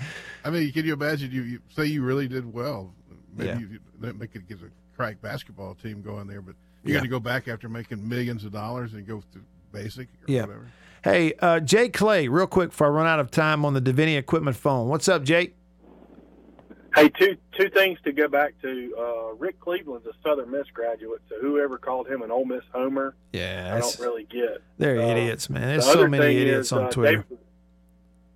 I 0.44 0.50
mean, 0.50 0.72
can 0.72 0.84
you 0.84 0.92
imagine? 0.92 1.30
You, 1.30 1.42
you 1.42 1.60
say 1.68 1.86
you 1.86 2.02
really 2.02 2.28
did 2.28 2.52
well. 2.52 2.92
Maybe 3.34 3.48
yeah. 3.48 3.58
you, 3.58 3.78
they 4.12 4.26
could 4.26 4.48
get 4.48 4.58
a 4.58 4.70
crack 5.00 5.22
basketball 5.22 5.74
team 5.74 6.02
going 6.02 6.26
there, 6.26 6.42
but 6.42 6.54
you're 6.84 6.92
yeah. 6.92 7.00
going 7.00 7.04
to 7.04 7.10
go 7.10 7.20
back 7.20 7.48
after 7.48 7.70
making 7.70 8.06
millions 8.06 8.44
of 8.44 8.52
dollars 8.52 8.92
and 8.92 9.06
go 9.06 9.22
to 9.32 9.40
basic 9.72 10.08
yeah. 10.26 10.42
Whatever. 10.42 10.70
Hey, 11.02 11.32
uh, 11.40 11.58
Jake 11.60 11.94
Clay, 11.94 12.28
real 12.28 12.46
quick 12.46 12.68
before 12.68 12.88
I 12.88 12.90
run 12.90 13.06
out 13.06 13.18
of 13.18 13.30
time 13.30 13.64
on 13.64 13.72
the 13.72 13.80
Deviney 13.80 14.18
Equipment 14.18 14.58
phone. 14.58 14.88
What's 14.88 15.08
up, 15.08 15.22
Jake? 15.22 15.56
Hey, 16.94 17.08
two 17.08 17.38
two 17.56 17.70
things 17.70 17.98
to 18.04 18.12
go 18.12 18.28
back 18.28 18.60
to. 18.60 18.94
Uh, 18.98 19.34
Rick 19.36 19.58
Cleveland's 19.60 20.06
a 20.06 20.12
Southern 20.22 20.50
Miss 20.50 20.66
graduate, 20.74 21.22
so 21.30 21.36
whoever 21.40 21.78
called 21.78 22.06
him 22.06 22.20
an 22.20 22.30
Ole 22.30 22.44
Miss 22.44 22.64
homer, 22.70 23.14
yeah, 23.32 23.72
I 23.74 23.80
don't 23.80 23.98
really 24.00 24.24
get. 24.24 24.60
They're 24.76 25.00
uh, 25.00 25.06
idiots, 25.06 25.48
man. 25.48 25.62
There's 25.62 25.86
the 25.86 25.92
so 25.92 26.08
many 26.08 26.36
idiots 26.36 26.66
is, 26.66 26.72
on 26.72 26.84
uh, 26.84 26.90
Twitter. 26.90 27.24
David, 27.30 27.38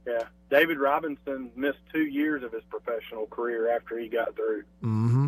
yeah, 0.06 0.22
David 0.48 0.78
Robinson 0.78 1.50
missed 1.56 1.80
two 1.92 2.04
years 2.04 2.42
of 2.42 2.52
his 2.52 2.62
professional 2.70 3.26
career 3.26 3.74
after 3.74 3.98
he 3.98 4.08
got 4.08 4.34
through. 4.34 4.62
Mm-hmm. 4.82 5.26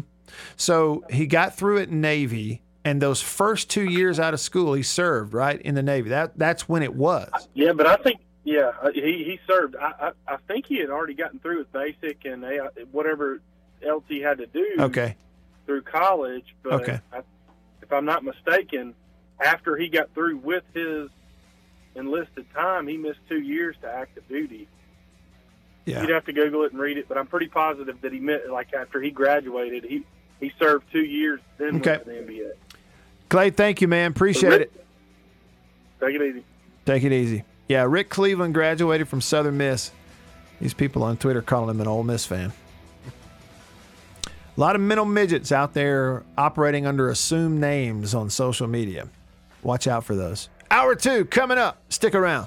So 0.57 1.05
he 1.11 1.27
got 1.27 1.57
through 1.57 1.79
at 1.79 1.91
Navy, 1.91 2.63
and 2.85 3.01
those 3.01 3.21
first 3.21 3.71
two 3.71 3.85
years 3.85 4.21
out 4.21 4.35
of 4.35 4.41
school, 4.41 4.75
he 4.75 4.83
served 4.83 5.35
right 5.35 5.61
in 5.61 5.75
the 5.75 5.83
Navy. 5.83 6.11
That 6.11 6.39
that's 6.39 6.69
when 6.69 6.83
it 6.83 6.95
was. 6.95 7.31
Yeah, 7.55 7.73
but 7.73 7.87
I 7.87 7.97
think 7.97 8.21
yeah, 8.45 8.73
uh, 8.81 8.91
he 8.93 9.25
he 9.25 9.41
served. 9.47 9.77
I 9.77 10.13
I, 10.29 10.35
I 10.35 10.37
think 10.49 10.67
he 10.67 10.79
had 10.79 10.91
already 10.91 11.15
gotten 11.15 11.39
through 11.41 11.59
with 11.59 11.73
basic 11.73 12.25
and 12.25 12.43
they, 12.43 12.59
whatever 12.93 13.41
else 13.87 14.05
he 14.09 14.21
had 14.21 14.39
to 14.39 14.47
do. 14.47 14.77
Okay. 14.79 15.17
Through 15.67 15.83
college, 15.83 16.55
but 16.63 16.75
okay. 16.75 17.01
I, 17.13 17.23
if 17.83 17.93
I'm 17.93 18.05
not 18.05 18.23
mistaken, 18.23 18.95
after 19.45 19.77
he 19.77 19.89
got 19.89 20.15
through 20.15 20.39
with 20.39 20.63
his 20.75 21.09
enlisted 21.97 22.47
time, 22.55 22.87
he 22.87 22.97
missed 22.97 23.21
two 23.29 23.41
years 23.41 23.75
to 23.83 23.93
active 23.93 24.29
duty. 24.29 24.69
Yeah. 25.85 26.03
You'd 26.03 26.11
have 26.11 26.25
to 26.27 26.33
Google 26.33 26.65
it 26.65 26.73
and 26.73 26.81
read 26.81 26.99
it, 26.99 27.09
but 27.09 27.17
I'm 27.17 27.27
pretty 27.27 27.49
positive 27.49 28.01
that 28.03 28.13
he 28.13 28.21
meant 28.21 28.51
like 28.51 28.75
after 28.75 29.01
he 29.01 29.11
graduated, 29.11 29.85
he 29.85 30.05
he 30.41 30.53
served 30.59 30.91
two 30.93 31.05
years, 31.05 31.41
then 31.59 31.77
okay. 31.77 32.01
the 32.05 32.13
NBA. 32.13 32.51
Clay, 33.29 33.51
thank 33.51 33.81
you, 33.81 33.89
man. 33.89 34.11
Appreciate 34.11 34.51
Rick, 34.51 34.61
it. 34.63 34.87
Take 36.01 36.15
it 36.15 36.23
easy. 36.23 36.45
Take 36.85 37.03
it 37.05 37.13
easy. 37.13 37.45
Yeah, 37.69 37.85
Rick 37.89 38.11
Cleveland 38.11 38.55
graduated 38.55 39.09
from 39.09 39.21
Southern 39.21 39.57
Miss. 39.57 39.91
These 40.61 40.75
people 40.75 41.03
on 41.03 41.17
Twitter 41.17 41.43
calling 41.43 41.71
him 41.71 41.81
an 41.81 41.89
Ole 41.89 42.05
Miss 42.05 42.25
fan. 42.25 42.53
A 44.57 44.61
lot 44.61 44.75
of 44.75 44.81
mental 44.81 45.05
midgets 45.05 45.53
out 45.53 45.75
there 45.75 46.23
operating 46.39 46.87
under 46.87 47.11
assumed 47.11 47.61
names 47.61 48.15
on 48.15 48.31
social 48.31 48.67
media. 48.67 49.09
Watch 49.63 49.87
out 49.87 50.05
for 50.05 50.15
those. 50.15 50.49
Hour 50.71 50.95
two 50.95 51.25
coming 51.27 51.59
up. 51.59 51.83
Stick 51.91 52.15
around. 52.15 52.47